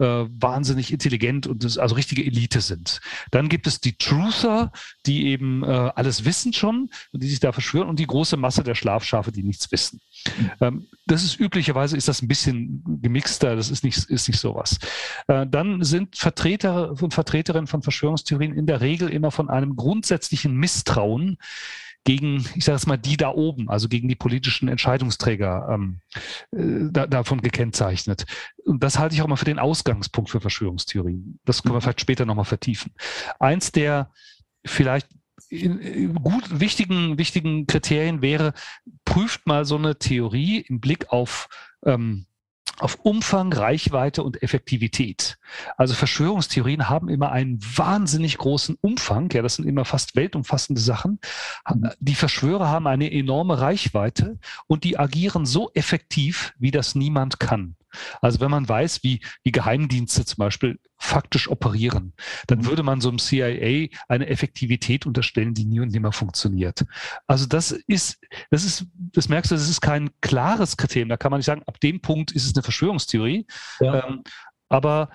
äh, 0.00 0.26
wahnsinnig 0.40 0.92
intelligent 0.92 1.46
und 1.46 1.62
das, 1.62 1.78
also 1.78 1.94
richtige 1.94 2.24
Elite 2.24 2.60
sind. 2.60 3.00
Dann 3.30 3.48
gibt 3.48 3.66
es 3.66 3.80
die 3.80 3.96
Truther, 3.96 4.72
die 5.06 5.26
eben 5.26 5.62
äh, 5.62 5.66
alles 5.66 6.24
wissen 6.24 6.52
schon 6.52 6.90
und 7.12 7.22
die 7.22 7.28
sich 7.28 7.40
da 7.40 7.52
verschwören 7.52 7.88
und 7.88 7.98
die 7.98 8.06
große 8.06 8.36
Masse 8.36 8.64
der 8.64 8.74
Schlafschafe, 8.74 9.30
die 9.30 9.42
nichts 9.42 9.70
wissen. 9.70 10.00
Ähm, 10.60 10.86
das 11.06 11.22
ist 11.22 11.38
üblicherweise 11.38 11.96
ist 11.96 12.08
das 12.08 12.22
ein 12.22 12.28
bisschen 12.28 12.82
gemixter, 13.02 13.56
das 13.56 13.70
ist 13.70 13.84
nicht, 13.84 13.98
ist 13.98 14.28
nicht 14.28 14.40
sowas. 14.40 14.78
Äh, 15.28 15.46
dann 15.46 15.84
sind 15.84 16.16
Vertreter 16.16 16.92
und 17.02 17.14
Vertreterinnen 17.14 17.66
von 17.66 17.82
Verschwörungstheorien 17.82 18.54
in 18.54 18.66
der 18.66 18.80
Regel 18.80 19.08
immer 19.10 19.30
von 19.30 19.50
einem 19.50 19.76
grundsätzlichen 19.76 20.56
Misstrauen 20.56 21.36
gegen, 22.04 22.44
ich 22.54 22.64
sage 22.64 22.76
es 22.76 22.86
mal, 22.86 22.96
die 22.96 23.16
da 23.16 23.30
oben, 23.30 23.68
also 23.68 23.88
gegen 23.88 24.08
die 24.08 24.16
politischen 24.16 24.68
Entscheidungsträger 24.68 25.68
ähm, 25.70 26.00
äh, 26.52 26.90
da, 26.90 27.06
davon 27.06 27.42
gekennzeichnet. 27.42 28.24
und 28.64 28.82
das 28.82 28.98
halte 28.98 29.14
ich 29.14 29.22
auch 29.22 29.26
mal 29.26 29.36
für 29.36 29.44
den 29.44 29.58
Ausgangspunkt 29.58 30.30
für 30.30 30.40
Verschwörungstheorien. 30.40 31.38
Das 31.44 31.62
können 31.62 31.74
wir 31.74 31.80
vielleicht 31.80 32.00
später 32.00 32.24
nochmal 32.24 32.44
vertiefen. 32.44 32.92
Eins 33.38 33.72
der 33.72 34.10
vielleicht 34.64 35.08
gut 36.22 36.60
wichtigen, 36.60 37.18
wichtigen 37.18 37.66
Kriterien 37.66 38.22
wäre, 38.22 38.52
prüft 39.04 39.46
mal 39.46 39.64
so 39.64 39.76
eine 39.76 39.98
Theorie 39.98 40.60
im 40.60 40.80
Blick 40.80 41.10
auf 41.10 41.48
ähm, 41.84 42.26
auf 42.80 42.98
Umfang, 43.02 43.52
Reichweite 43.52 44.22
und 44.22 44.42
Effektivität. 44.42 45.38
Also 45.76 45.94
Verschwörungstheorien 45.94 46.88
haben 46.88 47.08
immer 47.08 47.32
einen 47.32 47.60
wahnsinnig 47.76 48.38
großen 48.38 48.76
Umfang. 48.80 49.30
Ja, 49.32 49.42
das 49.42 49.56
sind 49.56 49.66
immer 49.66 49.84
fast 49.84 50.16
weltumfassende 50.16 50.80
Sachen. 50.80 51.18
Die 51.98 52.14
Verschwörer 52.14 52.68
haben 52.68 52.86
eine 52.86 53.12
enorme 53.12 53.60
Reichweite 53.60 54.38
und 54.66 54.84
die 54.84 54.98
agieren 54.98 55.46
so 55.46 55.70
effektiv, 55.74 56.54
wie 56.58 56.70
das 56.70 56.94
niemand 56.94 57.40
kann. 57.40 57.76
Also 58.20 58.40
wenn 58.40 58.50
man 58.50 58.68
weiß, 58.68 59.02
wie 59.02 59.20
die 59.44 59.52
Geheimdienste 59.52 60.24
zum 60.24 60.36
Beispiel 60.38 60.78
faktisch 60.98 61.48
operieren, 61.48 62.12
dann 62.46 62.58
mhm. 62.58 62.66
würde 62.66 62.82
man 62.82 63.00
so 63.00 63.08
einem 63.08 63.18
CIA 63.18 63.88
eine 64.08 64.26
Effektivität 64.26 65.06
unterstellen, 65.06 65.54
die 65.54 65.64
nie 65.64 65.80
und 65.80 65.92
nimmer 65.92 66.12
funktioniert. 66.12 66.84
Also 67.26 67.46
das 67.46 67.72
ist, 67.72 68.18
das 68.50 68.64
ist, 68.64 68.86
das 68.94 69.28
merkst 69.28 69.50
du, 69.50 69.54
das 69.54 69.68
ist 69.68 69.80
kein 69.80 70.10
klares 70.20 70.76
Kriterium. 70.76 71.08
Da 71.08 71.16
kann 71.16 71.30
man 71.30 71.38
nicht 71.38 71.46
sagen, 71.46 71.62
ab 71.66 71.80
dem 71.80 72.00
Punkt 72.00 72.32
ist 72.32 72.46
es 72.46 72.54
eine 72.54 72.62
Verschwörungstheorie. 72.62 73.46
Ja. 73.80 74.06
Ähm, 74.06 74.22
aber 74.68 75.10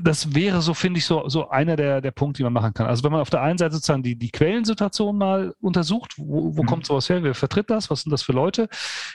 das 0.00 0.34
wäre 0.34 0.60
so, 0.60 0.74
finde 0.74 0.98
ich, 0.98 1.06
so, 1.06 1.28
so 1.28 1.48
einer 1.48 1.76
der, 1.76 2.00
der 2.00 2.10
Punkte, 2.10 2.38
die 2.38 2.44
man 2.44 2.52
machen 2.52 2.74
kann. 2.74 2.86
Also 2.86 3.02
wenn 3.02 3.12
man 3.12 3.22
auf 3.22 3.30
der 3.30 3.40
einen 3.40 3.56
Seite 3.56 3.74
sozusagen 3.74 4.02
die, 4.02 4.16
die 4.16 4.30
Quellensituation 4.30 5.16
mal 5.16 5.54
untersucht, 5.60 6.14
wo, 6.18 6.56
wo 6.56 6.62
mhm. 6.62 6.66
kommt 6.66 6.86
sowas 6.86 7.08
her, 7.08 7.22
wer 7.22 7.34
vertritt 7.34 7.70
das, 7.70 7.88
was 7.88 8.02
sind 8.02 8.12
das 8.12 8.22
für 8.22 8.32
Leute, 8.32 8.68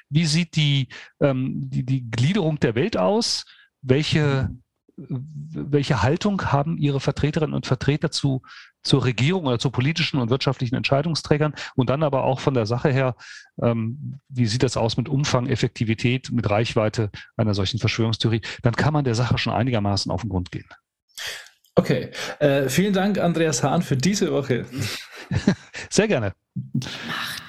wie 0.09 0.25
sieht 0.25 0.55
die, 0.55 0.87
ähm, 1.19 1.69
die, 1.69 1.85
die 1.85 2.09
Gliederung 2.09 2.59
der 2.59 2.73
Welt 2.73 2.97
aus, 2.97 3.45
welche, 3.81 4.49
welche 5.07 6.01
Haltung 6.01 6.51
haben 6.51 6.77
ihre 6.77 6.99
Vertreterinnen 6.99 7.55
und 7.55 7.65
Vertreter 7.65 8.11
zu, 8.11 8.41
zur 8.83 9.05
Regierung 9.05 9.45
oder 9.45 9.59
zu 9.59 9.71
politischen 9.71 10.19
und 10.19 10.29
wirtschaftlichen 10.29 10.75
Entscheidungsträgern 10.75 11.53
und 11.75 11.89
dann 11.89 12.03
aber 12.03 12.23
auch 12.23 12.39
von 12.39 12.53
der 12.53 12.65
Sache 12.65 12.89
her, 12.89 13.15
ähm, 13.61 14.19
wie 14.29 14.45
sieht 14.45 14.63
das 14.63 14.77
aus 14.77 14.97
mit 14.97 15.09
Umfang, 15.09 15.47
Effektivität, 15.47 16.31
mit 16.31 16.49
Reichweite 16.49 17.09
einer 17.37 17.53
solchen 17.53 17.79
Verschwörungstheorie, 17.79 18.41
dann 18.61 18.75
kann 18.75 18.93
man 18.93 19.03
der 19.05 19.15
Sache 19.15 19.37
schon 19.37 19.53
einigermaßen 19.53 20.11
auf 20.11 20.21
den 20.21 20.29
Grund 20.29 20.51
gehen. 20.51 20.67
Okay, 21.75 22.11
äh, 22.39 22.67
vielen 22.67 22.93
Dank, 22.93 23.19
Andreas 23.19 23.63
Hahn, 23.63 23.81
für 23.81 23.95
diese 23.95 24.31
Woche. 24.31 24.65
Sehr 25.89 26.07
gerne. 26.07 26.33
Macht 27.07 27.48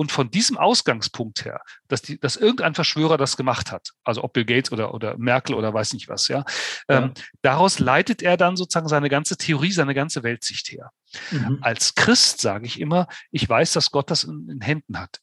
Und 0.00 0.10
von 0.12 0.30
diesem 0.30 0.56
Ausgangspunkt 0.56 1.44
her, 1.44 1.60
dass, 1.88 2.00
die, 2.00 2.18
dass 2.18 2.36
irgendein 2.36 2.74
Verschwörer 2.74 3.18
das 3.18 3.36
gemacht 3.36 3.70
hat, 3.70 3.90
also 4.02 4.24
ob 4.24 4.32
Bill 4.32 4.46
Gates 4.46 4.72
oder, 4.72 4.94
oder 4.94 5.18
Merkel 5.18 5.54
oder 5.54 5.74
weiß 5.74 5.92
nicht 5.92 6.08
was, 6.08 6.28
ja, 6.28 6.42
ja. 6.88 7.02
Ähm, 7.02 7.12
daraus 7.42 7.80
leitet 7.80 8.22
er 8.22 8.38
dann 8.38 8.56
sozusagen 8.56 8.88
seine 8.88 9.10
ganze 9.10 9.36
Theorie, 9.36 9.72
seine 9.72 9.92
ganze 9.92 10.22
Weltsicht 10.22 10.72
her. 10.72 10.90
Mhm. 11.30 11.58
Als 11.60 11.94
Christ 11.96 12.40
sage 12.40 12.64
ich 12.64 12.80
immer, 12.80 13.08
ich 13.30 13.46
weiß, 13.46 13.74
dass 13.74 13.90
Gott 13.90 14.10
das 14.10 14.24
in, 14.24 14.48
in 14.48 14.62
Händen 14.62 14.98
hat. 14.98 15.20